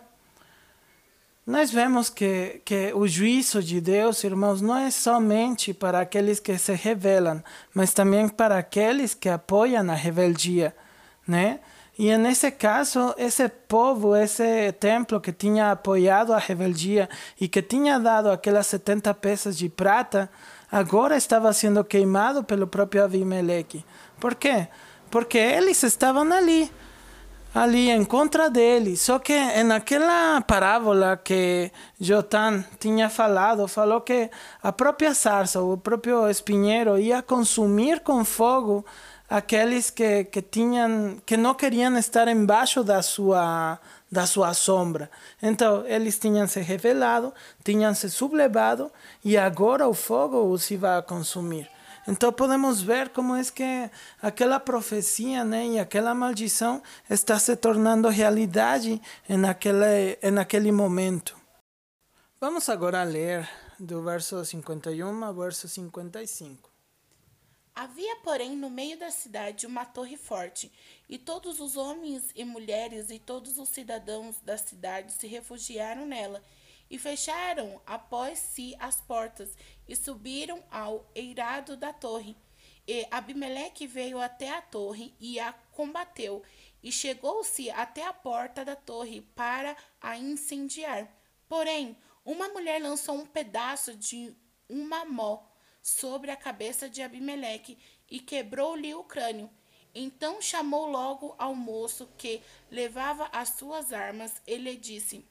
Nós 1.46 1.70
vemos 1.70 2.10
que, 2.10 2.60
que 2.64 2.92
o 2.92 3.06
juízo 3.06 3.62
de 3.62 3.80
Deus, 3.80 4.24
irmãos, 4.24 4.60
não 4.60 4.76
é 4.76 4.90
somente 4.90 5.72
para 5.72 6.00
aqueles 6.00 6.40
que 6.40 6.58
se 6.58 6.74
rebelam, 6.74 7.40
mas 7.72 7.92
também 7.92 8.28
para 8.28 8.58
aqueles 8.58 9.14
que 9.14 9.28
apoiam 9.28 9.88
a 9.88 9.94
rebeldia, 9.94 10.74
né? 11.26 11.60
E 11.96 12.14
nesse 12.18 12.50
caso, 12.50 13.14
esse 13.16 13.48
povo, 13.48 14.16
esse 14.16 14.72
templo 14.72 15.20
que 15.20 15.32
tinha 15.32 15.70
apoiado 15.70 16.34
a 16.34 16.38
rebeldia 16.38 17.08
e 17.40 17.46
que 17.46 17.62
tinha 17.62 17.98
dado 17.98 18.28
aquelas 18.28 18.66
70 18.66 19.14
peças 19.14 19.56
de 19.56 19.68
prata, 19.68 20.28
agora 20.70 21.16
estava 21.16 21.52
sendo 21.52 21.84
queimado 21.84 22.42
pelo 22.42 22.66
próprio 22.66 23.04
Abimeleque. 23.04 23.84
Por 24.18 24.34
quê? 24.34 24.66
porque 25.10 25.38
eles 25.38 25.82
estavam 25.82 26.30
ali, 26.32 26.70
ali 27.56 27.88
em 27.88 28.04
contra 28.04 28.50
dele. 28.50 28.98
Só 28.98 29.18
que 29.18 29.34
naquela 29.62 30.42
parábola 30.42 31.16
que 31.16 31.72
Jotan 31.98 32.62
tinha 32.78 33.08
falado, 33.08 33.66
falou 33.66 34.02
que 34.02 34.30
a 34.62 34.70
própria 34.70 35.14
sarça, 35.14 35.62
o 35.62 35.78
próprio 35.78 36.28
espinheiro, 36.28 36.98
ia 36.98 37.22
consumir 37.22 38.00
com 38.00 38.22
fogo 38.26 38.84
aqueles 39.28 39.88
que, 39.88 40.24
que 40.24 40.42
tinham 40.42 41.16
que 41.24 41.36
não 41.36 41.54
queriam 41.54 41.96
estar 41.96 42.28
embaixo 42.28 42.84
da 42.84 43.00
sua 43.00 43.78
da 44.12 44.26
sua 44.26 44.52
sombra. 44.52 45.10
Então, 45.42 45.84
eles 45.86 46.18
tinham 46.18 46.46
se 46.46 46.60
revelado, 46.60 47.32
tinham 47.64 47.92
se 47.94 48.08
sublevado 48.10 48.92
e 49.24 49.36
agora 49.36 49.88
o 49.88 49.94
fogo 49.94 50.44
os 50.52 50.70
iba 50.70 50.98
a 50.98 51.02
consumir. 51.02 51.75
Então 52.08 52.32
podemos 52.32 52.80
ver 52.80 53.08
como 53.08 53.34
é 53.34 53.42
que 53.44 53.90
aquela 54.22 54.60
profecia 54.60 55.44
né, 55.44 55.66
e 55.66 55.78
aquela 55.78 56.14
maldição 56.14 56.80
está 57.10 57.38
se 57.38 57.56
tornando 57.56 58.08
realidade 58.08 59.00
em 59.28 59.44
aquele, 59.44 60.18
em 60.22 60.38
aquele 60.38 60.70
momento. 60.70 61.36
Vamos 62.40 62.68
agora 62.68 63.02
ler 63.02 63.48
do 63.78 64.02
verso 64.02 64.44
51 64.44 65.24
ao 65.24 65.34
verso 65.34 65.68
55. 65.68 66.70
Havia, 67.74 68.16
porém, 68.24 68.56
no 68.56 68.70
meio 68.70 68.98
da 68.98 69.10
cidade 69.10 69.66
uma 69.66 69.84
torre 69.84 70.16
forte, 70.16 70.72
e 71.08 71.18
todos 71.18 71.60
os 71.60 71.76
homens 71.76 72.30
e 72.34 72.44
mulheres 72.44 73.10
e 73.10 73.18
todos 73.18 73.58
os 73.58 73.68
cidadãos 73.68 74.36
da 74.42 74.56
cidade 74.56 75.12
se 75.12 75.26
refugiaram 75.26 76.06
nela 76.06 76.42
e 76.90 76.98
fecharam 76.98 77.80
após 77.86 78.38
si 78.38 78.74
as 78.78 79.00
portas 79.00 79.56
e 79.88 79.94
subiram 79.96 80.62
ao 80.70 81.10
eirado 81.14 81.76
da 81.76 81.92
torre. 81.92 82.36
E 82.86 83.06
Abimeleque 83.10 83.86
veio 83.86 84.20
até 84.20 84.50
a 84.50 84.62
torre 84.62 85.14
e 85.18 85.40
a 85.40 85.52
combateu, 85.72 86.42
e 86.82 86.92
chegou-se 86.92 87.68
até 87.70 88.06
a 88.06 88.12
porta 88.12 88.64
da 88.64 88.76
torre 88.76 89.22
para 89.34 89.76
a 90.00 90.16
incendiar. 90.16 91.12
Porém, 91.48 91.96
uma 92.24 92.48
mulher 92.48 92.80
lançou 92.80 93.16
um 93.16 93.26
pedaço 93.26 93.96
de 93.96 94.36
uma 94.68 95.04
mó 95.04 95.44
sobre 95.82 96.30
a 96.30 96.36
cabeça 96.36 96.88
de 96.88 97.02
Abimeleque 97.02 97.78
e 98.10 98.20
quebrou-lhe 98.20 98.94
o 98.94 99.04
crânio. 99.04 99.50
Então 99.94 100.42
chamou 100.42 100.90
logo 100.90 101.34
ao 101.38 101.54
moço 101.54 102.08
que 102.18 102.42
levava 102.70 103.28
as 103.32 103.50
suas 103.50 103.92
armas 103.92 104.42
e 104.46 104.56
lhe 104.56 104.76
disse: 104.76 105.24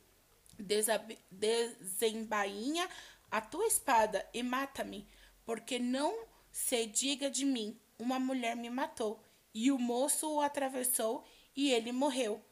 desembainha 1.31 2.89
a 3.29 3.41
tua 3.41 3.67
espada 3.67 4.27
e 4.33 4.41
mata-me, 4.41 5.07
porque 5.45 5.77
não 5.79 6.25
se 6.51 6.85
diga 6.85 7.29
de 7.29 7.45
mim, 7.45 7.79
uma 7.99 8.19
mulher 8.19 8.55
me 8.55 8.69
matou. 8.69 9.21
E 9.53 9.71
o 9.71 9.79
moço 9.79 10.29
o 10.29 10.41
atravessou 10.41 11.23
e 11.55 11.71
ele 11.71 11.91
morreu. 11.91 12.43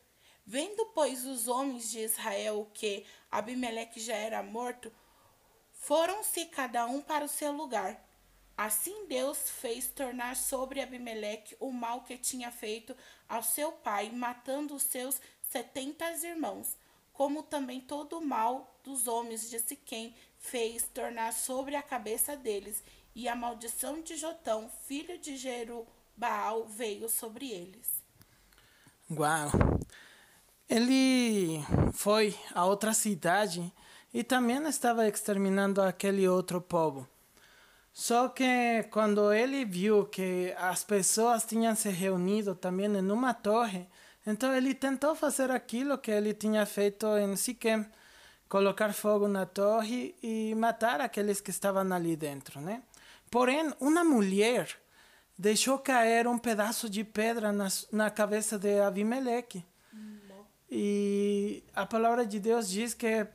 Vendo, 0.45 0.85
pois, 0.87 1.25
os 1.25 1.47
homens 1.47 1.89
de 1.91 1.99
Israel 1.99 2.69
que 2.73 3.05
Abimeleque 3.31 3.99
já 3.99 4.15
era 4.15 4.43
morto, 4.43 4.91
foram-se 5.71 6.45
cada 6.45 6.85
um 6.85 7.01
para 7.01 7.25
o 7.25 7.29
seu 7.29 7.51
lugar. 7.51 8.01
Assim 8.55 9.07
Deus 9.07 9.49
fez 9.49 9.87
tornar 9.87 10.35
sobre 10.35 10.81
Abimeleque 10.81 11.55
o 11.59 11.71
mal 11.71 12.03
que 12.03 12.17
tinha 12.17 12.51
feito 12.51 12.95
ao 13.27 13.41
seu 13.41 13.71
pai, 13.71 14.09
matando 14.11 14.75
os 14.75 14.83
seus 14.83 15.19
setenta 15.41 16.05
irmãos, 16.23 16.77
como 17.13 17.43
também 17.43 17.79
todo 17.79 18.17
o 18.17 18.25
mal 18.25 18.79
dos 18.83 19.07
homens 19.07 19.49
de 19.49 19.59
Siquém 19.59 20.13
fez 20.37 20.83
tornar 20.93 21.31
sobre 21.31 21.75
a 21.75 21.81
cabeça 21.81 22.35
deles, 22.35 22.83
e 23.15 23.27
a 23.27 23.35
maldição 23.35 24.01
de 24.01 24.17
Jotão, 24.17 24.69
filho 24.87 25.17
de 25.19 25.37
Jerubaal, 25.37 26.65
veio 26.65 27.07
sobre 27.07 27.51
eles. 27.51 28.03
Uau! 29.11 29.51
Ele 30.67 31.59
foi 31.93 32.35
a 32.53 32.65
outra 32.65 32.93
cidade 32.93 33.71
e 34.11 34.23
também 34.23 34.65
estava 34.67 35.07
exterminando 35.07 35.81
aquele 35.81 36.27
outro 36.27 36.59
povo. 36.59 37.07
Só 37.91 38.27
que 38.29 38.83
quando 38.89 39.31
ele 39.31 39.63
viu 39.65 40.05
que 40.07 40.51
as 40.57 40.83
pessoas 40.83 41.45
tinham 41.45 41.75
se 41.75 41.89
reunido 41.89 42.55
também 42.55 42.87
em 42.87 43.11
uma 43.11 43.35
torre, 43.35 43.87
então 44.25 44.55
ele 44.55 44.73
tentou 44.73 45.15
fazer 45.15 45.51
aquilo 45.51 45.97
que 45.97 46.11
ele 46.11 46.33
tinha 46.33 46.65
feito 46.65 47.05
em 47.17 47.35
Siquem, 47.35 47.85
colocar 48.47 48.93
fogo 48.93 49.27
na 49.27 49.45
torre 49.45 50.15
e 50.21 50.53
matar 50.55 51.01
aqueles 51.01 51.41
que 51.41 51.49
estavam 51.49 51.91
ali 51.91 52.15
dentro, 52.15 52.61
né? 52.61 52.83
Porém, 53.29 53.73
uma 53.79 54.03
mulher 54.03 54.69
deixou 55.37 55.79
cair 55.79 56.27
um 56.27 56.37
pedaço 56.37 56.89
de 56.89 57.03
pedra 57.03 57.51
na, 57.51 57.67
na 57.91 58.09
cabeça 58.09 58.57
de 58.59 58.79
Abimeleque. 58.79 59.65
E 60.69 61.63
a 61.75 61.85
palavra 61.85 62.25
de 62.25 62.39
Deus 62.39 62.69
diz 62.69 62.93
que 62.93 63.27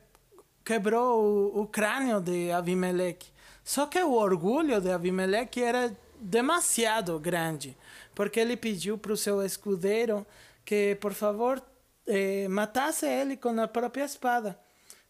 quebrou 0.63 1.53
o, 1.55 1.61
o 1.61 1.67
crânio 1.67 2.19
de 2.19 2.51
Abimeleque. 2.51 3.31
Só 3.63 3.85
que 3.85 4.01
o 4.01 4.13
orgulho 4.13 4.81
de 4.81 4.91
Abimeleque 4.91 5.61
era 5.61 5.95
demasiado 6.19 7.17
grande, 7.19 7.77
porque 8.13 8.39
ele 8.39 8.57
pediu 8.57 8.97
para 8.97 9.13
o 9.13 9.17
seu 9.17 9.41
escudeiro 9.41 10.25
que, 10.69 10.95
por 11.01 11.15
favor, 11.15 11.59
eh, 12.05 12.47
matasse 12.47 13.07
ele 13.07 13.35
com 13.37 13.59
a 13.59 13.67
própria 13.67 14.05
espada, 14.05 14.55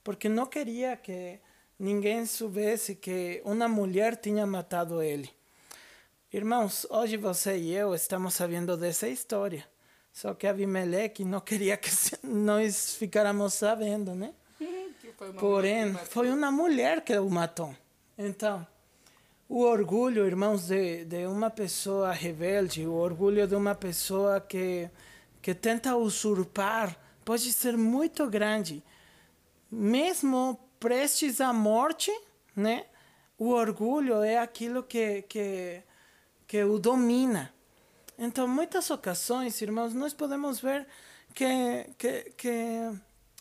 porque 0.02 0.30
não 0.30 0.46
queria 0.46 0.96
que 0.96 1.38
ninguém 1.78 2.26
soubesse 2.26 2.96
que 2.96 3.42
uma 3.44 3.68
mulher 3.68 4.16
tinha 4.16 4.46
matado 4.48 5.02
ele. 5.02 5.30
Irmãos, 6.32 6.88
hoje 6.90 7.18
você 7.18 7.58
e 7.58 7.76
eu 7.76 7.94
estamos 7.94 8.36
sabendo 8.36 8.78
dessa 8.78 9.10
história. 9.10 9.66
Só 10.14 10.34
que 10.34 10.48
Abimeleque 10.48 11.26
não 11.26 11.42
queria 11.42 11.76
que 11.76 11.90
nós 12.24 12.96
ficáramos 12.96 13.54
sabendo, 13.54 14.16
né? 14.16 14.34
Foi 15.18 15.34
Porém, 15.34 15.94
foi 15.96 16.30
uma 16.30 16.50
mulher 16.50 17.02
que 17.02 17.18
o 17.18 17.30
matou. 17.30 17.76
Então, 18.18 18.66
o 19.50 19.64
orgulho, 19.64 20.26
irmãos, 20.26 20.68
de, 20.68 21.04
de 21.04 21.26
uma 21.26 21.50
pessoa 21.50 22.14
rebelde, 22.14 22.88
o 22.88 22.94
orgulho 22.94 23.46
de 23.46 23.56
uma 23.56 23.76
pessoa 23.76 24.40
que, 24.40 24.90
que 25.42 25.54
tenta 25.54 25.96
usurpar, 25.96 26.98
pode 27.24 27.52
ser 27.54 27.78
muito 27.78 28.28
grande. 28.28 28.84
Mesmo 29.72 30.60
prestes 30.80 31.40
à 31.42 31.54
morte, 31.54 32.12
né? 32.56 32.86
O 33.38 33.50
orgulho 33.50 34.22
é 34.22 34.38
aquilo 34.38 34.84
que, 34.84 35.22
que, 35.24 35.82
que 36.48 36.64
o 36.64 36.78
domina. 36.78 37.54
Então, 38.18 38.48
muitas 38.48 38.90
ocasiões, 38.90 39.62
irmãos, 39.62 39.94
nós 39.94 40.14
podemos 40.14 40.60
ver 40.60 40.86
que, 41.34 41.90
que, 41.98 42.34
que 42.36 42.92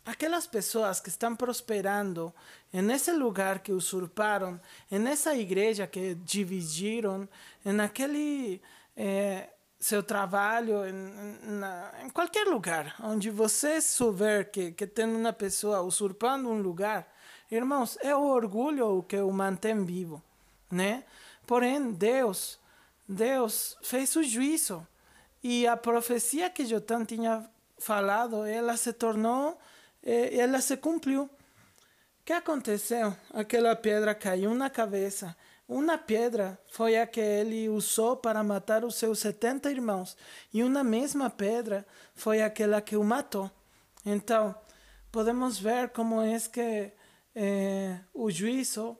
aquelas 0.06 0.46
pessoas 0.46 1.00
que 1.00 1.08
estão 1.08 1.34
prosperando 1.34 2.32
nesse 2.72 3.10
lugar 3.12 3.58
que 3.58 3.72
usurparam, 3.72 4.60
nessa 4.90 5.34
igreja 5.34 5.86
que 5.86 6.14
dividiram, 6.14 7.28
naquele 7.64 8.62
eh, 8.96 9.48
seu 9.78 10.02
trabalho, 10.02 10.84
em, 10.86 11.38
na, 11.58 11.92
em 12.02 12.10
qualquer 12.10 12.46
lugar 12.46 12.96
onde 13.02 13.30
você 13.30 13.80
souber 13.80 14.50
que, 14.50 14.72
que 14.72 14.86
tem 14.86 15.06
uma 15.06 15.32
pessoa 15.32 15.82
usurpando 15.82 16.48
um 16.48 16.60
lugar, 16.60 17.06
irmãos, 17.50 17.96
é 18.00 18.14
o 18.14 18.22
orgulho 18.22 19.02
que 19.04 19.16
o 19.16 19.30
mantém 19.30 19.84
vivo, 19.84 20.22
né? 20.70 21.04
Porém, 21.46 21.92
Deus 21.92 22.58
Deus 23.08 23.74
fez 23.80 24.14
o 24.16 24.22
juízo 24.22 24.86
e 25.42 25.66
a 25.66 25.78
profecia 25.78 26.50
que 26.50 26.66
Jotam 26.66 27.06
tinha 27.06 27.48
falado, 27.78 28.44
ela 28.44 28.76
se 28.76 28.92
tornou, 28.92 29.58
ela 30.02 30.60
se 30.60 30.76
cumpriu. 30.76 31.22
O 31.22 31.30
que 32.26 32.34
aconteceu? 32.34 33.16
Aquela 33.32 33.74
pedra 33.74 34.14
caiu 34.14 34.54
na 34.54 34.68
cabeça. 34.68 35.34
Uma 35.68 35.98
pedra 35.98 36.58
foi 36.70 36.96
a 36.96 37.06
que 37.06 37.20
ele 37.20 37.68
usou 37.68 38.16
para 38.16 38.42
matar 38.42 38.84
os 38.84 38.94
seus 38.94 39.18
70 39.18 39.70
irmãos, 39.70 40.16
e 40.52 40.62
uma 40.62 40.82
mesma 40.82 41.28
pedra 41.28 41.86
foi 42.14 42.40
aquela 42.40 42.80
que 42.80 42.96
o 42.96 43.04
matou. 43.04 43.50
Então, 44.04 44.54
podemos 45.12 45.58
ver 45.58 45.90
como 45.90 46.22
é 46.22 46.40
que 46.40 46.90
eh, 47.34 47.98
o 48.14 48.30
juízo, 48.30 48.96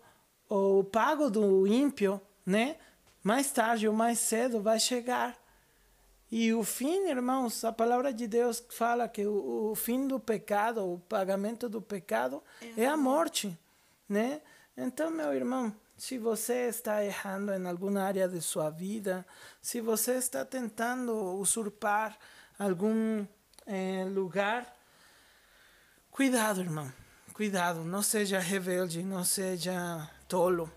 o 0.47 0.85
pago 0.85 1.31
do 1.31 1.67
ímpio, 1.67 2.21
né, 2.45 2.77
mais 3.23 3.51
tarde 3.51 3.89
ou 3.89 3.95
mais 3.95 4.19
cedo 4.19 4.61
vai 4.61 4.79
chegar. 4.79 5.39
E 6.31 6.53
o 6.53 6.63
fim, 6.63 7.09
irmãos, 7.09 7.65
a 7.65 7.73
palavra 7.73 8.13
de 8.13 8.27
Deus 8.27 8.63
fala 8.69 9.09
que 9.09 9.25
o, 9.25 9.71
o 9.71 9.75
fim 9.75 10.07
do 10.07 10.21
pecado, 10.21 10.85
o 10.85 10.99
pagamento 10.99 11.67
do 11.67 11.81
pecado 11.81 12.43
é, 12.77 12.83
é 12.83 12.87
a 12.87 12.97
morte, 12.97 13.59
né? 14.07 14.43
Então, 14.81 15.11
meu 15.11 15.35
irmão, 15.35 15.75
se 15.97 16.19
você 16.19 16.69
está 16.69 17.05
errando 17.05 17.53
em 17.53 17.67
alguma 17.67 18.01
área 18.01 18.29
de 18.29 18.41
sua 18.41 18.71
vida, 18.71 19.27
se 19.61 19.81
você 19.81 20.13
está 20.13 20.45
tentando 20.45 21.13
usurpar 21.35 22.17
algum 22.57 23.27
eh, 23.67 24.05
lugar, 24.09 24.73
cuidado, 26.13 26.61
irmão. 26.61 26.93
Cuidado, 27.33 27.83
não 27.83 28.03
seja 28.05 28.39
rebelde, 28.39 29.03
não 29.03 29.25
seja 29.25 30.09
tolo, 30.29 30.71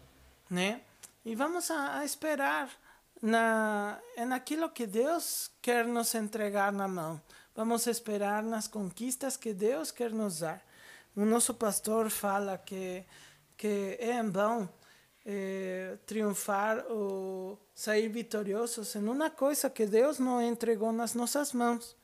né? 0.49 0.81
E 1.23 1.35
vamos 1.35 1.69
a, 1.69 1.99
a 1.99 2.03
esperar 2.03 2.71
na, 3.21 3.99
naquilo 4.27 4.67
que 4.67 4.87
Deus 4.87 5.51
quer 5.61 5.85
nos 5.85 6.15
entregar 6.15 6.71
na 6.71 6.87
mão. 6.87 7.21
Vamos 7.55 7.85
esperar 7.85 8.41
nas 8.41 8.67
conquistas 8.67 9.37
que 9.37 9.53
Deus 9.53 9.91
quer 9.91 10.09
nos 10.09 10.39
dar. 10.39 10.59
O 11.15 11.23
nosso 11.23 11.53
pastor 11.53 12.09
fala 12.09 12.57
que, 12.57 13.05
que 13.61 13.95
é 13.99 14.19
em 14.19 14.27
vão 14.27 14.67
é, 15.23 15.95
triunfar 16.07 16.83
ou 16.89 17.59
sair 17.75 18.09
vitoriosos 18.09 18.95
em 18.95 19.07
uma 19.07 19.29
coisa 19.29 19.69
que 19.69 19.85
Deus 19.85 20.17
não 20.17 20.41
entregou 20.41 20.91
nas 20.91 21.13
nossas 21.13 21.53
mãos. 21.53 21.95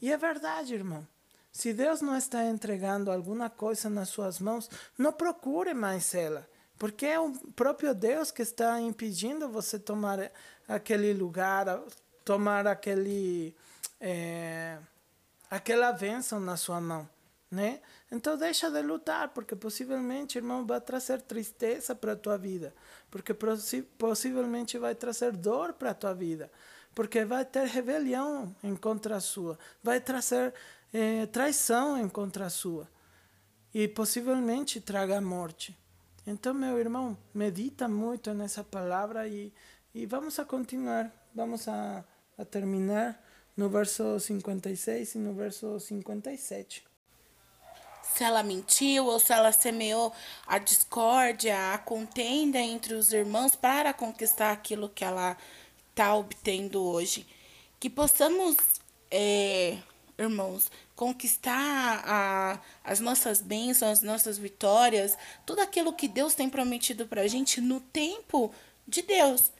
E 0.00 0.12
é 0.12 0.16
verdade, 0.16 0.72
irmão. 0.72 1.04
Se 1.50 1.72
Deus 1.72 2.00
não 2.00 2.16
está 2.16 2.44
entregando 2.44 3.10
alguma 3.10 3.50
coisa 3.50 3.90
nas 3.90 4.08
suas 4.08 4.38
mãos, 4.38 4.70
não 4.96 5.12
procure 5.12 5.74
mais 5.74 6.14
ela. 6.14 6.48
Porque 6.78 7.06
é 7.06 7.18
o 7.18 7.32
próprio 7.56 7.92
Deus 7.92 8.30
que 8.30 8.42
está 8.42 8.80
impedindo 8.80 9.48
você 9.48 9.80
tomar 9.80 10.30
aquele 10.68 11.12
lugar, 11.12 11.66
tomar 12.24 12.68
aquele, 12.68 13.52
é, 14.00 14.78
aquela 15.50 15.90
bênção 15.90 16.38
na 16.38 16.56
sua 16.56 16.80
mão. 16.80 17.08
Né? 17.50 17.80
Então 18.10 18.36
deixa 18.36 18.70
de 18.70 18.82
lutar, 18.82 19.28
porque 19.28 19.54
possivelmente, 19.54 20.38
irmão, 20.38 20.66
vai 20.66 20.80
trazer 20.80 21.22
tristeza 21.22 21.94
para 21.94 22.12
a 22.12 22.16
tua 22.16 22.36
vida, 22.36 22.74
porque 23.10 23.32
possivelmente 23.98 24.78
vai 24.78 24.94
trazer 24.94 25.32
dor 25.32 25.74
para 25.74 25.90
a 25.90 25.94
tua 25.94 26.14
vida, 26.14 26.50
porque 26.94 27.24
vai 27.24 27.44
ter 27.44 27.66
rebelião 27.66 28.54
em 28.62 28.74
contra 28.74 29.16
a 29.16 29.20
sua, 29.20 29.58
vai 29.82 30.00
trazer 30.00 30.52
é, 30.92 31.26
traição 31.26 31.96
em 31.98 32.08
contra 32.08 32.46
a 32.46 32.50
sua, 32.50 32.88
e 33.72 33.86
possivelmente 33.86 34.80
traga 34.80 35.20
morte. 35.20 35.76
Então, 36.26 36.54
meu 36.54 36.78
irmão, 36.78 37.16
medita 37.32 37.86
muito 37.86 38.32
nessa 38.32 38.64
palavra 38.64 39.28
e, 39.28 39.52
e 39.94 40.06
vamos 40.06 40.38
a 40.38 40.44
continuar, 40.44 41.12
vamos 41.34 41.68
a, 41.68 42.04
a 42.38 42.44
terminar 42.44 43.22
no 43.56 43.68
verso 43.68 44.18
56 44.18 45.14
e 45.14 45.18
no 45.18 45.34
verso 45.34 45.78
57 45.78 46.93
se 48.14 48.22
ela 48.22 48.42
mentiu 48.42 49.06
ou 49.06 49.18
se 49.18 49.32
ela 49.32 49.50
semeou 49.50 50.12
a 50.46 50.58
discórdia, 50.58 51.74
a 51.74 51.78
contenda 51.78 52.58
entre 52.58 52.94
os 52.94 53.12
irmãos 53.12 53.56
para 53.56 53.92
conquistar 53.92 54.52
aquilo 54.52 54.88
que 54.88 55.04
ela 55.04 55.36
está 55.90 56.14
obtendo 56.14 56.82
hoje. 56.82 57.26
Que 57.80 57.90
possamos, 57.90 58.56
é, 59.10 59.78
irmãos, 60.16 60.70
conquistar 60.94 62.02
a, 62.06 62.60
as 62.84 63.00
nossas 63.00 63.42
bênçãos, 63.42 63.98
as 63.98 64.02
nossas 64.02 64.38
vitórias, 64.38 65.18
tudo 65.44 65.60
aquilo 65.60 65.92
que 65.92 66.06
Deus 66.06 66.34
tem 66.34 66.48
prometido 66.48 67.06
para 67.08 67.22
a 67.22 67.28
gente 67.28 67.60
no 67.60 67.80
tempo 67.80 68.52
de 68.86 69.02
Deus. 69.02 69.50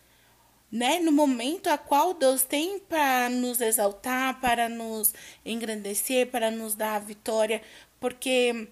Né? 0.70 0.98
No 0.98 1.12
momento 1.12 1.68
a 1.68 1.78
qual 1.78 2.14
Deus 2.14 2.42
tem 2.42 2.80
para 2.80 3.30
nos 3.30 3.60
exaltar, 3.60 4.40
para 4.40 4.68
nos 4.68 5.14
engrandecer, 5.44 6.26
para 6.26 6.50
nos 6.50 6.74
dar 6.74 6.96
a 6.96 6.98
vitória, 6.98 7.62
porque 8.00 8.68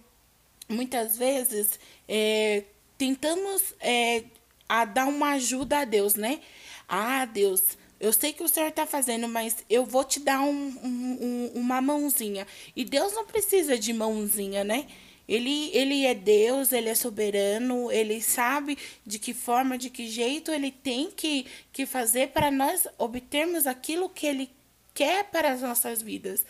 muitas 0.68 1.16
vezes 1.16 1.78
é, 2.08 2.64
tentamos 2.98 3.74
é, 3.80 4.24
a 4.68 4.84
dar 4.84 5.06
uma 5.06 5.32
ajuda 5.32 5.80
a 5.80 5.84
Deus, 5.84 6.14
né? 6.14 6.40
Ah, 6.88 7.24
Deus, 7.24 7.78
eu 8.02 8.12
sei 8.12 8.32
que 8.32 8.42
o 8.42 8.48
Senhor 8.48 8.68
está 8.68 8.84
fazendo, 8.84 9.28
mas 9.28 9.64
eu 9.70 9.86
vou 9.86 10.02
te 10.02 10.18
dar 10.18 10.40
um, 10.40 10.50
um, 10.50 11.18
um, 11.20 11.50
uma 11.54 11.80
mãozinha. 11.80 12.46
E 12.74 12.84
Deus 12.84 13.12
não 13.12 13.24
precisa 13.24 13.78
de 13.78 13.92
mãozinha, 13.92 14.64
né? 14.64 14.88
Ele, 15.28 15.70
ele 15.72 16.04
é 16.04 16.14
Deus, 16.14 16.72
ele 16.72 16.88
é 16.88 16.94
soberano, 16.94 17.90
ele 17.90 18.20
sabe 18.20 18.76
de 19.06 19.18
que 19.18 19.32
forma, 19.32 19.78
de 19.78 19.88
que 19.88 20.06
jeito 20.06 20.50
ele 20.50 20.70
tem 20.70 21.10
que, 21.10 21.46
que 21.72 21.86
fazer 21.86 22.28
para 22.28 22.50
nós 22.50 22.86
obtermos 22.98 23.66
aquilo 23.66 24.08
que 24.08 24.26
ele 24.26 24.50
quer 24.94 25.24
para 25.24 25.52
as 25.52 25.62
nossas 25.62 26.02
vidas. 26.02 26.44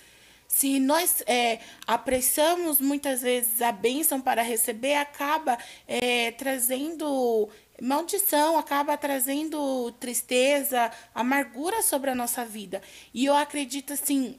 Se 0.49 0.79
nós 0.79 1.23
é, 1.27 1.61
apressamos 1.87 2.79
muitas 2.79 3.23
vezes 3.23 3.63
a 3.63 3.73
bênção 3.73 4.21
para 4.21 4.43
receber, 4.43 4.95
acaba 4.97 5.57
é, 5.89 6.31
trazendo 6.33 7.49
maldição, 7.81 8.59
acaba 8.59 8.97
trazendo 8.97 9.91
tristeza, 9.99 10.91
amargura 11.15 11.83
sobre 11.83 12.11
a 12.11 12.15
nossa 12.15 12.45
vida. 12.45 12.83
E 13.15 13.25
eu 13.25 13.35
acredito 13.35 13.95
assim 13.95 14.39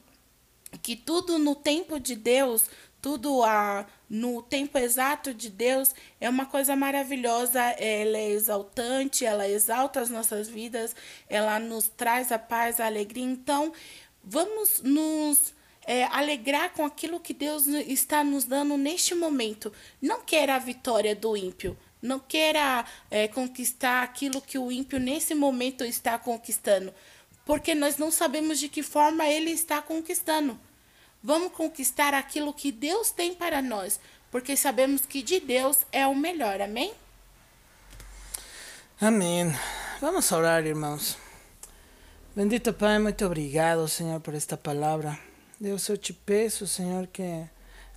que 0.81 0.95
tudo 0.95 1.39
no 1.39 1.55
tempo 1.55 1.99
de 1.99 2.15
Deus, 2.15 2.69
tudo 3.03 3.43
a, 3.43 3.85
no 4.09 4.41
tempo 4.41 4.77
exato 4.77 5.33
de 5.33 5.49
Deus 5.49 5.93
é 6.21 6.29
uma 6.29 6.45
coisa 6.45 6.73
maravilhosa. 6.73 7.59
Ela 7.59 8.17
é 8.17 8.29
exaltante, 8.29 9.25
ela 9.25 9.45
exalta 9.45 9.99
as 9.99 10.09
nossas 10.09 10.47
vidas, 10.47 10.95
ela 11.27 11.59
nos 11.59 11.89
traz 11.89 12.31
a 12.31 12.39
paz, 12.39 12.79
a 12.79 12.85
alegria. 12.85 13.25
Então, 13.25 13.73
vamos 14.23 14.81
nos 14.81 15.53
é, 15.85 16.05
alegrar 16.05 16.71
com 16.71 16.85
aquilo 16.85 17.19
que 17.19 17.33
Deus 17.33 17.67
está 17.67 18.23
nos 18.23 18.45
dando 18.45 18.77
neste 18.77 19.13
momento. 19.13 19.73
Não 20.01 20.21
queira 20.21 20.55
a 20.55 20.59
vitória 20.59 21.13
do 21.13 21.35
ímpio. 21.35 21.77
Não 22.01 22.19
queira 22.19 22.85
é, 23.11 23.27
conquistar 23.27 24.01
aquilo 24.01 24.41
que 24.41 24.57
o 24.57 24.71
ímpio 24.71 24.97
nesse 24.97 25.35
momento 25.35 25.83
está 25.83 26.17
conquistando. 26.17 26.93
Porque 27.45 27.75
nós 27.75 27.97
não 27.97 28.09
sabemos 28.09 28.59
de 28.59 28.69
que 28.69 28.81
forma 28.81 29.27
ele 29.27 29.51
está 29.51 29.81
conquistando. 29.81 30.57
Vamos 31.23 31.53
conquistar 31.53 32.13
aquilo 32.13 32.53
que 32.53 32.71
Deus 32.71 33.09
tem 33.09 33.33
para 33.33 33.61
nós. 33.61 33.99
Porque 34.29 34.57
sabemos 34.57 35.05
que 35.05 35.21
de 35.21 35.39
Deus 35.39 35.77
é 35.91 36.05
o 36.05 36.15
melhor. 36.15 36.59
Amém? 36.59 36.93
Amém. 38.99 39.53
Vamos 40.01 40.31
orar, 40.31 40.65
irmãos. 40.65 41.17
Bendito 42.35 42.73
Pai, 42.73 42.99
muito 42.99 43.25
obrigado, 43.25 43.87
Senhor, 43.87 44.19
por 44.19 44.33
esta 44.33 44.57
palavra. 44.57 45.17
Deus, 45.59 45.87
eu 45.87 45.97
te 45.97 46.11
peço, 46.11 46.65
Senhor, 46.65 47.07
que 47.07 47.47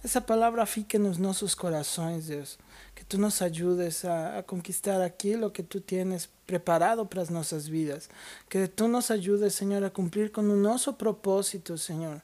essa 0.05 0.20
palavra 0.20 0.64
fique 0.66 0.99
nos 0.99 1.18
nossos 1.18 1.55
corações, 1.55 2.27
Deus. 2.27 2.59
Que 2.95 3.05
tu 3.05 3.18
nos 3.18 3.41
ajudes 3.43 4.05
a, 4.05 4.39
a 4.39 4.43
conquistar 4.43 5.01
aquilo 5.01 5.51
que 5.51 5.62
tu 5.62 5.81
tienes 5.81 6.29
preparado 6.47 7.05
para 7.05 7.22
as 7.22 7.31
nossas 7.31 7.66
vidas. 7.66 8.09
Que 8.49 8.68
tu 8.68 8.87
nos 8.87 9.11
ajudes, 9.11 9.55
Senhor, 9.55 9.83
a 9.83 9.91
cumprir 9.91 10.31
com 10.31 10.43
o 10.43 10.57
nosso 10.57 10.93
propósito, 10.93 11.77
Senhor. 11.77 12.22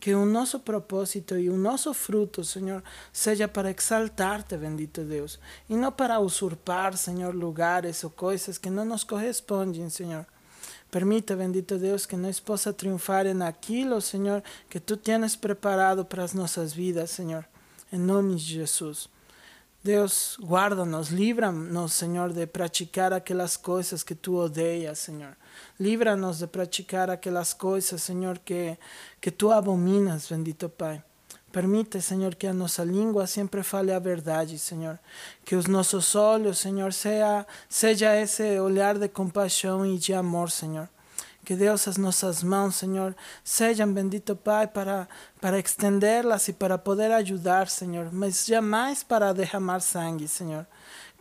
Que 0.00 0.14
o 0.14 0.26
nosso 0.26 0.60
propósito 0.60 1.38
e 1.38 1.48
o 1.48 1.56
nosso 1.56 1.94
fruto, 1.94 2.44
Senhor, 2.44 2.82
seja 3.12 3.48
para 3.48 3.70
exaltar-te, 3.70 4.56
bendito 4.56 5.02
Deus, 5.02 5.38
e 5.68 5.74
não 5.74 5.90
para 5.90 6.20
usurpar, 6.20 6.96
Senhor, 6.96 7.34
lugares 7.34 8.04
ou 8.04 8.10
coisas 8.10 8.58
que 8.58 8.68
não 8.68 8.84
nos 8.84 9.04
correspondem, 9.04 9.88
Senhor. 9.88 10.26
Permita, 10.90 11.34
bendito 11.34 11.78
Deus, 11.78 12.06
que 12.06 12.16
nós 12.16 12.38
possa 12.38 12.72
triunfar 12.72 13.24
naquilo, 13.34 14.00
Senhor, 14.00 14.42
que 14.68 14.78
tu 14.78 14.96
tens 14.96 15.34
preparado 15.34 16.04
para 16.04 16.22
as 16.22 16.34
nossas 16.34 16.72
vidas, 16.72 17.10
Senhor. 17.10 17.44
Em 17.92 17.98
nome 17.98 18.36
de 18.36 18.44
Jesus. 18.44 19.08
Deus, 19.84 20.38
guarda-nos, 20.40 21.10
livra-nos, 21.10 21.92
Senhor, 21.92 22.32
de 22.32 22.46
praticar 22.46 23.12
aquelas 23.12 23.54
coisas 23.54 24.02
que 24.02 24.14
tu 24.14 24.34
odeias, 24.36 24.98
Senhor. 24.98 25.36
Livra-nos 25.78 26.38
de 26.38 26.46
praticar 26.46 27.10
aquelas 27.10 27.52
coisas, 27.52 28.02
Senhor, 28.02 28.38
que, 28.38 28.78
que 29.20 29.30
tu 29.30 29.52
abominas, 29.52 30.26
bendito 30.26 30.70
Pai. 30.70 31.04
Permite, 31.52 32.00
Senhor, 32.00 32.34
que 32.34 32.46
a 32.46 32.54
nossa 32.54 32.82
língua 32.82 33.26
sempre 33.26 33.62
fale 33.62 33.92
a 33.92 33.98
verdade, 33.98 34.58
Senhor. 34.58 34.98
Que 35.44 35.54
os 35.54 35.66
nossos 35.66 36.14
olhos, 36.14 36.60
Senhor, 36.60 36.90
seja, 36.94 37.46
seja 37.68 38.18
esse 38.18 38.58
olhar 38.58 38.98
de 38.98 39.06
compaixão 39.06 39.84
e 39.84 39.98
de 39.98 40.14
amor, 40.14 40.50
Senhor. 40.50 40.88
Que 41.44 41.54
Deus, 41.54 41.86
as 41.86 41.98
nossas 41.98 42.42
mãos, 42.42 42.76
Senhor, 42.76 43.14
sejam, 43.44 43.92
bendito 43.92 44.34
Pai, 44.34 44.66
para, 44.66 45.06
para 45.40 45.58
estendê-las 45.58 46.48
e 46.48 46.52
para 46.54 46.78
poder 46.78 47.12
ajudar, 47.12 47.68
Senhor, 47.68 48.10
mas 48.10 48.46
jamais 48.46 49.02
para 49.02 49.34
derramar 49.34 49.80
sangue, 49.80 50.26
Senhor. 50.26 50.66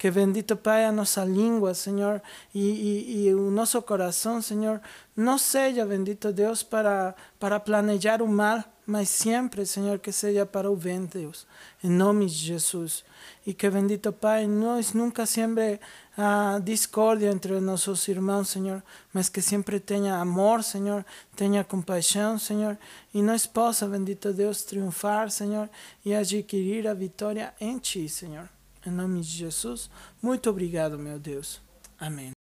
Que 0.04 0.12
bendito 0.12 0.58
Pai, 0.58 0.84
a 0.84 0.92
nossa 0.92 1.24
língua, 1.24 1.74
Senhor, 1.74 2.22
e, 2.54 2.60
e, 2.60 3.28
e 3.28 3.34
o 3.34 3.50
nosso 3.50 3.82
coração, 3.82 4.42
Senhor, 4.42 4.82
não 5.16 5.38
seja, 5.38 5.86
bendito 5.86 6.34
Deus, 6.34 6.62
para, 6.62 7.16
para 7.40 7.58
planejar 7.58 8.22
o 8.22 8.28
mal, 8.28 8.62
mas 8.86 9.08
sempre, 9.08 9.66
Senhor, 9.66 10.00
que 10.00 10.12
seja 10.12 10.46
para 10.46 10.70
o 10.70 10.76
bem, 10.76 11.06
Deus, 11.06 11.48
em 11.82 11.90
nome 11.90 12.26
de 12.26 12.34
Jesus. 12.34 13.02
E 13.48 13.54
que 13.54 13.70
bendito 13.70 14.12
Pai, 14.12 14.46
nós 14.46 14.92
nunca 14.92 15.26
sempre 15.26 15.80
a 16.18 16.60
discórdia 16.62 17.32
entre 17.32 17.58
nossos 17.62 18.06
irmãos, 18.10 18.50
Senhor, 18.50 18.84
mas 19.14 19.30
que 19.30 19.42
sempre 19.42 19.80
tenha 19.80 20.18
amor, 20.18 20.66
Senhor, 20.66 21.06
tenha 21.34 21.64
compaixão, 21.64 22.38
Senhor, 22.38 22.78
e 23.14 23.22
nós 23.22 23.48
possa, 23.48 23.88
bendito 23.88 24.34
Deus, 24.34 24.64
triunfar, 24.64 25.32
Senhor, 25.32 25.70
e 26.04 26.14
adquirir 26.14 26.90
a 26.90 26.94
vitória 26.94 27.54
em 27.58 27.78
Ti, 27.78 28.10
Senhor. 28.10 28.50
Em 28.86 28.92
nome 28.92 29.22
de 29.22 29.30
Jesus, 29.30 29.90
muito 30.22 30.50
obrigado, 30.50 31.00
meu 31.00 31.18
Deus. 31.18 31.62
Amém. 31.98 32.32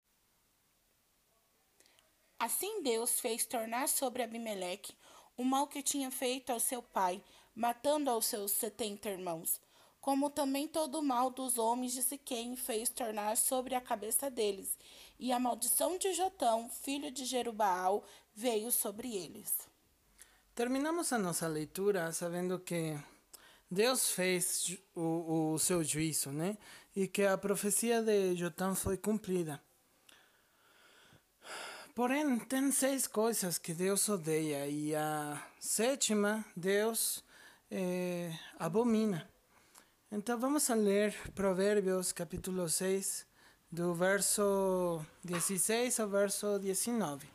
Assim 2.37 2.83
Deus 2.83 3.21
fez 3.21 3.45
tornar 3.45 3.87
sobre 3.87 4.21
Abimeleque 4.21 4.93
o 5.37 5.43
mal 5.43 5.67
que 5.67 5.81
tinha 5.81 6.11
feito 6.11 6.51
ao 6.51 6.59
seu 6.59 6.81
pai, 6.81 7.23
matando 7.55 8.09
aos 8.09 8.25
seus 8.25 8.51
setenta 8.51 9.09
irmãos, 9.09 9.61
como 10.01 10.29
também 10.29 10.67
todo 10.67 10.99
o 10.99 11.03
mal 11.03 11.29
dos 11.29 11.57
homens 11.57 11.93
de 11.93 12.03
Siquém 12.03 12.57
fez 12.57 12.89
tornar 12.89 13.37
sobre 13.37 13.73
a 13.73 13.79
cabeça 13.79 14.29
deles, 14.29 14.77
e 15.17 15.31
a 15.31 15.39
maldição 15.39 15.97
de 15.97 16.11
Jotão, 16.13 16.69
filho 16.69 17.09
de 17.09 17.23
Jerubaal, 17.23 18.03
veio 18.35 18.69
sobre 18.69 19.15
eles. 19.15 19.67
Terminamos 20.53 21.13
a 21.13 21.17
nossa 21.17 21.47
leitura 21.47 22.11
sabendo 22.11 22.59
que 22.59 22.99
Deus 23.73 24.11
fez 24.11 24.77
o, 24.95 25.53
o 25.53 25.59
seu 25.59 25.83
juízo, 25.83 26.31
né? 26.31 26.57
E 26.95 27.07
que 27.07 27.23
a 27.23 27.37
profecia 27.37 28.03
de 28.03 28.35
Jotão 28.35 28.75
foi 28.75 28.97
cumprida. 28.97 29.59
Porém, 31.95 32.39
tem 32.39 32.71
seis 32.71 33.07
coisas 33.07 33.57
que 33.57 33.73
Deus 33.73 34.07
odeia 34.07 34.67
e 34.67 34.95
a 34.95 35.43
sétima 35.59 36.45
Deus 36.55 37.23
eh, 37.69 38.31
abomina. 38.59 39.27
Então 40.11 40.39
vamos 40.39 40.69
ler 40.69 41.15
Provérbios 41.33 42.11
capítulo 42.11 42.69
6, 42.69 43.25
do 43.71 43.95
verso 43.95 45.03
16 45.23 45.99
ao 45.99 46.07
verso 46.07 46.59
19. 46.59 47.27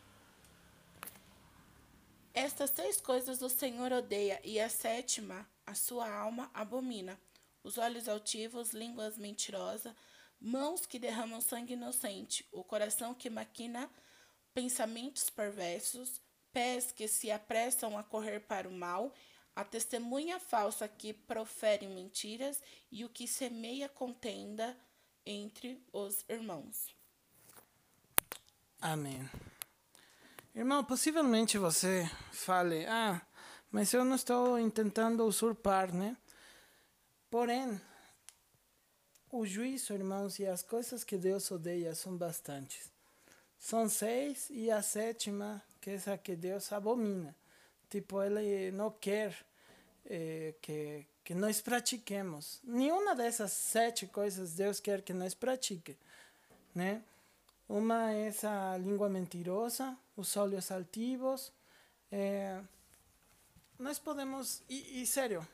Estas 2.33 2.71
seis 2.71 3.01
coisas 3.01 3.43
o 3.43 3.49
Senhor 3.49 3.93
odeia, 3.93 4.41
e 4.45 4.61
a 4.61 4.69
sétima, 4.69 5.45
a 5.69 5.75
sua 5.75 6.11
alma 6.11 6.51
abomina. 6.55 7.21
Os 7.63 7.77
olhos 7.77 8.09
altivos, 8.09 8.73
línguas 8.73 9.19
mentirosas, 9.19 9.95
mãos 10.41 10.87
que 10.87 10.99
derramam 10.99 11.43
sangue 11.43 11.75
inocente, 11.75 12.47
o 12.51 12.65
coração 12.65 13.13
que 13.13 13.29
maquina 13.29 13.91
pensamentos 14.55 15.29
perversos, 15.29 16.23
pés 16.53 16.91
que 16.91 17.07
se 17.07 17.31
apressam 17.31 17.99
a 17.99 18.03
correr 18.03 18.41
para 18.41 18.67
o 18.67 18.73
mal, 18.73 19.13
a 19.55 19.63
testemunha 19.63 20.41
falsa 20.41 20.89
que 20.89 21.13
profere 21.13 21.87
mentiras 21.87 22.63
e 22.91 23.05
o 23.05 23.11
que 23.11 23.29
semeia 23.29 23.91
contenda 23.91 24.75
entre 25.27 25.85
os 25.93 26.25
irmãos. 26.31 26.95
Amém. 28.81 29.29
Irmão, 30.55 30.83
possivelmente 30.83 31.59
você 31.59 32.11
fale, 32.33 32.87
ah, 32.87 33.21
mas 33.71 33.93
eu 33.93 34.05
não 34.05 34.17
estou 34.17 34.57
tentando 34.71 35.25
usurpar, 35.25 35.93
né? 35.93 36.17
Porém, 37.31 37.81
o 39.31 39.45
juízo, 39.45 39.93
irmãos, 39.93 40.39
e 40.39 40.47
as 40.47 40.63
coisas 40.63 41.05
que 41.05 41.17
Deus 41.19 41.51
odeia 41.51 41.95
são 41.95 42.17
bastantes. 42.17 42.91
São 43.59 43.89
seis 43.89 44.49
e 44.51 44.71
a 44.71 44.83
sétima, 44.83 45.63
que 45.81 45.91
é 45.91 46.13
a 46.13 46.17
que 46.17 46.35
Deus 46.35 46.73
abomina. 46.73 47.35
Tipo, 47.91 48.23
ele 48.23 48.71
não 48.71 48.91
quer 48.91 49.35
eh, 50.07 50.55
que, 50.63 51.07
que 51.23 51.35
nós 51.35 51.61
pratiquemos. 51.61 52.61
Nenhuma 52.65 53.15
dessas 53.15 53.53
sete 53.53 54.07
coisas 54.07 54.55
Deus 54.55 54.81
quer 54.81 55.03
que 55.03 55.13
nós 55.13 55.35
pratique, 55.35 55.97
né? 56.75 57.03
Uma 57.69 58.13
é 58.13 58.29
essa 58.29 58.79
língua 58.79 59.11
mentirosa, 59.11 59.95
os 60.17 60.35
olhos 60.39 60.71
altivos. 60.71 61.53
É, 62.11 62.63
nós 63.79 63.99
podemos... 63.99 64.63
E, 64.69 65.03
e, 65.03 65.07
sério, 65.07 65.47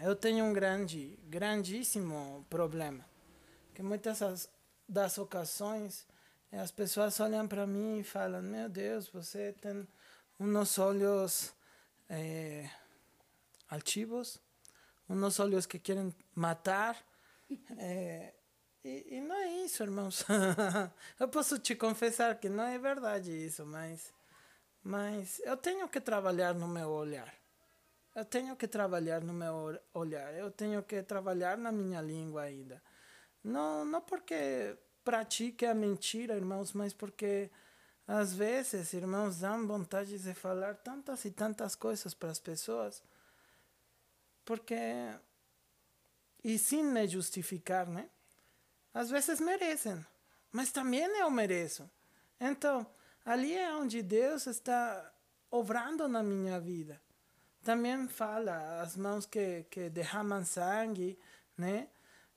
eu 0.00 0.14
tenho 0.14 0.44
um 0.44 0.52
grande, 0.52 1.18
grandíssimo 1.24 2.44
problema. 2.50 3.04
Que 3.74 3.82
muitas 3.82 4.48
das 4.88 5.18
ocasiões, 5.18 6.06
as 6.52 6.70
pessoas 6.70 7.18
olham 7.20 7.46
para 7.46 7.66
mim 7.66 7.98
e 7.98 8.04
falam: 8.04 8.42
Meu 8.42 8.68
Deus, 8.68 9.08
você 9.08 9.52
tem 9.60 9.86
uns 10.38 10.78
olhos 10.78 11.52
é, 12.08 12.70
altivos, 13.68 14.40
uns 15.08 15.40
olhos 15.40 15.66
que 15.66 15.78
querem 15.78 16.14
matar. 16.34 16.96
É, 17.78 18.32
e, 18.84 19.16
e, 19.16 19.20
não 19.20 19.34
é 19.34 19.64
isso, 19.64 19.82
irmãos. 19.82 20.24
eu 21.18 21.28
posso 21.28 21.58
te 21.58 21.74
confessar 21.74 22.38
que 22.38 22.48
não 22.48 22.64
é 22.64 22.78
verdade 22.78 23.32
isso, 23.32 23.64
mas, 23.66 24.12
mas 24.86 25.40
eu 25.40 25.56
tenho 25.56 25.88
que 25.88 26.00
trabalhar 26.00 26.54
no 26.54 26.68
meu 26.68 26.90
olhar. 26.90 27.34
Eu 28.14 28.24
tenho 28.24 28.54
que 28.54 28.68
trabalhar 28.68 29.20
no 29.20 29.32
meu 29.32 29.76
olhar. 29.92 30.32
Eu 30.34 30.48
tenho 30.48 30.80
que 30.84 31.02
trabalhar 31.02 31.58
na 31.58 31.72
minha 31.72 32.00
língua 32.00 32.42
ainda. 32.42 32.80
Não, 33.42 33.84
não 33.84 34.00
porque 34.00 34.78
pratique 35.04 35.66
a 35.66 35.74
mentira, 35.74 36.36
irmãos, 36.36 36.72
mas 36.72 36.92
porque 36.92 37.50
às 38.06 38.32
vezes, 38.32 38.92
irmãos, 38.92 39.40
dão 39.40 39.66
vontade 39.66 40.20
de 40.20 40.34
falar 40.34 40.76
tantas 40.76 41.24
e 41.24 41.32
tantas 41.32 41.74
coisas 41.74 42.14
para 42.14 42.30
as 42.30 42.38
pessoas. 42.38 43.02
Porque. 44.44 44.76
E 46.44 46.56
sem 46.60 46.84
me 46.84 47.08
justificar, 47.08 47.88
né? 47.88 48.08
às 48.94 49.10
vezes 49.10 49.40
merecem, 49.40 50.06
mas 50.52 50.70
também 50.70 51.00
eu 51.00 51.28
mereço. 51.28 51.90
Então, 52.40 52.86
ali 53.26 53.54
é 53.54 53.74
onde 53.74 54.00
Deus 54.02 54.46
está 54.46 55.12
obrando 55.50 56.08
na 56.08 56.22
minha 56.22 56.58
vida. 56.58 56.98
Também 57.62 58.08
fala 58.08 58.80
as 58.80 58.96
mãos 58.96 59.26
que, 59.26 59.64
que 59.64 59.90
derramam 59.90 60.44
sangue, 60.44 61.18
né? 61.58 61.88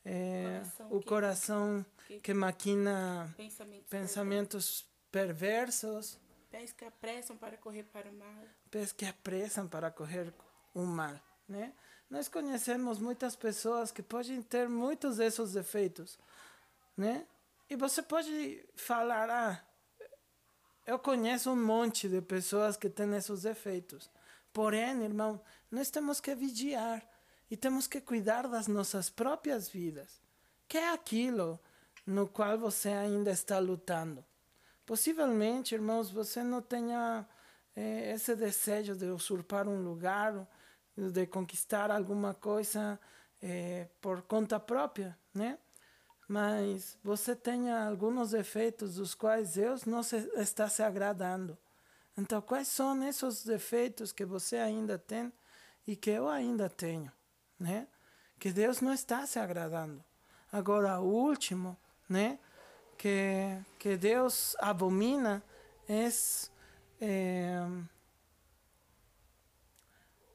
É, 0.03 0.61
coração 0.63 0.87
o 0.89 1.03
coração 1.03 1.85
que, 2.07 2.19
que 2.19 2.33
maquina 2.33 3.33
pensamentos, 3.37 3.89
pensamentos 3.89 4.85
perversos. 5.11 6.19
Pés 6.49 6.71
que 6.71 6.83
apressam 6.83 7.37
para 7.37 7.57
correr 7.57 7.83
para 7.83 8.09
o 8.09 8.13
mal. 8.13 8.43
Pés 8.71 8.91
que 8.91 9.05
apressam 9.05 9.67
para 9.67 9.91
correr 9.91 10.33
o 10.73 10.81
mal. 10.83 11.19
Né? 11.47 11.73
Nós 12.09 12.27
conhecemos 12.27 12.99
muitas 12.99 13.35
pessoas 13.35 13.91
que 13.91 14.01
podem 14.01 14.41
ter 14.41 14.67
muitos 14.67 15.17
desses 15.17 15.53
defeitos, 15.53 16.17
né? 16.97 17.27
E 17.69 17.75
você 17.75 18.01
pode 18.01 18.65
falar, 18.75 19.29
ah, 19.29 19.63
eu 20.89 20.97
conheço 20.97 21.51
um 21.51 21.55
monte 21.55 22.09
de 22.09 22.19
pessoas 22.19 22.75
que 22.75 22.89
têm 22.89 23.15
esses 23.15 23.43
defeitos. 23.43 24.09
Porém, 24.51 25.03
irmão, 25.03 25.39
nós 25.69 25.91
temos 25.91 26.19
que 26.19 26.33
vigiar 26.33 27.07
e 27.51 27.55
temos 27.55 27.85
que 27.85 28.01
cuidar 28.01 28.47
das 28.47 28.67
nossas 28.67 29.07
próprias 29.07 29.69
vidas, 29.69 30.19
que 30.67 30.79
é 30.79 30.91
aquilo 30.91 31.59
no 32.07 32.27
qual 32.27 32.57
você 32.57 32.89
ainda 32.89 33.29
está 33.29 33.59
lutando. 33.59 34.25
Possivelmente, 34.83 35.75
irmãos, 35.75 36.09
você 36.09 36.41
não 36.41 36.59
tenha 36.59 37.23
eh, 37.75 38.11
esse 38.15 38.35
desejo 38.35 38.95
de 38.95 39.05
usurpar 39.11 39.67
um 39.67 39.83
lugar, 39.83 40.47
de 40.97 41.27
conquistar 41.27 41.91
alguma 41.91 42.33
coisa 42.33 42.99
eh, 43.43 43.87
por 44.01 44.23
conta 44.23 44.59
própria, 44.59 45.15
né? 45.35 45.59
Mas 46.29 46.95
você 47.03 47.35
tenha 47.35 47.87
alguns 47.87 48.33
efeitos 48.33 48.95
dos 48.95 49.15
quais 49.15 49.55
Deus 49.55 49.85
não 49.85 50.03
se, 50.03 50.15
está 50.35 50.69
se 50.69 50.83
agradando. 50.83 51.57
Então, 52.15 52.39
quais 52.39 52.67
são 52.67 53.03
esses 53.03 53.43
defeitos 53.43 54.11
que 54.11 54.23
você 54.23 54.57
ainda 54.57 54.99
tem 54.99 55.33
e 55.87 55.95
que 55.95 56.11
eu 56.11 56.29
ainda 56.29 56.69
tenho, 56.69 57.11
né? 57.59 57.87
Que 58.37 58.51
Deus 58.51 58.79
não 58.79 58.93
está 58.93 59.25
se 59.25 59.39
agradando. 59.39 60.05
Agora, 60.51 60.99
o 60.99 61.07
último, 61.07 61.75
né? 62.07 62.37
Que, 62.95 63.59
que 63.79 63.97
Deus 63.97 64.55
abomina 64.59 65.41
é, 65.87 66.09
é 67.01 67.67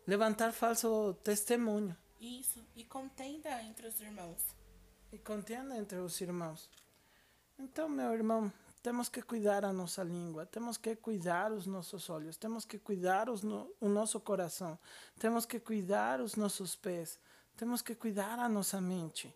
levantar 0.04 0.52
falso 0.52 1.14
testemunho. 1.22 1.96
Isso, 2.20 2.66
e 2.74 2.82
contenda 2.82 3.62
entre 3.62 3.86
os 3.86 4.00
irmãos 4.00 4.54
e 5.14 5.18
contenda 5.18 5.76
entre 5.76 5.98
os 5.98 6.20
irmãos. 6.20 6.68
Então, 7.56 7.88
meu 7.88 8.12
irmão, 8.12 8.52
temos 8.82 9.08
que 9.08 9.22
cuidar 9.22 9.64
a 9.64 9.72
nossa 9.72 10.02
língua, 10.02 10.44
temos 10.44 10.76
que 10.76 10.96
cuidar 10.96 11.52
os 11.52 11.66
nossos 11.66 12.10
olhos, 12.10 12.36
temos 12.36 12.64
que 12.64 12.78
cuidar 12.78 13.30
os 13.30 13.42
no, 13.42 13.70
o 13.80 13.88
nosso 13.88 14.18
coração, 14.18 14.76
temos 15.18 15.46
que 15.46 15.60
cuidar 15.60 16.20
os 16.20 16.34
nossos 16.34 16.74
pés, 16.74 17.18
temos 17.56 17.80
que 17.80 17.94
cuidar 17.94 18.40
a 18.40 18.48
nossa 18.48 18.80
mente, 18.80 19.32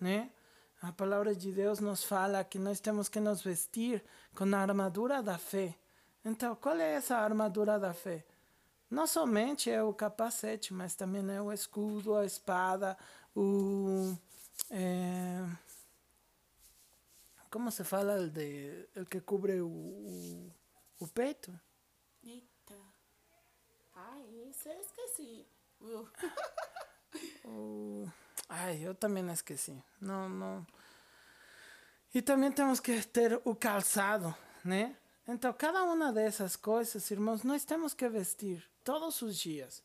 né? 0.00 0.30
A 0.80 0.90
palavra 0.90 1.34
de 1.34 1.52
Deus 1.52 1.78
nos 1.78 2.02
fala 2.02 2.42
que 2.42 2.58
nós 2.58 2.80
temos 2.80 3.06
que 3.10 3.20
nos 3.20 3.42
vestir 3.42 4.02
com 4.34 4.44
a 4.54 4.58
armadura 4.58 5.22
da 5.22 5.36
fé. 5.36 5.74
Então, 6.24 6.56
qual 6.56 6.76
é 6.76 6.94
essa 6.94 7.18
armadura 7.18 7.78
da 7.78 7.92
fé? 7.92 8.24
Não 8.90 9.06
somente 9.06 9.70
é 9.70 9.82
o 9.82 9.92
capacete, 9.92 10.72
mas 10.72 10.94
também 10.94 11.30
é 11.30 11.42
o 11.42 11.52
escudo, 11.52 12.16
a 12.16 12.24
espada, 12.24 12.96
o 13.36 14.16
é, 14.70 15.44
como 17.50 17.70
se 17.70 17.82
fala 17.82 18.14
el, 18.14 18.32
de, 18.32 18.88
el 18.94 19.06
que 19.08 19.20
cubre 19.22 19.60
o, 19.62 19.66
o, 19.66 20.52
o 21.00 21.08
peito? 21.08 21.52
Eita. 22.22 22.76
Ai, 23.94 24.22
isso 24.48 24.68
eu 24.68 24.80
esqueci. 24.80 25.46
o, 27.44 28.08
ai, 28.48 28.86
eu 28.86 28.94
também 28.94 29.28
esqueci. 29.30 29.82
Não, 30.00 30.28
não. 30.28 30.66
E 32.14 32.22
também 32.22 32.50
temos 32.52 32.80
que 32.80 33.04
ter 33.06 33.40
o 33.44 33.54
calçado, 33.54 34.34
né? 34.64 34.96
Então, 35.26 35.52
cada 35.52 35.82
uma 35.84 36.12
dessas 36.12 36.56
coisas, 36.56 37.08
irmãos, 37.10 37.44
nós 37.44 37.64
temos 37.64 37.94
que 37.94 38.08
vestir 38.08 38.68
todos 38.82 39.22
os 39.22 39.36
dias, 39.38 39.82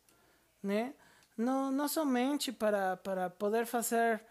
né? 0.61 0.95
Não, 1.37 1.71
não 1.71 1.87
somente 1.87 2.51
para, 2.51 2.97
para 2.97 3.29
poder 3.29 3.65
fazer 3.65 4.23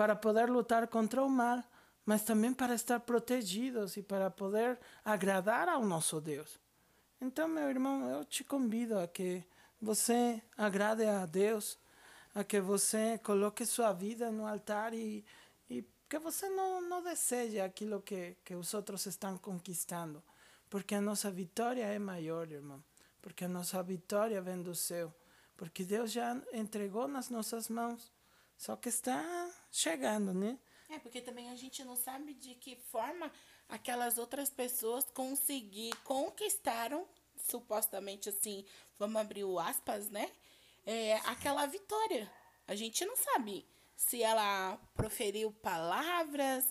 para 0.00 0.16
poder 0.16 0.48
lutar 0.48 0.88
contra 0.88 1.22
o 1.22 1.28
mal, 1.28 1.62
mas 2.06 2.24
também 2.24 2.54
para 2.54 2.74
estar 2.74 3.00
protegidos 3.00 3.98
e 3.98 4.02
para 4.02 4.30
poder 4.30 4.78
agradar 5.04 5.68
ao 5.68 5.84
nosso 5.84 6.22
Deus. 6.22 6.58
Então, 7.20 7.46
meu 7.46 7.68
irmão, 7.68 8.08
eu 8.08 8.24
te 8.24 8.42
convido 8.42 8.98
a 8.98 9.06
que 9.06 9.44
você 9.78 10.42
agrade 10.56 11.04
a 11.04 11.26
Deus, 11.26 11.78
a 12.34 12.42
que 12.42 12.62
você 12.62 13.20
coloque 13.22 13.66
sua 13.66 13.92
vida 13.92 14.30
no 14.30 14.46
altar 14.46 14.94
e, 14.94 15.22
e 15.68 15.84
que 16.08 16.18
você 16.18 16.48
não, 16.48 16.80
não 16.80 17.02
deseje 17.02 17.60
aquilo 17.60 18.00
que, 18.00 18.38
que 18.42 18.54
os 18.54 18.72
outros 18.72 19.04
estão 19.04 19.36
conquistando, 19.36 20.22
porque 20.70 20.94
a 20.94 21.00
nossa 21.02 21.30
vitória 21.30 21.84
é 21.84 21.98
maior, 21.98 22.50
irmão, 22.50 22.82
porque 23.20 23.44
a 23.44 23.48
nossa 23.48 23.82
vitória 23.82 24.40
vem 24.40 24.62
do 24.62 24.74
céu, 24.74 25.12
porque 25.58 25.84
Deus 25.84 26.10
já 26.10 26.40
entregou 26.54 27.06
nas 27.06 27.28
nossas 27.28 27.68
mãos 27.68 28.10
só 28.60 28.76
que 28.76 28.90
está 28.90 29.50
chegando, 29.72 30.34
né? 30.34 30.58
É, 30.90 30.98
porque 30.98 31.22
também 31.22 31.48
a 31.48 31.56
gente 31.56 31.82
não 31.82 31.96
sabe 31.96 32.34
de 32.34 32.54
que 32.56 32.76
forma 32.76 33.32
aquelas 33.66 34.18
outras 34.18 34.50
pessoas 34.50 35.06
conseguir 35.14 35.96
conquistaram, 36.04 37.08
supostamente 37.48 38.28
assim, 38.28 38.66
vamos 38.98 39.18
abrir 39.18 39.44
o 39.44 39.58
aspas, 39.58 40.10
né? 40.10 40.30
É, 40.84 41.14
aquela 41.24 41.64
vitória. 41.64 42.30
A 42.68 42.74
gente 42.74 43.02
não 43.06 43.16
sabe 43.16 43.66
se 43.96 44.22
ela 44.22 44.76
proferiu 44.94 45.50
palavras, 45.50 46.70